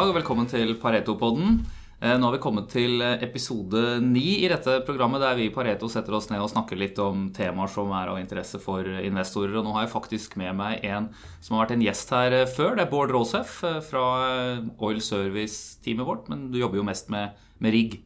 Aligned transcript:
Dag 0.00 0.14
og 0.14 0.16
velkommen 0.16 0.46
til 0.48 0.70
Pareto-podden. 0.80 1.58
Eh, 2.00 2.14
nå 2.16 2.24
har 2.24 2.32
vi 2.32 2.38
kommet 2.40 2.70
til 2.72 3.02
episode 3.04 3.98
ni 4.00 4.38
i 4.40 4.48
dette 4.48 4.78
programmet, 4.86 5.20
der 5.20 5.34
vi 5.36 5.50
i 5.50 5.52
Pareto 5.52 5.90
setter 5.92 6.14
oss 6.16 6.30
ned 6.30 6.40
og 6.40 6.48
snakker 6.48 6.78
litt 6.80 6.96
om 7.04 7.26
temaer 7.36 7.68
som 7.68 7.90
er 7.92 8.08
av 8.08 8.16
interesse 8.16 8.56
for 8.62 8.86
investorer. 8.88 9.58
Og 9.60 9.66
nå 9.66 9.74
har 9.74 9.84
jeg 9.84 9.92
faktisk 9.92 10.38
med 10.40 10.56
meg 10.56 10.86
en 10.88 11.10
som 11.44 11.58
har 11.58 11.66
vært 11.66 11.74
en 11.74 11.84
gjest 11.84 12.14
her 12.16 12.36
før. 12.48 12.78
Det 12.78 12.86
er 12.86 12.88
Bård 12.94 13.12
Råsef 13.12 13.58
eh, 13.68 13.76
fra 13.84 14.06
Oil 14.80 15.02
Service-teamet 15.04 16.08
vårt, 16.08 16.30
men 16.32 16.46
du 16.48 16.56
jobber 16.62 16.80
jo 16.80 16.86
mest 16.88 17.12
med, 17.12 17.36
med 17.60 17.76
rigg. 17.76 17.98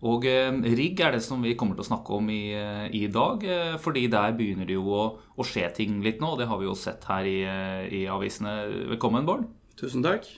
Og 0.00 0.24
eh, 0.30 0.48
rigg 0.78 1.02
er 1.04 1.12
det 1.12 1.20
som 1.26 1.44
vi 1.44 1.52
kommer 1.60 1.76
til 1.76 1.84
å 1.84 1.90
snakke 1.90 2.22
om 2.22 2.30
i, 2.32 2.54
i 2.88 3.02
dag, 3.12 3.44
fordi 3.84 4.06
der 4.14 4.32
begynner 4.38 4.70
det 4.70 4.78
jo 4.78 4.86
å, 4.88 5.04
å, 5.36 5.44
skje 5.44 5.68
ting 5.76 6.00
litt 6.08 6.24
nå. 6.24 6.32
og 6.32 6.40
Det 6.40 6.48
har 6.48 6.62
vi 6.62 6.70
jo 6.70 6.78
sett 6.86 7.04
her 7.12 7.28
i, 7.28 7.36
i 8.00 8.02
avisene. 8.08 8.62
Velkommen, 8.94 9.28
Bård. 9.28 9.44
Tusen 9.76 10.00
takk. 10.06 10.32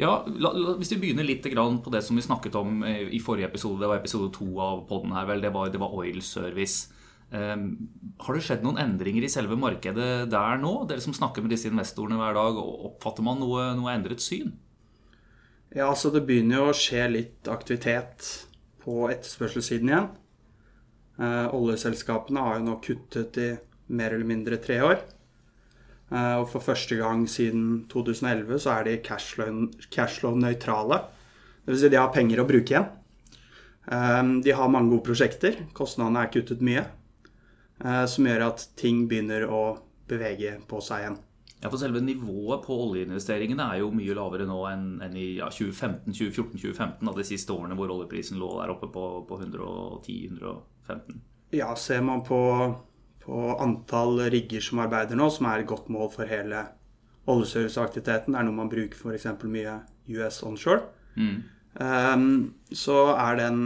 Ja, 0.00 0.24
la, 0.26 0.50
la, 0.50 0.74
Hvis 0.80 0.90
vi 0.94 1.00
begynner 1.04 1.26
litt 1.26 1.44
på 1.46 1.92
det 1.94 2.02
som 2.02 2.18
vi 2.18 2.24
snakket 2.24 2.56
om 2.58 2.82
eh, 2.82 3.06
i 3.14 3.22
forrige 3.22 3.46
episode, 3.46 3.80
det 3.80 3.90
var 3.90 4.02
episode 4.02 4.32
to 4.34 4.48
av 4.58 4.84
poden 4.88 5.14
her, 5.14 5.28
vel, 5.28 5.44
det 5.44 5.52
var, 5.54 5.70
det 5.70 5.80
var 5.82 5.94
oil 5.94 6.20
service. 6.22 6.90
Um, 7.34 7.88
har 8.22 8.36
det 8.36 8.44
skjedd 8.46 8.62
noen 8.62 8.78
endringer 8.78 9.24
i 9.26 9.30
selve 9.32 9.56
markedet 9.58 10.26
der 10.30 10.58
nå? 10.60 10.74
Dere 10.90 11.02
som 11.02 11.14
snakker 11.16 11.42
med 11.42 11.54
disse 11.54 11.70
investorene 11.70 12.18
hver 12.20 12.36
dag, 12.36 12.58
oppfatter 12.90 13.26
man 13.26 13.40
noe, 13.42 13.70
noe 13.78 13.94
endret 13.94 14.22
syn? 14.22 14.52
Ja, 15.74 15.88
altså 15.88 16.12
det 16.14 16.22
begynner 16.28 16.60
jo 16.60 16.68
å 16.70 16.76
skje 16.78 17.08
litt 17.10 17.50
aktivitet 17.50 18.28
på 18.84 19.08
etterspørselssiden 19.10 19.90
igjen. 19.90 20.12
Uh, 21.18 21.50
oljeselskapene 21.54 22.42
har 22.42 22.58
jo 22.58 22.66
nå 22.68 22.78
kuttet 22.82 23.38
i 23.42 23.50
mer 23.94 24.14
eller 24.14 24.28
mindre 24.28 24.58
tre 24.62 24.78
år. 24.86 25.02
Eh, 26.12 26.34
og 26.40 26.48
for 26.52 26.64
første 26.64 26.98
gang 27.00 27.24
siden 27.30 27.86
2011 27.92 28.58
så 28.64 28.78
er 28.78 28.88
de 28.88 28.98
cashflow-nøytrale. 29.04 31.00
Dvs. 31.64 31.80
Si 31.80 31.88
de 31.92 32.00
har 32.00 32.12
penger 32.14 32.42
å 32.42 32.48
bruke 32.48 32.74
igjen. 32.74 32.90
Eh, 33.88 34.22
de 34.44 34.56
har 34.56 34.72
mange 34.72 34.92
gode 34.92 35.08
prosjekter. 35.08 35.64
Kostnadene 35.76 36.26
er 36.26 36.32
kuttet 36.34 36.64
mye. 36.64 36.84
Eh, 37.84 38.04
som 38.10 38.26
gjør 38.28 38.48
at 38.50 38.68
ting 38.78 39.06
begynner 39.10 39.48
å 39.48 39.64
bevege 40.08 40.58
på 40.68 40.80
seg 40.84 41.04
igjen. 41.04 41.20
Ja, 41.64 41.70
for 41.72 41.80
Selve 41.80 42.02
nivået 42.04 42.66
på 42.66 42.76
oljeinvesteringene 42.76 43.64
er 43.72 43.78
jo 43.80 43.86
mye 43.96 44.14
lavere 44.16 44.44
nå 44.44 44.58
enn, 44.68 44.98
i 45.16 45.38
ja, 45.38 45.46
2015, 45.48 46.12
2014-2015, 46.12 47.08
av 47.08 47.16
de 47.16 47.24
siste 47.24 47.54
årene 47.54 47.78
hvor 47.78 47.88
oljeprisen 47.94 48.36
lå 48.36 48.50
der 48.58 48.74
oppe 48.74 48.90
på, 48.92 49.04
på 49.24 49.38
110-115. 49.40 51.22
Ja, 51.56 51.70
ser 51.78 52.04
man 52.04 52.20
på 52.26 52.40
på 53.24 53.56
antall 53.60 54.20
rigger 54.32 54.62
som 54.64 54.82
arbeider 54.84 55.18
nå, 55.18 55.30
som 55.32 55.48
er 55.48 55.62
et 55.62 55.70
godt 55.70 55.88
mål 55.92 56.10
for 56.12 56.28
hele 56.28 56.66
oljeserviceaktiviteten. 57.30 58.34
Det 58.34 58.40
er 58.40 58.46
noe 58.46 58.58
man 58.58 58.70
bruker 58.72 59.00
f.eks. 59.00 59.26
mye 59.48 59.78
US 60.18 60.42
onshore. 60.44 60.82
Mm. 61.16 61.36
Um, 61.74 62.28
så 62.70 62.98
er 63.16 63.40
den 63.40 63.64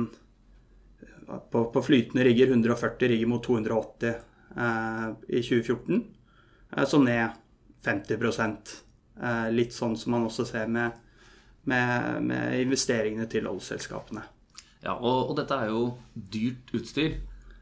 på, 1.51 1.65
på, 1.75 1.83
flytende 1.85 2.25
rigger 2.25 2.55
140 2.55 3.11
rigger 3.13 3.29
mot 3.29 3.45
280 3.45 4.15
uh, 4.57 4.63
eh, 4.65 5.09
i 5.29 5.43
2014. 5.43 6.05
Uh, 6.77 6.85
så 6.89 7.03
ned 7.03 7.37
50% 7.85 8.73
uh, 9.21 9.51
Litt 9.53 9.77
sånn 9.77 9.97
som 9.99 10.17
man 10.17 10.25
også 10.29 10.47
ser 10.49 10.71
med, 10.73 10.97
med, 11.69 12.23
med 12.25 12.63
investeringene 12.63 13.29
til 13.29 13.51
oljeselskapene. 13.51 14.25
Ja, 14.85 14.95
og, 14.95 15.29
og, 15.29 15.35
dette 15.41 15.59
er 15.59 15.73
jo 15.75 15.83
dyrt 16.15 16.73
utstyr. 16.79 17.19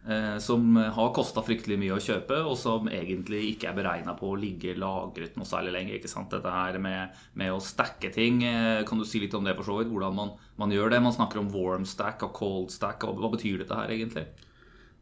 Eh, 0.09 0.39
som 0.39 0.77
har 0.77 1.09
kosta 1.11 1.43
fryktelig 1.43 1.81
mye 1.83 1.97
å 1.97 2.03
kjøpe, 2.03 2.37
og 2.47 2.55
som 2.61 2.87
egentlig 2.87 3.41
ikke 3.51 3.73
er 3.73 3.79
beregna 3.81 4.13
på 4.15 4.29
å 4.31 4.37
ligge 4.39 4.77
lagret 4.79 5.35
noe 5.35 5.49
særlig 5.49 5.73
lenger. 5.75 5.97
ikke 5.97 6.11
sant? 6.11 6.31
Dette 6.31 6.53
her 6.53 6.79
med, 6.79 7.17
med, 7.35 7.51
å 7.51 7.63
stacke 7.63 8.13
ting, 8.15 8.39
eh, 8.47 8.85
kan 8.87 9.03
du 9.03 9.05
si 9.05 9.19
litt 9.19 9.35
om 9.35 9.43
det 9.43 9.57
for 9.59 9.67
så 9.67 9.81
vidt? 9.81 9.91
Hvordan 9.91 10.15
man, 10.15 10.31
man, 10.63 10.71
gjør 10.71 10.95
det? 10.95 11.01
Man 11.03 11.17
snakker 11.17 11.43
om 11.43 11.51
warm 11.51 11.89
stack 11.89 12.23
og 12.23 12.31
cold 12.39 12.71
stack. 12.71 13.03
og 13.03 13.19
Hva 13.19 13.33
betyr 13.35 13.65
dette 13.65 13.81
her 13.81 13.91
egentlig? 13.97 14.29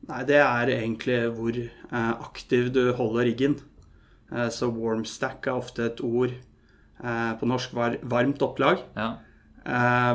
Nei, 0.09 0.23
Det 0.25 0.41
er 0.41 0.73
egentlig 0.79 1.21
hvor 1.37 1.61
eh, 1.61 2.15
aktiv 2.15 2.73
du 2.73 2.83
holder 2.97 3.29
riggen. 3.29 3.61
Så 4.51 4.67
warm 4.73 5.05
stack 5.07 5.47
er 5.47 5.61
ofte 5.61 5.85
et 5.85 6.01
ord 6.03 6.33
på 7.39 7.47
norsk 7.47 7.75
var 7.77 7.99
varmt 8.09 8.41
opplag. 8.43 8.81
Ja. 8.97 9.11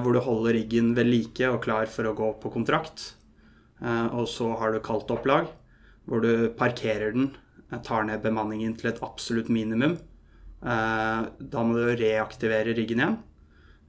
Hvor 0.01 0.17
du 0.17 0.19
holder 0.25 0.57
riggen 0.57 0.89
ved 0.97 1.07
like 1.07 1.47
og 1.47 1.61
klar 1.63 1.87
for 1.87 2.09
å 2.09 2.15
gå 2.17 2.31
på 2.41 2.51
kontrakt. 2.51 3.13
Eh, 3.81 4.07
og 4.15 4.27
så 4.27 4.51
har 4.59 4.73
du 4.73 4.81
kaldt 4.83 5.11
opplag, 5.13 5.49
hvor 6.09 6.23
du 6.23 6.49
parkerer 6.59 7.13
den, 7.15 7.31
eh, 7.71 7.79
tar 7.79 8.03
ned 8.03 8.21
bemanningen 8.21 8.75
til 8.77 8.91
et 8.91 9.01
absolutt 9.01 9.49
minimum. 9.49 9.97
Eh, 10.61 11.21
da 11.39 11.63
må 11.63 11.77
du 11.77 11.95
reaktivere 11.95 12.75
riggen 12.75 12.99
igjen, 12.99 13.19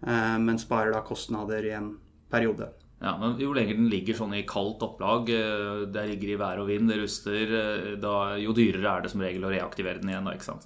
men 0.00 0.56
sparer 0.56 0.94
da 0.94 1.02
kostnader 1.04 1.64
i 1.66 1.74
en 1.76 1.98
periode. 2.32 2.70
Ja, 3.02 3.18
men 3.18 3.38
Jo 3.38 3.52
lenger 3.52 3.76
den 3.76 3.90
ligger 3.90 4.14
sånn 4.14 4.32
i 4.32 4.46
kaldt 4.48 4.80
opplag, 4.80 5.26
det 5.26 6.04
ligger 6.08 6.30
i 6.30 6.38
vær 6.40 6.60
og 6.62 6.68
vind, 6.68 6.88
det 6.88 6.96
ruster, 7.02 7.98
da, 8.00 8.36
jo 8.40 8.54
dyrere 8.56 8.96
er 8.96 9.02
det 9.02 9.10
som 9.10 9.20
regel 9.20 9.44
å 9.44 9.52
reaktivere 9.52 10.00
den 10.00 10.08
igjen, 10.08 10.24
da, 10.24 10.32
ikke 10.32 10.48
sant? 10.54 10.64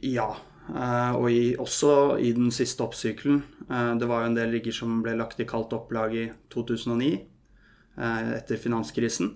Ja, 0.00 0.30
og 1.12 1.28
i, 1.28 1.56
også 1.60 2.16
i 2.16 2.32
den 2.32 2.48
siste 2.50 2.86
oppsykelen. 2.86 3.42
Det 4.00 4.08
var 4.08 4.22
jo 4.22 4.30
en 4.30 4.38
del 4.38 4.56
rigger 4.56 4.72
som 4.72 5.02
ble 5.04 5.12
lagt 5.18 5.40
i 5.40 5.48
kaldt 5.48 5.76
opplag 5.76 6.16
i 6.16 6.30
2009. 6.48 7.18
Eh, 8.00 8.32
etter 8.38 8.56
finanskrisen. 8.56 9.34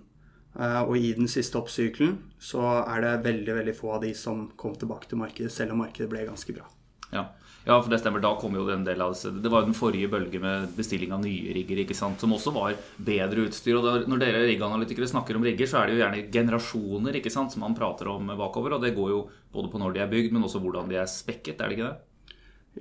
Eh, 0.54 0.82
og 0.86 0.97
i 0.97 1.12
den 1.16 1.28
siste 1.28 1.58
oppsykelen 1.60 2.16
så 2.41 2.62
er 2.80 3.02
det 3.04 3.14
veldig 3.26 3.56
veldig 3.58 3.75
få 3.76 3.97
av 3.98 4.04
de 4.06 4.14
som 4.16 4.47
kom 4.56 4.76
tilbake 4.78 5.10
til 5.10 5.20
markedet, 5.20 5.52
selv 5.52 5.75
om 5.75 5.82
markedet 5.84 6.08
ble 6.08 6.22
ganske 6.25 6.54
bra. 6.56 6.64
Ja. 7.12 7.26
ja 7.66 7.76
for 7.76 7.92
det 7.92 7.98
stemmer. 8.00 8.22
Da 8.25 8.32
kom 8.41 8.56
jo 8.56 8.64
den 8.64 8.86
del 8.86 9.04
av 9.04 9.12
det. 9.12 9.34
Det 9.44 9.52
var 9.52 9.64
jo 9.64 9.69
den 9.69 9.76
forrige 9.76 10.08
bølge 10.14 10.41
med 10.41 10.72
bestilling 10.78 11.12
av 11.12 11.20
nye 11.26 11.52
rigger, 11.58 11.82
ikke 11.84 11.98
sant? 11.98 12.22
som 12.22 12.32
også 12.32 12.54
var 12.56 12.78
bedre 12.97 13.44
utstyr. 13.50 13.76
Og 13.82 14.08
når 14.08 14.25
dere 14.25 14.47
rigganalytikere 14.48 15.10
snakker 15.12 15.36
om 15.36 15.44
rigger, 15.44 15.69
så 15.69 15.82
er 15.82 15.91
det 15.91 15.98
jo 15.98 16.02
gjerne 16.04 16.25
generasjoner 16.38 17.20
ikke 17.20 17.34
sant, 17.34 17.52
som 17.52 17.66
man 17.66 17.76
prater 17.76 18.08
om 18.14 18.32
bakover. 18.32 18.78
Og 18.78 18.86
det 18.86 18.96
går 18.96 19.12
jo 19.12 19.22
både 19.52 19.75
på 19.75 19.82
når 19.82 19.98
de 19.98 20.06
er 20.06 20.12
bygd, 20.16 20.32
men 20.32 20.48
også 20.48 20.64
hvordan 20.64 20.88
de 20.88 21.02
er 21.02 21.10
spekket, 21.10 21.60
er 21.60 21.69
det 21.69 21.76
ikke 21.82 21.92
det? 21.92 22.28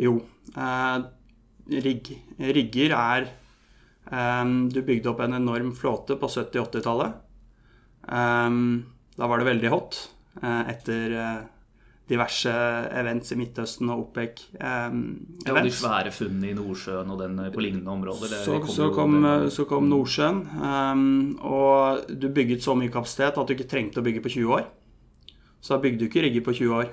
Jo. 0.07 0.15
Eh, 0.55 0.97
rigg, 1.83 2.15
rigger 2.39 3.01
er 3.03 3.33
Um, 4.11 4.69
du 4.69 4.81
bygde 4.83 5.09
opp 5.13 5.23
en 5.23 5.37
enorm 5.39 5.71
flåte 5.75 6.17
på 6.19 6.27
70-80-tallet. 6.27 7.15
Um, 8.03 8.17
ehm, 8.17 8.67
da 9.15 9.29
var 9.29 9.39
det 9.39 9.47
veldig 9.47 9.71
hot 9.71 9.97
uh, 10.41 10.63
etter 10.67 11.13
uh, 11.15 11.43
diverse 12.09 12.51
events 12.99 13.31
i 13.31 13.37
Midtøsten 13.39 13.91
og 13.93 14.09
OPEC. 14.09 14.41
Um, 14.59 15.03
ja, 15.47 15.55
de 15.55 15.71
svære 15.71 16.11
funnene 16.11 16.51
i 16.51 16.57
Nordsjøen 16.57 17.13
og 17.13 17.21
den 17.23 17.39
eh, 17.45 17.51
på 17.53 17.63
lignende 17.63 17.93
områder. 17.93 18.33
Så, 18.43 18.57
så, 18.67 18.89
kom, 18.91 19.15
så, 19.49 19.63
kom, 19.69 19.87
Nordsjøen. 19.87 20.43
og 21.39 22.11
du 22.11 22.27
bygget 22.27 22.65
så 22.65 22.75
mye 22.75 22.91
kapasitet 22.91 23.39
at 23.39 23.47
du 23.47 23.55
ikke 23.55 23.69
trengte 23.71 24.03
å 24.03 24.05
bygge 24.05 24.25
på 24.25 24.33
20 24.35 24.57
år. 24.57 24.67
Så 25.63 25.77
da 25.77 25.79
bygde 25.85 26.03
du 26.03 26.09
ikke 26.09 26.25
rigger 26.25 26.43
på 26.43 26.57
20 26.59 26.75
år. 26.81 26.91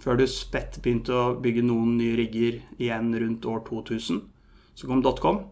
Før 0.00 0.16
du 0.18 0.26
spett 0.26 0.80
begynte 0.82 1.14
å 1.14 1.24
bygge 1.38 1.62
noen 1.62 1.94
nye 2.00 2.16
rigger 2.18 2.58
igjen 2.80 3.12
rundt 3.22 3.46
år 3.46 3.62
2000. 3.68 4.22
Så 4.74 4.88
kom 4.88 5.02
dotcom. 5.04 5.44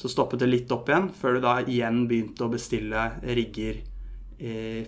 Så 0.00 0.08
stoppet 0.08 0.40
det 0.40 0.48
litt 0.48 0.70
opp 0.72 0.88
igjen, 0.88 1.10
før 1.12 1.36
du 1.36 1.44
da 1.44 1.58
igjen 1.60 2.06
begynte 2.08 2.46
å 2.46 2.52
bestille 2.52 3.10
rigger 3.36 3.82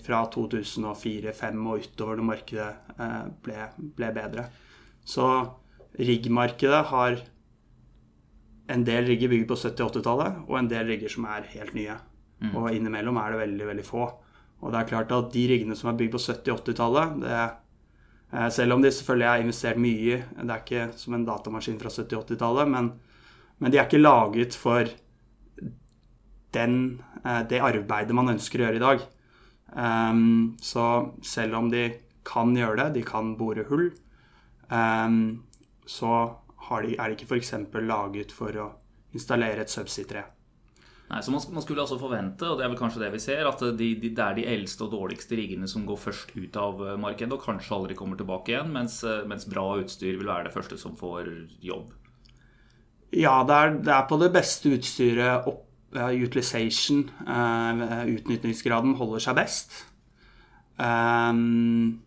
fra 0.01 0.23
2004-2005 0.33 1.67
og 1.69 1.83
utover 1.85 2.17
når 2.17 2.25
markedet 2.25 2.69
eh, 2.97 3.19
ble, 3.45 3.67
ble 3.99 4.09
bedre. 4.17 4.47
Så 5.05 5.27
riggmarkedet 6.01 6.81
har 6.89 7.19
en 8.73 8.85
del 8.87 9.11
rigger 9.11 9.29
bygget 9.29 9.51
på 9.51 9.59
70-80-tallet, 9.61 10.41
og 10.49 10.57
en 10.57 10.71
del 10.71 10.89
rigger 10.89 11.13
som 11.13 11.27
er 11.29 11.49
helt 11.53 11.75
nye. 11.77 11.99
Mm. 12.41 12.55
Og 12.57 12.71
innimellom 12.73 13.19
er 13.21 13.35
det 13.35 13.43
veldig, 13.43 13.67
veldig 13.73 13.85
få. 13.85 14.07
Og 14.63 14.73
det 14.73 14.81
er 14.81 14.89
klart 14.89 15.13
at 15.13 15.33
de 15.35 15.45
riggene 15.51 15.77
som 15.77 15.91
er 15.91 15.99
bygd 15.99 16.15
på 16.15 16.23
70-80-tallet, 16.23 17.27
eh, 17.29 18.49
selv 18.55 18.79
om 18.79 18.83
de 18.83 18.95
selvfølgelig 18.95 19.29
har 19.29 19.45
investert 19.45 19.83
mye, 19.83 20.23
det 20.39 20.49
er 20.49 20.65
ikke 20.65 20.89
som 20.97 21.19
en 21.19 21.29
datamaskin 21.29 21.81
fra 21.83 21.93
70-80-tallet, 21.93 22.73
men, 22.73 22.93
men 23.61 23.75
de 23.75 23.81
er 23.81 23.91
ikke 23.91 24.01
laget 24.01 24.57
for 24.57 24.89
den, 26.55 27.03
eh, 27.25 27.43
det 27.49 27.63
arbeidet 27.65 28.17
man 28.17 28.33
ønsker 28.35 28.61
å 28.61 28.69
gjøre 28.69 28.81
i 28.81 28.87
dag. 28.87 29.07
Um, 29.73 30.59
så 30.61 31.15
selv 31.25 31.57
om 31.57 31.71
de 31.73 31.87
kan 32.29 32.53
gjøre 32.57 32.77
det, 32.85 33.01
de 33.01 33.07
kan 33.09 33.33
bore 33.39 33.65
hull, 33.71 33.89
um, 34.69 35.43
så 35.89 36.13
de, 36.85 36.95
er 36.97 37.09
de 37.09 37.17
ikke 37.17 37.31
f.eks. 37.31 37.55
laget 37.89 38.33
for 38.37 38.57
å 38.61 38.69
installere 39.17 39.65
et 39.65 39.73
subsea-tre. 39.73 40.23
Nei, 41.13 41.21
så 41.21 41.33
man, 41.33 41.43
man, 41.53 41.65
skulle 41.65 41.83
altså 41.83 41.99
forvente, 42.01 42.47
og 42.49 42.57
det 42.57 42.65
er 42.65 42.71
vel 42.73 42.79
kanskje 42.79 43.03
det 43.03 43.11
vi 43.13 43.21
ser, 43.21 43.43
at 43.49 43.61
de, 43.61 43.89
de, 44.01 44.13
det 44.17 44.23
er 44.25 44.37
de 44.39 44.47
eldste 44.49 44.87
og 44.87 44.95
dårligste 44.95 45.37
riggene 45.37 45.69
som 45.69 45.85
går 45.89 45.99
først 46.01 46.31
ut 46.39 46.57
av 46.57 46.81
eh, 46.87 47.01
markedet 47.01 47.37
og 47.37 47.43
kanskje 47.45 47.75
aldri 47.77 47.97
kommer 47.99 48.21
tilbake 48.21 48.55
igjen, 48.55 48.71
mens, 48.73 49.03
eh, 49.05 49.21
mens 49.29 49.45
bra 49.51 49.67
utstyr 49.83 50.17
vil 50.17 50.31
være 50.31 50.49
det 50.49 50.55
første 50.55 50.79
som 50.81 50.97
får 50.97 51.29
jobb. 51.61 51.91
Ja, 53.13 53.43
det 53.45 53.59
er, 53.59 53.77
det 53.85 53.93
er 53.93 54.09
på 54.09 54.17
det 54.23 54.31
beste 54.33 54.73
utstyret 54.73 55.51
opp 55.53 55.69
utilization, 55.93 57.05
uh, 57.29 58.05
utnyttingsgraden, 58.09 58.97
holder 58.99 59.25
seg 59.25 59.39
best. 59.39 59.79
Um, 60.81 62.01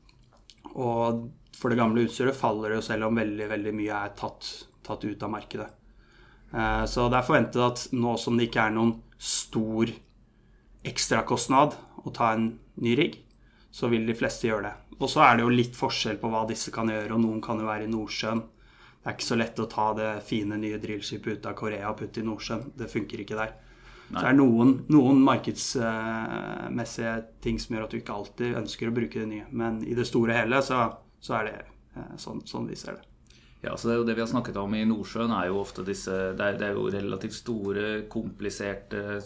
og 0.73 1.27
for 1.55 1.71
det 1.71 1.79
gamle 1.79 2.03
utstyret 2.05 2.35
faller 2.37 2.73
det 2.73 2.79
jo 2.81 2.85
selv 2.89 3.07
om 3.07 3.17
veldig, 3.17 3.47
veldig 3.51 3.73
mye 3.77 4.05
er 4.05 4.15
tatt, 4.19 4.49
tatt 4.85 5.05
ut 5.07 5.23
av 5.23 5.31
markedet. 5.31 5.69
Eh, 6.55 6.85
så 6.85 7.07
det 7.09 7.19
er 7.19 7.27
forventet 7.27 7.61
at 7.63 7.85
nå 7.95 8.15
som 8.21 8.37
det 8.37 8.49
ikke 8.49 8.67
er 8.67 8.75
noen 8.75 8.95
stor 9.17 9.91
ekstrakostnad 10.85 11.77
å 12.05 12.13
ta 12.13 12.33
en 12.35 12.49
ny 12.83 12.95
rigg, 12.99 13.17
så 13.71 13.89
vil 13.91 14.05
de 14.07 14.15
fleste 14.17 14.47
gjøre 14.49 14.67
det. 14.67 14.73
Og 14.99 15.09
så 15.11 15.23
er 15.25 15.37
det 15.37 15.45
jo 15.45 15.55
litt 15.55 15.75
forskjell 15.75 16.19
på 16.21 16.29
hva 16.31 16.45
disse 16.47 16.71
kan 16.75 16.91
gjøre, 16.91 17.15
og 17.15 17.23
noen 17.23 17.41
kan 17.43 17.59
jo 17.59 17.67
være 17.67 17.87
i 17.87 17.91
Nordsjøen. 17.91 18.43
Det 19.01 19.09
er 19.09 19.17
ikke 19.17 19.27
så 19.27 19.37
lett 19.39 19.59
å 19.61 19.69
ta 19.69 19.87
det 19.97 20.11
fine 20.25 20.57
nye 20.59 20.79
drillskipet 20.81 21.39
ut 21.39 21.49
av 21.49 21.57
Korea 21.57 21.91
og 21.91 21.99
putte 21.99 22.21
i 22.21 22.25
Nordsjøen. 22.25 22.71
Det 22.77 22.91
funker 22.91 23.21
ikke 23.21 23.39
der. 23.39 23.55
Nei. 24.05 24.19
Så 24.19 24.21
det 24.21 24.29
er 24.29 24.37
noen, 24.37 24.71
noen 24.93 25.21
markedsmessige 25.25 27.15
ting 27.41 27.57
som 27.61 27.75
gjør 27.75 27.87
at 27.87 27.93
du 27.95 27.97
ikke 27.97 28.15
alltid 28.19 28.59
ønsker 28.61 28.91
å 28.91 28.95
bruke 28.95 29.23
det 29.23 29.29
nye. 29.31 29.47
Men 29.49 29.81
i 29.87 29.97
det 29.97 30.05
store 30.09 30.35
og 30.35 30.39
hele 30.43 30.61
så, 30.65 30.83
så 31.25 31.39
er 31.39 31.49
det 31.49 31.57
eh, 31.63 32.15
sånn, 32.21 32.43
sånn, 32.45 32.69
vi 32.69 32.77
ser 32.79 32.99
det. 32.99 33.11
Ja, 33.65 33.73
så 33.73 33.89
det, 33.89 33.97
det 34.05 34.17
vi 34.17 34.21
har 34.21 34.29
snakket 34.29 34.59
om 34.61 34.75
i 34.77 34.83
Nordsjøen, 34.85 35.33
er 35.33 35.49
jo 35.49 35.61
ofte 35.63 35.85
disse 35.87 36.13
Det 36.37 36.51
er, 36.51 36.59
det 36.59 36.67
er 36.67 36.77
jo 36.77 36.85
relativt 36.93 37.33
store, 37.39 37.85
kompliserte, 38.13 39.21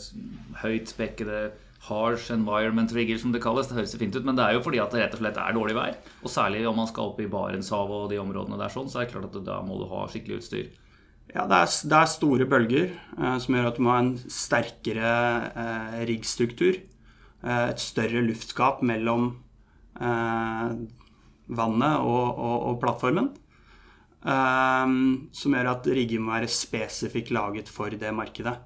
høyt 0.63 0.93
spekkede 0.93 1.49
harsh 1.87 2.31
environment 2.31 2.91
rigger, 2.95 3.17
som 3.17 3.31
det 3.31 3.41
kalles. 3.43 3.69
Det 3.69 3.77
høres 3.77 3.95
fint 3.99 4.15
ut, 4.15 4.25
men 4.27 4.37
det 4.37 4.45
er 4.45 4.57
jo 4.57 4.63
fordi 4.65 4.81
at 4.83 4.93
det 4.93 5.03
rett 5.03 5.15
og 5.15 5.23
slett 5.23 5.39
er 5.39 5.55
dårlig 5.55 5.75
vær. 5.77 5.97
Og 6.23 6.31
særlig 6.31 6.65
om 6.67 6.79
man 6.79 6.89
skal 6.91 7.11
opp 7.11 7.21
i 7.23 7.29
Barentshavet 7.31 8.03
og 8.03 8.11
de 8.11 8.19
områdene 8.21 8.59
der, 8.59 8.73
sånn, 8.73 8.91
så 8.91 9.01
er 9.01 9.07
det 9.07 9.13
klart 9.15 9.29
at 9.29 9.47
da 9.47 9.61
må 9.65 9.79
du 9.79 9.87
ha 9.91 10.05
skikkelig 10.11 10.41
utstyr. 10.41 10.71
Ja, 11.29 11.45
det 11.45 11.57
er, 11.59 11.73
det 11.91 11.97
er 11.97 12.09
store 12.09 12.47
bølger 12.49 12.87
eh, 12.89 13.35
som 13.41 13.55
gjør 13.55 13.69
at 13.69 13.77
du 13.77 13.83
må 13.85 13.93
ha 13.93 13.99
en 14.01 14.15
sterkere 14.33 15.11
eh, 15.49 15.99
riggstruktur. 16.09 16.79
Eh, 17.43 17.65
et 17.69 17.83
større 17.83 18.23
luftskap 18.25 18.81
mellom 18.85 19.29
eh, 20.01 20.73
vannet 21.59 22.01
og, 22.01 22.25
og, 22.33 22.57
og 22.71 22.81
plattformen. 22.81 23.29
Eh, 24.25 24.97
som 25.41 25.57
gjør 25.57 25.73
at 25.75 25.91
rigger 25.99 26.25
må 26.25 26.33
være 26.33 26.49
spesifikt 26.49 27.33
laget 27.35 27.69
for 27.69 27.93
det 27.93 28.13
markedet. 28.15 28.57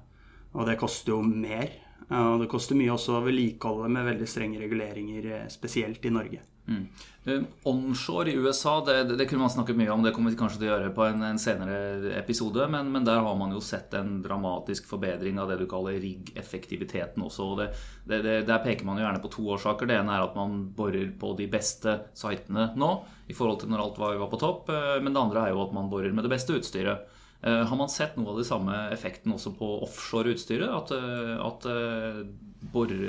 Og 0.54 0.64
det 0.70 0.78
koster 0.80 1.16
jo 1.16 1.20
mer 1.26 1.68
og 2.12 2.42
det 2.42 2.50
koster 2.52 2.76
mye 2.76 2.92
også 2.92 3.16
å 3.16 3.22
vedlikeholde 3.24 3.88
med 3.92 4.04
veldig 4.10 4.26
strenge 4.28 4.60
reguleringer, 4.60 5.30
eh, 5.32 5.48
spesielt 5.48 6.04
i 6.04 6.12
Norge. 6.12 6.40
Mm. 6.64 6.84
Uh, 7.28 7.42
onshore 7.68 8.30
i 8.30 8.36
USA, 8.36 8.78
det, 8.86 8.94
det, 9.04 9.16
det, 9.16 9.26
kunne 9.28 9.44
man 9.44 9.52
snakket 9.52 9.76
mye 9.76 9.90
om. 9.92 10.02
Det 10.04 10.12
kommer 10.16 10.32
vi 10.32 10.38
kanskje 10.40 10.60
til 10.60 10.68
å 10.68 10.72
gjøre 10.72 10.92
på 10.96 11.04
en, 11.06 11.24
en 11.28 11.40
senere 11.40 12.12
episode. 12.18 12.68
Men, 12.72 12.92
men, 12.92 13.06
der 13.06 13.20
har 13.24 13.38
man 13.40 13.52
jo 13.52 13.62
sett 13.64 13.96
en 13.98 14.18
dramatisk 14.24 14.88
forbedring 14.88 15.40
av 15.40 15.52
det 15.52 15.58
du 15.60 15.66
kaller 15.70 15.98
riggeffektiviteten 16.02 17.24
også. 17.24 17.50
også. 17.54 17.88
Det, 18.08 18.22
der 18.48 18.62
peker 18.64 18.88
man 18.88 19.00
jo 19.00 19.06
gjerne 19.06 19.24
på 19.24 19.32
to 19.34 19.48
årsaker. 19.56 19.90
Det 19.90 19.98
ene 20.00 20.16
er 20.16 20.28
at 20.28 20.38
man 20.38 20.62
borer 20.76 21.10
på 21.20 21.34
de 21.38 21.48
beste 21.52 21.98
sitene 22.16 22.70
nå 22.80 22.94
i 23.28 23.36
forhold 23.36 23.62
til 23.62 23.72
når 23.72 23.86
alt 23.86 24.00
var, 24.00 24.16
var 24.20 24.32
på 24.32 24.40
topp. 24.40 24.72
Uh, 24.72 24.96
men 25.00 25.12
det 25.12 25.26
andre 25.26 25.48
er 25.48 25.54
jo 25.54 25.66
at 25.66 25.76
man 25.76 25.92
borer 25.92 26.12
med 26.16 26.26
det 26.26 26.32
beste 26.36 26.56
utstyret. 26.56 27.10
Eh, 27.44 27.64
har 27.66 27.76
man 27.76 27.90
sett 27.92 28.14
noe 28.16 28.32
av 28.32 28.38
de 28.40 28.44
samme 28.48 28.74
effekten 28.94 29.34
også 29.34 29.52
på 29.58 29.66
offshore-utstyret? 29.84 30.70
At, 30.72 30.92
eh, 30.96 31.34
at, 31.44 31.66
eh, 31.68 32.22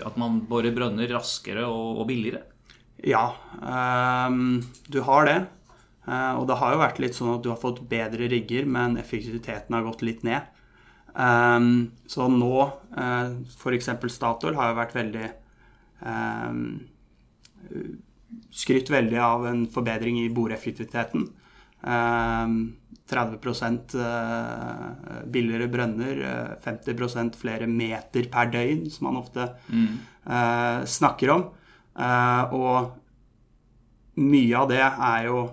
at, 0.03 0.17
man 0.19 0.41
borer 0.49 0.75
brønner 0.75 1.07
raskere 1.15 1.63
og, 1.69 2.01
og 2.01 2.09
billigere? 2.09 2.41
Ja, 3.03 3.35
um, 3.59 4.61
du 4.87 5.01
har 5.05 5.27
det. 5.27 5.39
Uh, 6.05 6.37
og 6.39 6.45
det 6.49 6.59
har 6.61 6.75
jo 6.75 6.81
vært 6.83 7.01
litt 7.01 7.17
sånn 7.17 7.33
at 7.33 7.43
du 7.43 7.49
har 7.51 7.59
fått 7.61 7.81
bedre 7.89 8.29
rigger, 8.31 8.67
men 8.69 8.99
effektiviteten 9.01 9.75
har 9.75 9.85
gått 9.87 10.05
litt 10.05 10.23
ned. 10.27 10.45
Um, 11.15 11.91
så 12.11 12.27
nå, 12.31 12.55
uh, 12.97 13.29
f.eks. 13.55 13.89
Statoil 14.11 14.57
har 14.59 14.71
jo 14.71 14.79
vært 14.81 14.97
veldig 14.97 15.29
um, 16.03 16.65
Skrytt 18.51 18.89
veldig 18.91 19.19
av 19.23 19.45
en 19.47 19.61
forbedring 19.71 20.19
i 20.19 20.31
boreffektiviteten. 20.33 21.23
Um, 21.87 22.57
30 23.05 23.99
eh, 24.01 25.25
billigere 25.29 25.67
brønner, 25.69 26.21
50 26.63 27.03
eh, 27.05 27.27
flere 27.37 27.67
meter 27.69 28.29
per 28.33 28.49
døgn, 28.53 28.87
som 28.89 29.07
man 29.09 29.19
ofte 29.21 29.45
mm. 29.69 29.91
snakker 30.89 31.33
om. 31.35 31.45
Uh, 31.95 32.43
og 32.55 34.19
mye 34.19 34.57
av 34.59 34.67
det 34.71 34.81
er 34.83 35.29
jo 35.29 35.45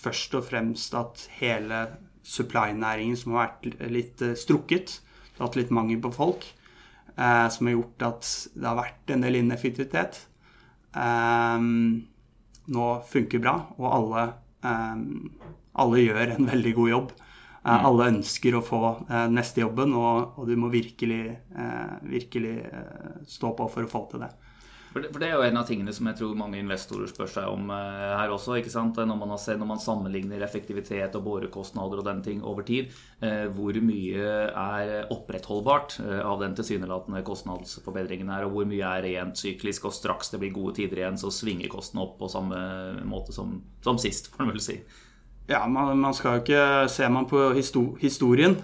først 0.00 0.36
og 0.38 0.46
fremst 0.48 0.94
at 0.96 1.26
hele 1.40 1.84
supply-næringen 2.24 3.18
som 3.18 3.36
har 3.36 3.50
vært 3.50 3.90
litt 3.92 4.24
uh, 4.24 4.34
strukket, 4.38 4.98
det 5.30 5.38
har 5.38 5.48
hatt 5.48 5.60
litt 5.60 5.74
mangel 5.74 6.00
på 6.04 6.12
folk, 6.14 6.48
som 7.20 7.66
har 7.66 7.74
gjort 7.74 8.02
at 8.06 8.28
det 8.54 8.64
har 8.64 8.76
vært 8.78 9.10
en 9.12 9.24
del 9.24 9.36
ineffektivitet, 9.40 10.14
nå 12.76 12.86
funker 13.10 13.42
bra, 13.42 13.54
og 13.76 13.88
alle 13.90 14.22
alle 15.80 16.04
gjør 16.04 16.34
en 16.36 16.48
veldig 16.50 16.72
god 16.76 16.90
jobb. 16.90 17.12
Eh, 17.60 17.72
mm. 17.72 17.86
Alle 17.88 18.08
ønsker 18.14 18.56
å 18.56 18.64
få 18.64 18.82
eh, 19.08 19.26
neste 19.32 19.64
jobben, 19.64 19.94
og, 19.96 20.38
og 20.40 20.48
du 20.48 20.56
må 20.60 20.70
virkelig, 20.72 21.22
eh, 21.36 21.96
virkelig 22.10 22.56
stå 23.28 23.52
på 23.56 23.68
for 23.72 23.86
å 23.86 23.90
få 23.90 24.06
til 24.10 24.24
det. 24.24 24.30
For 24.90 25.04
det, 25.04 25.22
er 25.22 25.36
jo 25.36 25.44
en 25.46 25.58
av 25.60 25.68
tingene 25.68 25.92
som 25.94 26.08
jeg 26.10 26.18
tror 26.18 26.38
mange 26.38 26.58
investorer 26.58 27.06
spør 27.06 27.28
seg 27.30 27.46
om 27.46 27.68
uh, 27.70 28.16
her 28.18 28.32
også. 28.34 28.56
ikke 28.58 28.72
sant? 28.72 28.96
Når 28.98 29.18
man, 29.20 29.34
sett, 29.38 29.60
når 29.60 29.68
man, 29.70 29.82
sammenligner 29.82 30.42
effektivitet 30.42 31.14
og 31.14 31.22
borekostnader 31.28 32.02
og 32.02 32.08
den 32.08 32.24
ting 32.26 32.40
over 32.42 32.66
tid, 32.66 32.90
uh, 33.22 33.46
hvor 33.54 33.78
mye 33.86 34.32
er 34.50 35.12
opprettholdbart 35.14 36.00
uh, 36.02 36.16
av 36.26 36.42
den 36.42 36.56
tilsynelatende 36.58 37.22
kostnadsforbedringen 37.26 38.32
her, 38.34 38.48
og 38.48 38.56
hvor 38.56 38.66
mye 38.70 38.96
er 38.98 39.06
rent 39.06 39.38
syklisk, 39.38 39.86
og 39.86 39.94
straks 39.94 40.34
det 40.34 40.42
blir 40.42 40.56
gode 40.56 40.74
tider 40.80 41.04
igjen, 41.04 41.20
så 41.20 41.30
svinger 41.34 41.70
kostene 41.70 42.02
opp 42.02 42.18
på 42.18 42.32
samme 42.32 42.58
måte 43.06 43.36
som, 43.36 43.60
som 43.86 44.00
sist, 44.02 44.32
får 44.34 44.42
man 44.42 44.52
vel 44.56 44.66
si. 44.72 44.80
Ja, 45.50 45.64
man, 45.66 45.98
man, 45.98 46.14
skal 46.14 46.36
jo 46.36 46.42
ikke 46.44 46.66
Ser 46.92 47.08
man 47.10 47.26
på 47.26 47.48
historien 47.58 48.54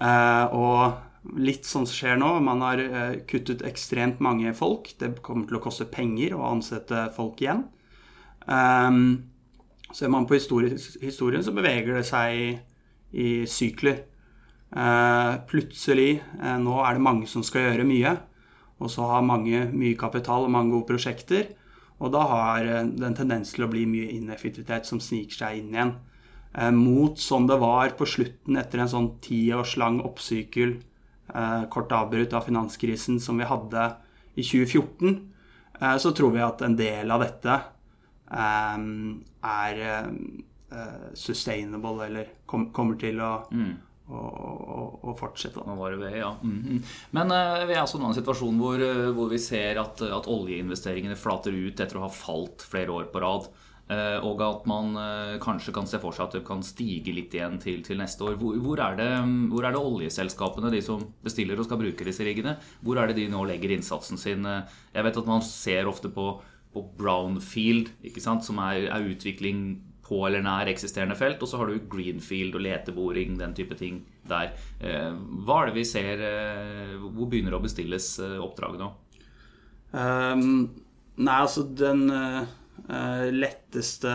eh, 0.00 0.54
og 0.56 1.05
litt 1.34 1.66
sånn 1.66 1.86
som 1.88 1.96
skjer 1.96 2.18
nå 2.20 2.28
Man 2.44 2.62
har 2.64 2.82
eh, 2.82 3.14
kuttet 3.28 3.64
ekstremt 3.66 4.20
mange 4.24 4.52
folk. 4.56 4.92
Det 5.00 5.16
kommer 5.24 5.48
til 5.48 5.58
å 5.58 5.64
koste 5.64 5.88
penger 5.90 6.36
å 6.36 6.44
ansette 6.52 7.08
folk 7.16 7.40
igjen. 7.42 7.64
Um, 8.46 9.26
ser 9.90 10.10
man 10.12 10.28
på 10.28 10.36
historien, 10.38 11.42
så 11.42 11.54
beveger 11.54 11.98
det 11.98 12.04
seg 12.06 12.36
i, 12.36 12.48
i 13.10 13.28
sykler. 13.50 14.04
Uh, 14.70 15.42
plutselig, 15.48 16.20
uh, 16.42 16.56
nå 16.62 16.78
er 16.82 16.96
det 16.96 17.06
mange 17.06 17.30
som 17.30 17.44
skal 17.46 17.68
gjøre 17.68 17.86
mye. 17.88 18.16
Og 18.82 18.92
så 18.92 19.06
har 19.08 19.24
mange 19.24 19.64
mye 19.72 19.96
kapital 19.98 20.46
og 20.46 20.52
mange 20.52 20.74
gode 20.74 20.90
prosjekter. 20.92 21.48
Og 21.96 22.12
da 22.12 22.26
har 22.28 22.66
det 22.66 23.06
en 23.08 23.16
tendens 23.16 23.54
til 23.56 23.64
å 23.64 23.70
bli 23.72 23.86
mye 23.88 24.10
ineffektivitet 24.18 24.84
som 24.88 25.00
sniker 25.00 25.38
seg 25.38 25.62
inn 25.62 25.70
igjen. 25.72 25.94
Mot 26.76 27.16
som 27.20 27.46
det 27.48 27.56
var 27.60 27.94
på 27.96 28.04
slutten 28.08 28.58
etter 28.60 28.82
en 28.82 28.90
sånn 28.92 29.08
tiårs 29.24 29.78
lang 29.80 29.96
oppsykkel, 30.04 30.74
kort 31.72 31.92
avbrutt 31.92 32.32
av 32.32 32.46
finanskrisen 32.46 33.20
som 33.20 33.38
vi 33.38 33.48
hadde 33.48 33.86
i 34.34 34.42
2014, 34.42 35.32
eh, 35.80 35.96
så 35.96 36.12
tror 36.12 36.30
vi 36.34 36.44
at 36.44 36.62
en 36.62 36.76
del 36.76 37.10
av 37.10 37.24
dette 37.24 37.56
eh, 38.30 38.86
er 39.50 39.82
eh, 39.86 41.02
sustainable, 41.14 42.06
eller 42.08 42.32
kom, 42.46 42.70
kommer 42.76 43.00
til 43.00 43.20
å 43.24 43.34
mm 43.50 43.74
og, 44.06 44.98
og, 45.02 45.12
fortsette. 45.18 45.60
Ved, 45.98 46.18
ja. 46.18 46.36
Mm 46.42 46.62
-hmm. 46.62 46.82
Men 47.10 47.30
uh, 47.30 47.66
vi 47.66 47.74
er 47.74 47.80
altså 47.80 47.98
nå 47.98 48.04
i 48.04 48.08
en 48.08 48.14
situasjon 48.14 48.58
hvor, 48.58 48.78
uh, 48.78 49.10
hvor 49.12 49.28
vi 49.28 49.38
ser 49.38 49.78
at, 49.80 50.02
at, 50.02 50.26
oljeinvesteringene 50.26 51.16
flater 51.16 51.52
ut 51.52 51.80
etter 51.80 51.96
å 51.96 52.06
ha 52.06 52.08
falt 52.08 52.62
flere 52.62 52.90
år 52.90 53.04
på 53.12 53.20
rad. 53.20 53.48
Uh, 53.86 54.18
og 54.26 54.40
at 54.42 54.64
man 54.66 54.96
kanskje 55.38 55.70
kan 55.70 55.86
se 55.86 56.00
for 56.02 56.10
seg 56.10 56.24
at 56.24 56.32
det 56.34 56.46
kan 56.48 56.64
stige 56.66 57.12
litt 57.14 57.34
igjen 57.36 57.60
til, 57.62 57.84
til 57.86 58.00
neste 58.00 58.24
år. 58.26 58.34
Hvor, 58.40 58.56
hvor, 58.64 58.82
er 58.82 58.98
det, 58.98 59.08
hvor, 59.52 59.62
er 59.62 59.76
det, 59.76 59.82
oljeselskapene, 59.92 60.72
de 60.74 60.82
som 60.82 61.04
bestiller 61.22 61.60
og 61.60 61.68
skal 61.68 61.78
bruke 61.84 62.08
disse 62.08 62.26
riggene, 62.26 62.56
hvor 62.82 62.98
er 62.98 63.12
det 63.12 63.20
de 63.20 63.28
nå 63.30 63.44
legger 63.46 63.76
innsatsen 63.76 64.18
sin? 64.18 64.42
Jeg 64.42 65.06
vet 65.06 65.20
at 65.22 65.30
man 65.30 65.44
ser 65.46 65.86
ofte 65.86 66.10
på, 66.10 66.32
på 66.74 66.86
brownfield, 66.98 67.92
som 68.18 68.58
er, 68.66 68.88
er 68.90 69.12
utvikling 69.12 69.76
på 70.06 70.20
eller 70.26 70.44
nær 70.44 70.70
eksisterende 70.70 71.16
felt. 71.18 71.42
Og 71.42 71.50
så 71.50 71.60
har 71.60 71.70
du 71.70 71.88
greenfield 71.90 72.56
og 72.56 72.64
leteboring, 72.66 73.38
den 73.40 73.54
type 73.56 73.78
ting 73.78 74.02
der. 74.28 74.54
Eh, 74.80 75.12
hva 75.46 75.62
er 75.62 75.70
det 75.70 75.78
vi 75.78 75.86
ser 75.88 76.22
eh, 76.22 76.94
Hvor 77.02 77.28
begynner 77.30 77.54
det 77.54 77.60
å 77.60 77.64
bestilles 77.64 78.10
eh, 78.22 78.38
oppdrag 78.42 78.78
nå? 78.80 78.92
Um, 79.96 80.46
nei, 81.16 81.36
altså 81.36 81.64
den 81.78 82.08
letteste 83.32 84.12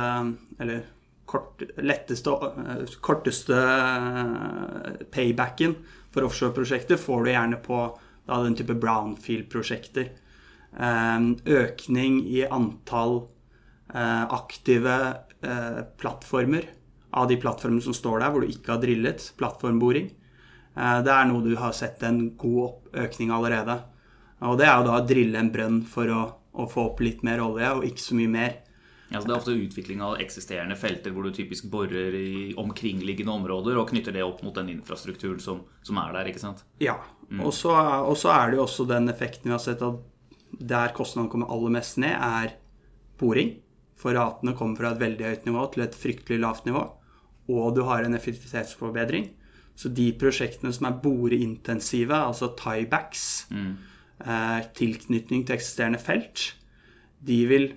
Eller 0.61 0.83
kort, 1.25 1.63
letteste, 1.77 2.29
uh, 2.29 2.83
korteste 3.03 3.57
paybacken 5.11 5.75
for 6.11 6.27
offshoreprosjekter 6.27 6.99
får 6.99 7.23
du 7.23 7.31
gjerne 7.31 7.59
på 7.63 7.81
da, 8.27 8.37
den 8.43 8.55
type 8.59 8.75
brownfield-prosjekter. 8.77 10.11
Økning 10.71 12.19
i 12.27 12.43
antall 12.45 13.21
aktive 13.91 14.97
Eh, 15.43 15.83
plattformer 15.97 16.69
av 17.09 17.27
de 17.27 17.35
plattformene 17.35 17.81
som 17.81 17.93
står 17.93 18.19
der 18.21 18.29
hvor 18.31 18.43
du 18.43 18.51
ikke 18.51 18.75
har 18.75 18.81
drillet, 18.83 19.23
plattformboring. 19.39 20.11
Eh, 20.77 20.99
det 21.01 21.13
er 21.13 21.25
noe 21.29 21.41
du 21.41 21.55
har 21.57 21.73
sett 21.73 22.03
en 22.05 22.35
god 22.37 22.93
økning 22.93 23.33
allerede. 23.33 23.79
Og 24.45 24.59
det 24.59 24.67
er 24.69 24.75
jo 24.77 24.85
da 24.85 24.99
å 24.99 25.07
drille 25.09 25.41
en 25.41 25.49
brønn 25.53 25.79
for 25.89 26.13
å, 26.13 26.21
å 26.53 26.67
få 26.69 26.89
opp 26.91 27.01
litt 27.03 27.23
mer 27.23 27.41
olje, 27.43 27.69
og 27.71 27.87
ikke 27.87 28.03
så 28.03 28.17
mye 28.17 28.31
mer. 28.31 28.59
Ja, 29.11 29.19
så 29.19 29.27
Det 29.27 29.33
er 29.33 29.39
ofte 29.41 29.55
utvikling 29.59 30.01
av 30.01 30.21
eksisterende 30.23 30.77
felter 30.79 31.11
hvor 31.11 31.25
du 31.27 31.33
typisk 31.35 31.65
borer 31.71 32.15
i 32.15 32.53
omkringliggende 32.55 33.33
områder 33.33 33.75
og 33.75 33.89
knytter 33.89 34.15
det 34.15 34.23
opp 34.23 34.39
mot 34.45 34.55
den 34.55 34.69
infrastrukturen 34.71 35.41
som, 35.43 35.65
som 35.83 35.99
er 35.99 36.13
der. 36.15 36.29
ikke 36.31 36.39
sant? 36.39 36.63
Ja. 36.79 36.95
Og 37.43 37.51
så 37.55 37.73
og 37.75 38.15
så 38.19 38.31
er 38.31 38.51
det 38.51 38.59
jo 38.59 38.63
også 38.63 38.87
den 38.87 39.11
effekten 39.11 39.51
vi 39.51 39.55
har 39.55 39.63
sett 39.63 39.83
at 39.83 39.99
der 40.51 40.95
kostnadene 40.95 41.31
kommer 41.31 41.51
aller 41.51 41.75
mest 41.75 41.99
ned, 41.99 42.15
er 42.15 42.55
boring. 43.19 43.57
For 43.99 44.15
ratene 44.15 44.55
kommer 44.57 44.79
fra 44.79 44.93
et 44.95 45.03
veldig 45.03 45.27
høyt 45.27 45.45
nivå 45.47 45.67
til 45.73 45.85
et 45.85 45.95
fryktelig 45.95 46.39
lavt 46.41 46.65
nivå. 46.67 46.81
Og 47.51 47.75
du 47.75 47.83
har 47.87 48.03
en 48.03 48.15
effektivitetsforbedring. 48.15 49.29
Så 49.75 49.91
de 49.93 50.11
prosjektene 50.19 50.71
som 50.75 50.87
er 50.89 50.99
boreintensive, 51.03 52.15
altså 52.15 52.51
tiebacks, 52.59 53.47
eh, 53.51 53.71
tilknytning 54.77 55.45
til 55.47 55.55
eksisterende 55.55 56.01
felt, 56.01 56.51
de 57.25 57.37
vil 57.49 57.71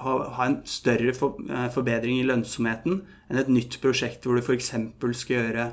ha, 0.00 0.46
en 0.46 0.58
større 0.68 1.12
eh, 1.12 1.68
forbedring 1.72 2.20
i 2.20 2.26
lønnsomheten 2.26 3.00
enn 3.28 3.40
et 3.40 3.52
nytt 3.52 3.78
prosjekt 3.82 4.26
hvor 4.26 4.38
du 4.38 4.44
f.eks. 4.44 4.72
skal 5.18 5.36
gjøre 5.36 5.68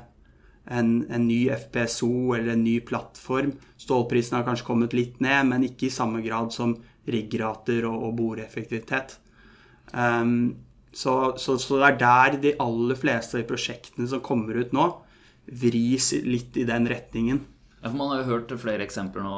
en, 0.70 0.90
en 1.08 1.26
ny 1.26 1.42
FPSO 1.54 2.36
eller 2.36 2.54
en 2.54 2.64
ny 2.64 2.78
plattform. 2.86 3.54
Stålprisen 3.80 4.38
har 4.38 4.46
kanskje 4.46 4.68
kommet 4.68 4.96
litt 4.96 5.20
ned, 5.24 5.48
men 5.50 5.66
ikke 5.66 5.88
i 5.88 5.94
samme 5.94 6.22
grad 6.24 6.52
som 6.54 6.76
riggrater 7.10 7.86
og, 7.88 7.96
og 8.06 8.18
boreeffektivitet. 8.18 9.16
Um, 9.90 10.60
så, 10.92 11.32
så, 11.40 11.56
så 11.58 11.78
det 11.80 11.88
er 11.88 12.00
der 12.02 12.36
de 12.42 12.52
aller 12.62 12.98
fleste 12.98 13.38
av 13.38 13.42
de 13.42 13.48
prosjektene 13.48 14.10
som 14.10 14.22
kommer 14.22 14.60
ut 14.60 14.74
nå, 14.76 14.86
vris 15.60 16.12
litt 16.22 16.58
i 16.60 16.66
den 16.68 16.86
retningen. 16.90 17.40
For 17.82 17.96
Man 17.96 18.10
har 18.12 18.18
jo 18.20 18.34
hørt 18.34 18.50
flere 18.60 18.84
eksempler 18.84 19.24
nå. 19.24 19.36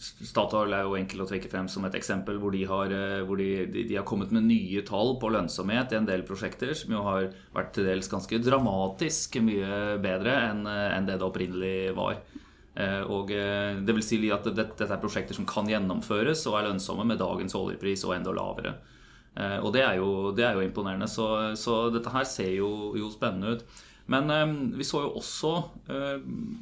Statoil 0.00 0.72
er 0.72 0.86
jo 0.86 0.94
enkel 0.96 1.20
å 1.20 1.26
trekke 1.28 1.50
frem 1.52 1.66
som 1.68 1.84
et 1.84 1.96
eksempel 1.98 2.38
hvor 2.40 2.54
de 2.54 2.62
har, 2.64 2.92
eh, 2.94 3.20
hvor 3.28 3.36
de, 3.36 3.66
de, 3.68 3.84
de 3.90 3.98
har 3.98 4.06
kommet 4.08 4.32
med 4.32 4.46
nye 4.48 4.80
tall 4.88 5.18
på 5.20 5.28
lønnsomhet 5.34 5.92
i 5.92 5.98
en 6.00 6.08
del 6.08 6.24
prosjekter, 6.24 6.72
som 6.78 6.94
jo 6.96 7.02
har 7.04 7.28
vært 7.52 7.74
til 7.76 7.84
dels 7.90 8.08
ganske 8.08 8.40
dramatisk 8.40 9.36
mye 9.44 9.98
bedre 10.00 10.38
enn 10.48 10.64
en 10.70 11.08
det 11.10 11.18
det 11.20 11.28
opprinnelig 11.28 11.92
var. 11.98 12.16
Eh, 12.76 13.02
Og 13.12 13.30
eh, 13.32 13.76
det 13.84 13.94
vil 13.96 14.04
si 14.04 14.18
at 14.32 14.48
dette, 14.56 14.88
er 14.88 15.00
prosjekter 15.00 15.36
som 15.36 15.48
kan 15.48 15.68
gjennomføres 15.68 16.46
og 16.48 16.58
er 16.58 16.68
lønnsomme 16.70 17.06
med 17.08 17.20
dagens 17.20 17.56
oljepris 17.56 18.04
og 18.08 18.16
enda 18.16 18.32
lavere. 18.36 18.74
Eh, 19.36 19.58
Og 19.60 19.72
det 19.76 19.84
er 19.84 19.96
jo, 20.00 20.32
det 20.36 20.44
er 20.48 20.56
jo 20.56 20.64
imponerende. 20.64 21.08
Så, 21.08 21.28
så 21.56 21.90
dette 21.92 22.12
her 22.12 22.24
ser 22.24 22.52
jo, 22.56 22.94
jo 22.96 23.12
spennende 23.12 23.56
ut. 23.56 23.68
Men 24.12 24.30
eh, 24.30 24.46
vi 24.78 24.84
så 24.86 25.00
jo 25.02 25.14
også 25.18 25.52
eh, 25.90 26.20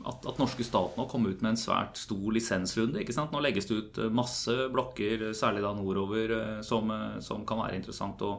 at, 0.09 0.27
at 0.31 0.39
norske 0.41 0.65
stat 0.65 0.97
nå 0.97 1.05
kom 1.11 1.27
ut 1.29 1.43
med 1.45 1.53
en 1.53 1.61
svært 1.61 1.99
stor 2.01 2.31
lisensrunde. 2.33 3.03
ikke 3.03 3.13
sant? 3.17 3.35
Nå 3.35 3.43
legges 3.45 3.69
det 3.69 3.81
ut 3.83 3.99
eh, 4.01 4.13
masse 4.13 4.55
blokker, 4.73 5.27
særlig 5.37 5.65
da 5.65 5.75
nordover, 5.77 6.33
eh, 6.39 6.61
som, 6.65 6.89
eh, 6.95 7.19
som 7.25 7.45
kan 7.49 7.61
være 7.61 7.77
interessant 7.81 8.23
å, 8.25 8.39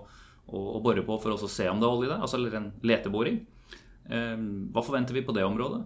å, 0.50 0.64
å 0.78 0.82
bore 0.82 1.06
på 1.06 1.20
for 1.22 1.36
også 1.36 1.50
å 1.52 1.54
se 1.58 1.70
om 1.70 1.82
det 1.82 1.86
er 1.90 2.00
olje 2.00 2.10
der. 2.16 2.24
Altså 2.26 2.42
en 2.42 2.72
leteboring. 2.82 3.44
Eh, 4.10 4.36
Hva 4.74 4.86
forventer 4.86 5.18
vi 5.18 5.26
på 5.28 5.36
det 5.38 5.46
området? 5.46 5.84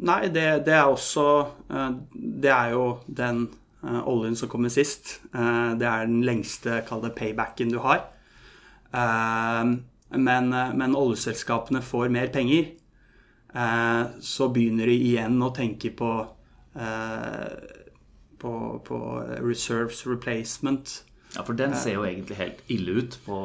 Nei, 0.00 0.22
det, 0.32 0.46
det 0.64 0.72
er 0.78 0.88
også 0.88 1.24
eh, 1.68 1.90
Det 2.14 2.54
er 2.54 2.70
jo 2.72 2.84
den 3.04 3.42
eh, 3.82 4.00
oljen 4.08 4.38
som 4.38 4.48
kommer 4.52 4.70
sist. 4.72 5.18
Eh, 5.34 5.74
Det 5.74 5.90
er 5.90 6.06
den 6.06 6.22
lengste, 6.22 6.84
kall 6.88 7.02
det 7.02 7.16
paybacken 7.18 7.74
du 7.74 7.82
har. 7.82 8.06
Men, 10.10 10.52
eh, 10.52 10.72
men 10.74 10.96
oljeselskapene 10.98 11.82
får 11.82 12.08
mer 12.10 12.32
penger. 12.34 12.72
Eh, 13.54 14.04
Så 14.20 14.48
begynner 14.48 14.86
de 14.86 14.96
igjen 14.96 15.42
å 15.42 15.52
tenke 15.54 15.90
på 15.90 16.10
eh, 16.76 17.78
på, 18.40 18.80
på 18.84 18.98
reserves 19.44 20.06
replacement. 20.06 21.04
Ja, 21.36 21.44
For 21.46 21.54
den 21.54 21.76
ser 21.78 21.94
jo 21.94 22.04
egentlig 22.08 22.40
helt 22.40 22.70
ille 22.72 22.96
ut 23.04 23.16
på, 23.22 23.36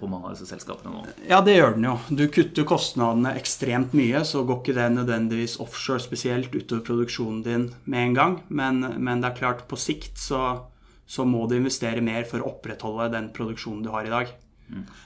på 0.00 0.08
mange 0.08 0.30
av 0.30 0.36
disse 0.36 0.46
selskapene 0.48 0.94
nå. 0.94 1.02
Ja, 1.28 1.42
det 1.44 1.58
gjør 1.58 1.74
den 1.76 1.84
jo. 1.90 1.96
Du 2.08 2.22
kutter 2.32 2.64
kostnadene 2.68 3.34
ekstremt 3.36 3.92
mye, 3.96 4.22
så 4.24 4.46
går 4.48 4.62
ikke 4.62 4.76
det 4.78 4.86
nødvendigvis 4.94 5.58
offshore 5.60 6.00
spesielt 6.00 6.54
utover 6.54 6.86
produksjonen 6.86 7.42
din 7.44 7.66
med 7.84 8.06
en 8.06 8.16
gang. 8.16 8.38
Men, 8.48 8.80
men 8.96 9.20
det 9.20 9.32
er 9.32 9.40
klart, 9.42 9.66
på 9.68 9.76
sikt 9.76 10.16
så, 10.22 10.40
så 11.04 11.26
må 11.28 11.44
du 11.50 11.58
investere 11.58 12.00
mer 12.04 12.24
for 12.30 12.40
å 12.40 12.54
opprettholde 12.54 13.10
den 13.12 13.28
produksjonen 13.36 13.84
du 13.84 13.92
har 13.92 14.08
i 14.08 14.14
dag. 14.14 14.32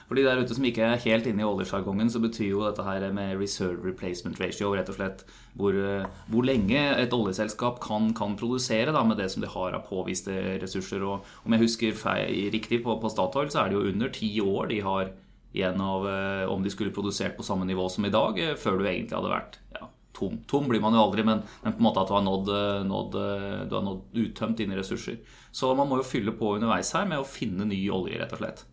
For 0.07 0.15
de 0.17 0.23
der 0.23 0.39
ute 0.39 0.55
som 0.55 0.65
ikke 0.65 0.85
er 0.87 1.01
helt 1.03 1.27
inne 1.29 1.43
i 1.43 1.47
oljesjargongen, 1.47 2.09
så 2.11 2.21
betyr 2.23 2.47
jo 2.53 2.63
dette 2.63 2.85
her 2.85 3.03
med 3.15 3.35
reserve 3.39 3.83
replacement 3.85 4.39
ratio 4.39 4.71
rett 4.73 4.89
og 4.91 4.97
slett 4.97 5.23
hvor, 5.59 5.75
eh, 5.75 6.07
hvor 6.31 6.47
lenge 6.47 6.79
et 6.95 7.13
oljeselskap 7.15 7.81
kan, 7.83 8.13
kan 8.17 8.37
produsere 8.39 8.93
da, 8.95 9.03
med 9.03 9.19
det 9.19 9.29
som 9.33 9.43
de 9.43 9.51
har 9.51 9.75
av 9.75 9.85
påviste 9.89 10.35
ressurser. 10.63 11.03
Og 11.03 11.27
om 11.43 11.55
jeg 11.55 11.65
husker 11.65 11.99
feil, 11.99 12.47
riktig 12.55 12.81
på, 12.85 12.95
på 13.01 13.11
Statoil, 13.11 13.51
så 13.51 13.63
er 13.63 13.69
det 13.69 13.79
jo 13.79 13.91
under 13.91 14.15
ti 14.15 14.31
år 14.43 14.71
de 14.71 14.79
har 14.85 15.13
igjen 15.51 15.81
av 15.83 16.07
eh, 16.07 16.47
om 16.49 16.63
de 16.63 16.71
skulle 16.73 16.95
produsert 16.95 17.35
på 17.37 17.45
samme 17.45 17.67
nivå 17.67 17.89
som 17.91 18.07
i 18.07 18.13
dag, 18.15 18.39
eh, 18.39 18.57
før 18.57 18.79
du 18.79 18.87
egentlig 18.87 19.17
hadde 19.17 19.35
vært 19.35 19.59
ja, 19.75 19.91
tom. 20.15 20.39
Tom 20.47 20.71
blir 20.71 20.83
man 20.83 20.95
jo 20.95 21.03
aldri, 21.03 21.27
men, 21.27 21.43
men 21.65 21.75
på 21.75 21.83
en 21.83 21.89
måte 21.89 22.05
at 22.05 22.09
du 22.09 22.15
har 22.15 22.25
nådd, 22.25 22.55
nådd, 22.87 23.21
du 23.67 23.75
har 23.75 23.87
nådd 23.91 24.19
uttømt 24.23 24.63
dine 24.63 24.79
ressurser. 24.79 25.19
Så 25.51 25.75
man 25.75 25.91
må 25.91 25.99
jo 25.99 26.07
fylle 26.07 26.31
på 26.37 26.55
underveis 26.55 26.95
her 26.95 27.09
med 27.09 27.19
å 27.19 27.27
finne 27.27 27.67
ny 27.67 27.83
olje, 27.91 28.21
rett 28.21 28.37
og 28.37 28.45
slett. 28.45 28.68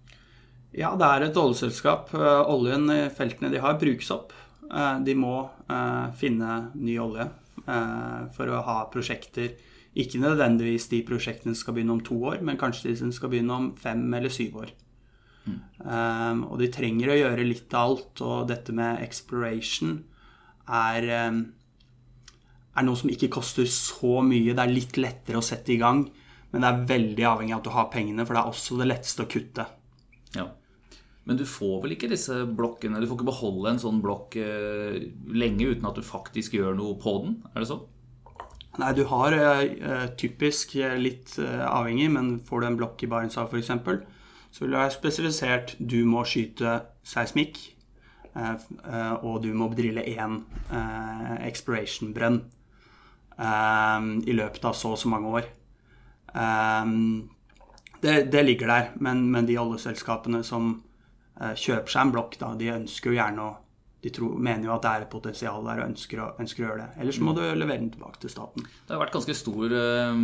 Ja, 0.76 0.92
det 1.00 1.06
er 1.08 1.24
et 1.26 1.38
oljeselskap. 1.40 2.10
Eh, 2.14 2.42
Oljen 2.52 2.90
i 2.92 2.98
feltene 3.16 3.48
de 3.52 3.62
har, 3.64 3.78
brukes 3.80 4.10
opp. 4.12 4.34
Eh, 4.68 4.98
De 5.06 5.14
må 5.16 5.36
eh, 5.72 6.08
finne 6.20 6.58
ny 6.76 6.98
olje 7.00 7.28
eh, 7.64 8.26
for 8.36 8.52
å 8.52 8.60
ha 8.66 8.82
prosjekter. 8.92 9.54
Ikke 9.96 10.20
nødvendigvis 10.20 10.90
de 10.92 11.00
prosjektene 11.08 11.54
som 11.54 11.62
skal 11.62 11.78
begynne 11.78 11.94
om 11.96 12.02
to 12.04 12.18
år, 12.28 12.42
men 12.44 12.58
kanskje 12.60 12.90
de 12.90 12.96
som 13.00 13.12
skal 13.16 13.32
begynne 13.32 13.56
om 13.56 13.70
fem 13.80 14.04
eller 14.18 14.32
syv 14.32 14.58
år. 14.66 14.74
Eh, 15.46 16.42
og 16.44 16.58
de 16.60 16.68
trenger 16.74 17.14
å 17.14 17.18
gjøre 17.22 17.46
litt 17.48 17.72
av 17.72 17.86
alt, 17.94 18.20
og 18.26 18.48
dette 18.50 18.74
med 18.76 19.00
exploration 19.06 19.96
er, 20.66 21.06
um, 21.30 21.40
er 22.76 22.84
noe 22.84 22.98
som 22.98 23.12
ikke 23.12 23.30
koster 23.32 23.68
så 23.70 24.18
mye. 24.26 24.52
Det 24.52 24.64
er 24.64 24.74
litt 24.74 25.00
lettere 25.00 25.40
å 25.40 25.46
sette 25.46 25.72
i 25.72 25.80
gang, 25.80 26.04
men 26.50 26.64
det 26.64 26.68
er 26.68 26.86
veldig 26.92 27.26
avhengig 27.32 27.54
av 27.54 27.62
at 27.62 27.68
du 27.68 27.74
har 27.78 27.88
pengene, 27.92 28.26
for 28.26 28.36
det 28.36 28.42
er 28.42 28.50
også 28.52 28.80
det 28.82 28.88
letteste 28.90 29.24
å 29.24 29.30
kutte. 29.30 29.68
Ja. 30.36 30.48
Men 31.26 31.38
du 31.40 31.42
får 31.48 31.80
vel 31.82 31.96
ikke 31.96 32.10
disse 32.12 32.44
blokkene 32.58 33.00
Du 33.02 33.08
får 33.08 33.18
ikke 33.18 33.32
beholde 33.32 33.72
en 33.72 33.82
sånn 33.82 33.98
blokk 34.04 34.36
eh, 34.38 34.98
lenge 35.34 35.72
uten 35.72 35.88
at 35.88 35.98
du 35.98 36.06
faktisk 36.06 36.54
gjør 36.54 36.76
noe 36.78 36.94
på 37.02 37.16
den? 37.24 37.40
Er 37.52 37.64
det 37.64 37.70
sånn? 37.72 37.84
Nei, 38.76 38.92
du 38.92 39.06
har 39.08 39.32
eh, 39.32 40.04
typisk 40.20 40.76
eh, 40.76 40.98
litt 41.00 41.38
eh, 41.40 41.64
avhengig, 41.64 42.10
men 42.12 42.34
får 42.44 42.60
du 42.60 42.68
en 42.68 42.78
blokk 42.78 43.02
i 43.02 43.08
Barentshavet 43.10 43.56
f.eks., 43.56 44.04
så 44.52 44.64
vil 44.64 44.72
du 44.72 44.78
være 44.78 44.92
spesifisert 44.94 45.74
du 45.80 45.98
må 46.08 46.22
skyte 46.28 46.78
seismikk, 47.04 47.58
eh, 48.36 48.52
eh, 48.84 49.14
og 49.24 49.40
du 49.44 49.50
må 49.56 49.70
drille 49.72 50.04
én 50.12 50.42
eh, 50.68 51.32
exploration-brønn 51.48 52.42
eh, 53.40 54.10
i 54.28 54.36
løpet 54.36 54.68
av 54.68 54.76
så 54.76 54.92
og 54.92 55.00
så 55.00 55.12
mange 55.12 55.32
år. 55.40 55.48
Eh, 56.36 56.92
det, 58.04 58.16
det 58.32 58.44
ligger 58.44 58.74
der, 58.74 58.92
men, 59.00 59.24
men 59.32 59.48
de 59.48 59.56
oljeselskapene 59.60 60.44
som 60.44 60.74
eh, 60.74 60.85
kjøper 61.36 61.92
seg 61.92 62.02
en 62.06 62.12
blokk, 62.16 62.38
da, 62.40 62.54
de 62.56 62.74
ønsker 62.80 63.12
jo 63.12 63.20
gjerne 63.20 63.46
å 63.46 63.54
de 64.06 64.10
tror, 64.14 64.36
mener 64.38 64.68
jo 64.68 64.70
at 64.74 64.84
det 64.84 64.90
er 64.92 65.02
et 65.02 65.10
potensial 65.10 65.64
der 65.66 65.80
og 65.80 65.88
ønsker 65.88 66.20
ønsker 66.38 66.62
å 66.62 66.66
gjøre 66.68 66.82
det. 66.84 67.00
Ellers 67.02 67.16
må 67.18 67.32
du 67.34 67.40
levere 67.42 67.80
den 67.80 67.88
tilbake 67.90 68.20
til 68.22 68.30
staten. 68.30 68.62
Det 68.86 68.92
har 68.94 69.00
vært 69.00 69.16
ganske 69.16 69.34
stor 69.34 69.72
eh, 69.74 70.20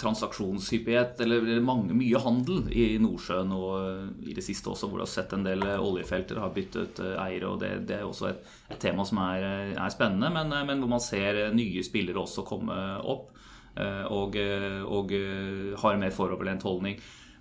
transaksjonshyppighet, 0.00 1.20
eller 1.20 1.42
eller 1.42 1.60
mange, 1.64 1.92
mye 1.96 2.22
handel 2.22 2.62
i 2.72 2.86
Nordsjøen 3.02 3.52
og 3.52 3.72
eh, 3.80 4.30
i 4.30 4.36
det 4.38 4.44
siste 4.46 4.70
også, 4.72 4.88
hvor 4.88 5.02
du 5.02 5.04
har 5.04 5.12
sett 5.12 5.34
en 5.36 5.44
del 5.44 5.66
eh, 5.66 5.76
oljefelter 5.84 6.40
har 6.40 6.54
byttet 6.54 7.02
eh, 7.04 7.16
eiere. 7.26 7.50
og 7.50 7.60
Det, 7.60 7.72
det 7.90 7.98
er 7.98 8.06
også 8.08 8.30
et, 8.30 8.48
et 8.70 8.80
tema 8.80 9.04
som 9.04 9.20
er, 9.26 9.44
eh, 9.50 9.74
er 9.74 9.92
spennende, 9.92 10.32
men, 10.38 10.54
eh, 10.56 10.64
men 10.70 10.80
hvor 10.80 10.94
man 10.94 11.04
ser 11.04 11.44
eh, 11.44 11.52
nye 11.52 11.84
spillere 11.84 12.24
også 12.24 12.46
komme 12.48 12.78
opp. 13.04 13.34
eh, 13.76 14.04
Og, 14.10 14.36
eh, 14.36 14.80
og 14.86 15.12
har 15.12 15.76
har 15.82 15.96
mer 16.00 16.10
foroverlent 16.14 16.62
holdning. 16.62 16.96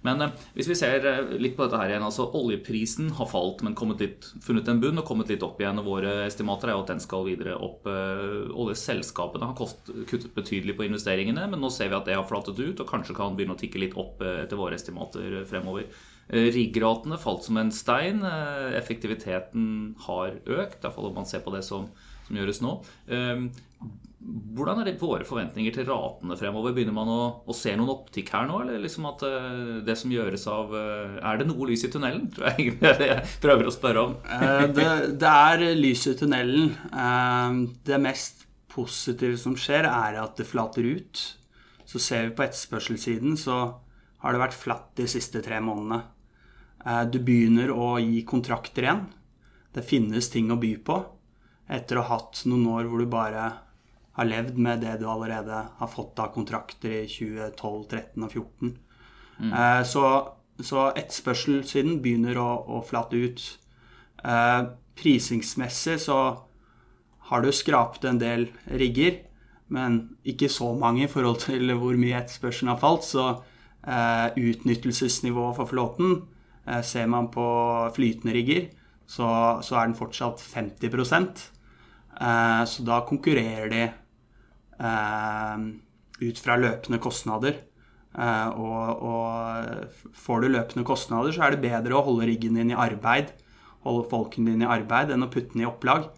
Men 0.05 0.21
eh, 0.23 0.35
hvis 0.55 0.69
vi 0.71 0.77
ser 0.79 1.05
eh, 1.07 1.31
litt 1.41 1.57
på 1.57 1.65
dette 1.65 1.79
her 1.79 1.91
igjen, 1.91 2.05
altså 2.05 2.29
oljeprisen 2.37 3.11
har 3.17 3.29
falt, 3.29 3.63
men 3.65 3.75
litt, 3.99 4.29
funnet 4.45 4.69
en 4.71 4.81
bunn 4.81 5.01
og 5.01 5.07
kommet 5.07 5.31
litt 5.31 5.43
opp 5.45 5.59
igjen. 5.59 5.81
og 5.81 5.89
Våre 5.89 6.13
estimater 6.25 6.71
er 6.71 6.77
jo 6.77 6.83
at 6.85 6.93
den 6.93 7.03
skal 7.03 7.25
videre 7.27 7.57
opp. 7.57 7.87
Eh, 7.89 8.53
Oljeselskapene 8.53 9.49
har 9.51 9.57
kost, 9.59 9.91
kuttet 10.09 10.31
betydelig 10.35 10.77
på 10.77 10.87
investeringene, 10.87 11.49
men 11.51 11.63
nå 11.63 11.71
ser 11.73 11.91
vi 11.91 11.99
at 11.99 12.07
det 12.07 12.17
har 12.17 12.27
flatet 12.29 12.59
ut 12.59 12.79
og 12.79 12.89
kanskje 12.89 13.17
kan 13.17 13.35
begynne 13.35 13.57
å 13.57 13.59
tikke 13.59 13.81
litt 13.83 13.97
opp 13.99 14.23
etter 14.23 14.59
våre 14.59 14.79
estimater 14.79 15.41
fremover. 15.49 15.89
Riggratene 16.29 17.17
falt 17.17 17.47
som 17.47 17.57
en 17.57 17.71
stein. 17.73 18.21
Effektiviteten 18.77 19.95
har 20.05 20.35
økt, 20.45 20.83
iallfall 20.83 21.09
om 21.09 21.17
man 21.17 21.27
ser 21.29 21.41
på 21.41 21.53
det 21.55 21.63
som, 21.65 21.87
som 22.27 22.37
gjøres 22.37 22.61
nå. 22.61 22.75
Hvordan 24.19 24.81
er 24.81 24.89
det 24.89 24.99
våre 24.99 25.23
forventninger 25.23 25.71
til 25.71 25.85
ratene 25.87 26.35
fremover? 26.35 26.73
Begynner 26.75 26.95
man 26.95 27.07
å, 27.11 27.21
å 27.47 27.53
se 27.55 27.71
noen 27.77 27.91
opptikk 27.93 28.33
her 28.35 28.49
nå, 28.49 28.57
eller 28.65 28.81
liksom 28.83 29.05
at 29.07 29.23
eh, 29.23 29.77
det 29.87 29.95
som 29.95 30.11
gjøres 30.11 30.43
av 30.51 30.73
eh, 30.75 31.13
Er 31.23 31.39
det 31.39 31.47
noe 31.47 31.69
lys 31.69 31.85
i 31.87 31.91
tunnelen? 31.93 32.25
Tror 32.35 32.49
jeg 32.49 32.65
egentlig 32.65 32.91
det 32.99 33.07
jeg 33.13 33.37
prøver 33.45 33.69
å 33.69 33.73
spørre 33.73 34.03
om. 34.03 34.17
Eh, 34.27 34.65
det, 34.75 34.87
det 35.23 35.31
er 35.31 35.63
lys 35.79 36.03
i 36.11 36.15
tunnelen. 36.19 36.73
Det 37.87 38.01
mest 38.03 38.43
positive 38.69 39.39
som 39.39 39.55
skjer, 39.57 39.87
er 39.87 40.19
at 40.19 40.35
det 40.39 40.49
flater 40.49 40.83
ut. 40.83 41.23
Så 41.87 42.03
ser 42.03 42.27
vi 42.27 42.35
på 42.35 42.43
etterspørselssiden, 42.43 43.39
så 43.39 43.61
har 44.19 44.35
det 44.35 44.43
vært 44.43 44.59
flatt 44.59 44.91
de 44.99 45.07
siste 45.09 45.39
tre 45.45 45.61
månedene. 45.63 46.03
Du 47.09 47.17
begynner 47.23 47.71
å 47.71 47.95
gi 48.03 48.19
kontrakter 48.27 48.85
igjen. 48.85 49.01
Det 49.73 49.87
finnes 49.87 50.27
ting 50.31 50.51
å 50.51 50.59
by 50.59 50.75
på 50.83 50.99
etter 51.69 51.99
å 51.99 52.05
ha 52.05 52.17
hatt 52.17 52.43
noen 52.49 52.67
år 52.75 52.87
hvor 52.89 53.01
du 53.01 53.09
bare 53.09 53.47
har 54.19 54.27
levd 54.29 54.59
med 54.59 54.83
det 54.83 54.97
du 54.99 55.07
allerede 55.09 55.63
har 55.79 55.91
fått 55.91 56.19
av 56.19 56.33
kontrakter 56.35 57.01
i 57.01 57.07
2012, 57.07 57.85
13 57.87 58.27
og 58.27 58.35
14. 58.35 58.75
Mm. 59.39 59.53
Så, 59.87 60.03
så 60.59 60.89
etterspørselssiden 60.99 62.01
begynner 62.03 62.35
å, 62.41 62.49
å 62.67 62.81
flate 62.83 63.15
ut. 63.23 63.45
Prisingsmessig 64.99 65.95
så 66.03 66.19
har 67.29 67.45
du 67.45 67.51
skrapt 67.53 68.05
en 68.09 68.19
del 68.19 68.47
rigger, 68.65 69.21
men 69.69 70.01
ikke 70.25 70.49
så 70.49 70.71
mange 70.77 71.05
i 71.05 71.11
forhold 71.11 71.43
til 71.45 71.71
hvor 71.77 71.97
mye 71.99 72.17
etterspørselen 72.17 72.71
har 72.73 72.81
falt. 72.81 73.05
Så 73.05 73.25
eh, 73.29 74.27
utnyttelsesnivået 74.33 75.59
for 75.59 75.69
flåten 75.69 76.15
eh, 76.65 76.81
ser 76.81 77.09
man 77.11 77.29
på 77.33 77.45
flytende 77.95 78.33
rigger, 78.33 78.69
så, 79.09 79.29
så 79.65 79.77
er 79.77 79.89
den 79.89 79.97
fortsatt 79.97 80.41
50 80.41 80.89
eh, 80.89 82.63
Så 82.65 82.85
da 82.85 83.01
konkurrerer 83.05 83.69
de 83.69 83.83
eh, 83.85 83.97
ut 84.79 86.39
fra 86.43 86.55
løpende 86.59 86.99
kostnader. 87.03 87.57
Eh, 88.17 88.47
og, 88.57 89.03
og 89.05 90.13
får 90.17 90.41
du 90.41 90.49
løpende 90.49 90.85
kostnader, 90.87 91.33
så 91.33 91.45
er 91.45 91.55
det 91.55 91.63
bedre 91.65 91.97
å 91.97 92.05
holde 92.07 92.29
riggen 92.29 92.57
din 92.57 92.73
i 92.73 92.77
arbeid, 92.77 93.33
holde 93.85 94.07
folkene 94.09 94.55
dine 94.55 94.65
i 94.65 94.71
arbeid, 94.79 95.13
enn 95.13 95.25
å 95.25 95.29
putte 95.31 95.53
den 95.53 95.65
i 95.65 95.69
opplag. 95.69 96.09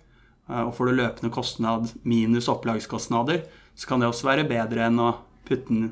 Eh, 0.48 0.62
og 0.64 0.74
får 0.78 0.90
du 0.90 1.00
løpende 1.00 1.34
kostnad 1.34 1.92
minus 2.08 2.50
opplagskostnader, 2.52 3.44
så 3.76 3.90
kan 3.90 4.04
det 4.04 4.12
også 4.12 4.30
være 4.30 4.48
bedre 4.50 4.88
enn 4.88 5.02
å 5.04 5.12
putte 5.48 5.68
den, 5.72 5.92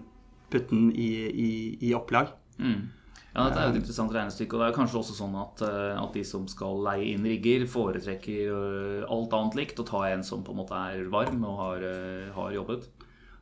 putte 0.52 0.74
den 0.76 0.90
i, 0.94 1.12
i, 1.28 1.52
i, 1.90 1.94
opplag. 1.98 2.32
Mm. 2.60 2.88
Ja, 3.36 3.46
Dette 3.46 3.62
er 3.62 3.68
jo 3.68 3.74
et 3.76 3.80
interessant 3.82 4.14
regnestykke. 4.16 4.58
og 4.58 4.62
Det 4.64 4.68
er 4.70 4.78
kanskje 4.80 5.00
også 5.02 5.16
sånn 5.20 5.36
at, 5.38 5.62
eh, 5.68 6.02
at, 6.02 6.14
de 6.16 6.24
som 6.26 6.48
skal 6.50 6.82
leie 6.88 7.14
inn 7.14 7.28
rigger, 7.30 7.68
foretrekker 7.70 8.50
eh, 8.50 9.06
alt 9.06 9.36
annet 9.38 9.60
likt 9.60 9.80
og 9.84 9.90
ta 9.92 10.04
en 10.10 10.26
som 10.26 10.44
på 10.44 10.56
en 10.56 10.62
måte 10.64 10.82
er 10.90 11.06
varm 11.14 11.46
og 11.46 11.62
har, 11.62 11.88
har 12.36 12.58
jobbet? 12.58 12.90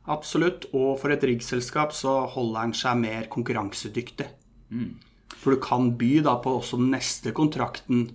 Absolutt. 0.08 0.68
Og 0.76 0.94
for 1.00 1.12
et 1.12 1.24
riggselskap 1.24 1.96
så 1.96 2.20
holder 2.34 2.66
han 2.66 2.76
seg 2.76 3.00
mer 3.00 3.28
konkurransedyktig. 3.32 4.28
Mm. 4.68 4.96
For 5.38 5.54
du 5.54 5.60
kan 5.62 5.92
by 6.00 6.14
da 6.26 6.38
på 6.44 6.58
også 6.60 6.80
den 6.80 6.92
neste 6.92 7.32
kontrakten 7.36 8.08